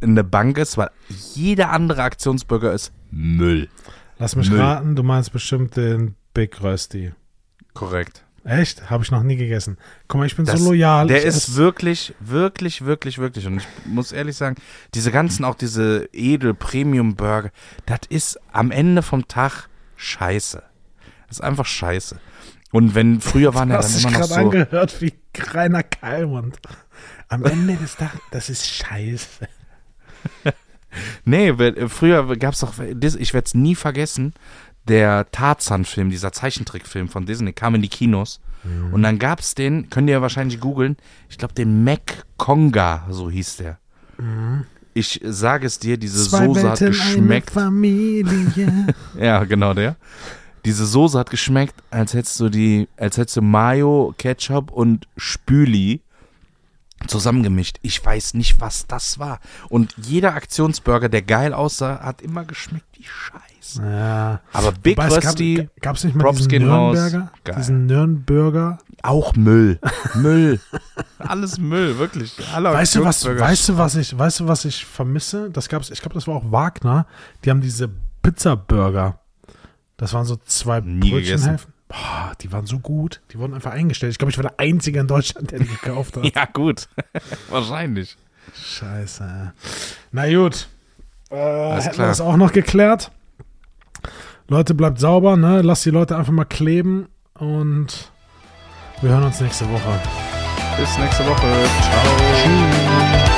eine 0.00 0.24
Bank 0.24 0.56
ist, 0.58 0.78
weil 0.78 0.90
jeder 1.34 1.70
andere 1.70 2.02
Aktionsburger 2.02 2.72
ist 2.72 2.92
Müll. 3.10 3.68
Lass 4.18 4.36
mich 4.36 4.50
Müll. 4.50 4.60
raten, 4.60 4.94
du 4.96 5.02
meinst 5.02 5.32
bestimmt 5.32 5.76
den 5.76 6.14
Big 6.32 6.62
Rösti. 6.62 7.12
Korrekt. 7.74 8.24
Echt? 8.44 8.90
Habe 8.90 9.04
ich 9.04 9.10
noch 9.12 9.22
nie 9.22 9.36
gegessen. 9.36 9.78
Guck 10.08 10.18
mal, 10.18 10.26
ich 10.26 10.34
bin 10.36 10.44
Das- 10.44 10.58
so 10.60 10.70
loyal. 10.70 11.06
Der 11.06 11.22
ist 11.22 11.54
wirklich, 11.56 12.12
wirklich, 12.20 12.84
wirklich, 12.84 13.18
wirklich. 13.18 13.46
Und 13.46 13.58
ich 13.58 13.66
muss 13.86 14.10
ehrlich 14.12 14.36
sagen, 14.36 14.56
diese 14.94 15.12
ganzen, 15.12 15.44
auch 15.44 15.54
diese 15.54 16.08
Edel-Premium-Burger, 16.12 17.50
das 17.86 18.00
ist 18.08 18.38
am 18.52 18.70
Ende 18.72 19.02
vom 19.02 19.28
Tag 19.28 19.68
scheiße. 19.96 20.62
Das 21.32 21.38
ist 21.38 21.44
einfach 21.44 21.64
scheiße. 21.64 22.20
Und 22.72 22.94
wenn, 22.94 23.22
früher 23.22 23.54
waren 23.54 23.70
ja 23.70 23.80
dann 23.80 23.90
immer 23.90 24.10
noch 24.10 24.26
so, 24.26 24.34
angehört 24.34 25.00
wie 25.00 25.14
Rainer 25.34 25.82
Kallmund. 25.82 26.58
Am 27.28 27.42
Ende 27.46 27.76
des 27.76 27.96
Tages, 27.96 28.20
das 28.30 28.50
ist 28.50 28.66
scheiße. 28.66 29.48
nee, 31.24 31.54
früher 31.88 32.36
gab 32.36 32.52
es 32.52 32.60
doch, 32.60 32.74
ich 32.78 33.32
werde 33.32 33.46
es 33.46 33.54
nie 33.54 33.74
vergessen, 33.74 34.34
der 34.86 35.30
Tarzan-Film, 35.30 36.10
dieser 36.10 36.32
Zeichentrickfilm 36.32 37.08
von 37.08 37.24
Disney, 37.24 37.54
kam 37.54 37.74
in 37.76 37.80
die 37.80 37.88
Kinos. 37.88 38.38
Mhm. 38.62 38.92
Und 38.92 39.02
dann 39.02 39.18
gab 39.18 39.40
es 39.40 39.54
den, 39.54 39.88
könnt 39.88 40.10
ihr 40.10 40.16
ja 40.16 40.20
wahrscheinlich 40.20 40.60
googeln, 40.60 40.98
ich 41.30 41.38
glaube 41.38 41.54
den 41.54 41.82
Mac 41.82 42.26
Conga, 42.36 43.06
so 43.08 43.30
hieß 43.30 43.56
der. 43.56 43.78
Ich 44.92 45.18
sage 45.24 45.66
es 45.66 45.78
dir, 45.78 45.96
diese 45.96 46.24
Soße 46.24 46.68
hat 46.68 46.78
geschmeckt. 46.80 47.54
Ja, 49.18 49.44
genau 49.44 49.72
der. 49.72 49.96
Diese 50.64 50.86
Soße 50.86 51.18
hat 51.18 51.30
geschmeckt, 51.30 51.74
als 51.90 52.14
hättest 52.14 52.38
du 52.40 52.48
die, 52.48 52.88
als 52.96 53.16
hättest 53.16 53.36
du 53.36 53.42
Mayo, 53.42 54.14
Ketchup 54.16 54.70
und 54.70 55.08
Spüli 55.16 56.02
zusammengemischt. 57.08 57.78
Ich 57.82 58.04
weiß 58.04 58.34
nicht, 58.34 58.60
was 58.60 58.86
das 58.86 59.18
war. 59.18 59.40
Und 59.68 59.94
jeder 59.96 60.34
Aktionsburger, 60.34 61.08
der 61.08 61.22
geil 61.22 61.52
aussah, 61.52 62.00
hat 62.00 62.22
immer 62.22 62.44
geschmeckt 62.44 62.86
wie 62.96 63.04
Scheiße. 63.04 63.82
ja. 63.82 64.40
Aber 64.52 64.72
Big 64.72 64.96
Wobei, 64.96 65.08
es 65.08 65.14
gab, 65.16 65.24
Rusty, 65.24 65.68
gab's 65.80 66.04
nicht 66.04 66.14
mal 66.14 66.22
Props 66.24 66.46
diesen 66.46 66.68
raus. 66.68 66.96
Nürnberger? 66.96 67.32
Diesen 67.56 67.86
Nürnberger? 67.86 68.78
auch 69.02 69.34
Müll. 69.34 69.78
Müll. 70.14 70.60
Alles 71.18 71.58
Müll, 71.58 71.98
wirklich. 71.98 72.34
Alle 72.54 72.72
Weißt 72.72 72.94
du 72.94 73.04
was, 73.04 73.24
weißt 73.24 73.68
du 73.70 73.78
was 73.78 73.96
ich, 73.96 74.16
weißt 74.16 74.40
du 74.40 74.48
was 74.48 74.64
ich 74.64 74.86
vermisse? 74.86 75.50
Das 75.50 75.68
gab's, 75.68 75.90
ich 75.90 76.00
glaube, 76.00 76.14
das 76.14 76.26
war 76.26 76.36
auch 76.36 76.50
Wagner. 76.50 77.06
Die 77.44 77.50
haben 77.50 77.60
diese 77.60 77.90
Pizza-Burger. 78.22 79.18
Das 80.02 80.12
waren 80.14 80.24
so 80.24 80.34
zwei 80.34 80.80
Nie 80.80 81.12
Brötchenhälften. 81.12 81.72
Boah, 81.86 82.32
die 82.40 82.50
waren 82.50 82.66
so 82.66 82.80
gut. 82.80 83.20
Die 83.32 83.38
wurden 83.38 83.54
einfach 83.54 83.70
eingestellt. 83.70 84.10
Ich 84.10 84.18
glaube, 84.18 84.32
ich 84.32 84.36
war 84.36 84.42
der 84.42 84.58
Einzige 84.58 84.98
in 84.98 85.06
Deutschland, 85.06 85.52
der 85.52 85.60
die 85.60 85.68
gekauft 85.68 86.16
hat. 86.16 86.24
Ja, 86.34 86.44
gut. 86.52 86.88
Wahrscheinlich. 87.50 88.16
Scheiße. 88.52 89.52
Na 90.10 90.34
gut. 90.34 90.66
Äh, 91.30 91.36
hätten 91.36 91.84
wir 91.84 91.90
klar. 91.92 92.08
das 92.08 92.20
auch 92.20 92.36
noch 92.36 92.52
geklärt. 92.52 93.12
Leute, 94.48 94.74
bleibt 94.74 94.98
sauber, 94.98 95.36
ne? 95.36 95.62
Lasst 95.62 95.84
die 95.84 95.90
Leute 95.90 96.16
einfach 96.16 96.32
mal 96.32 96.46
kleben 96.46 97.06
und 97.34 98.10
wir 99.02 99.10
hören 99.10 99.22
uns 99.22 99.40
nächste 99.40 99.70
Woche. 99.70 100.00
Bis 100.78 100.98
nächste 100.98 101.24
Woche. 101.24 101.64
Ciao. 101.80 102.16
Tschüss. 102.42 103.31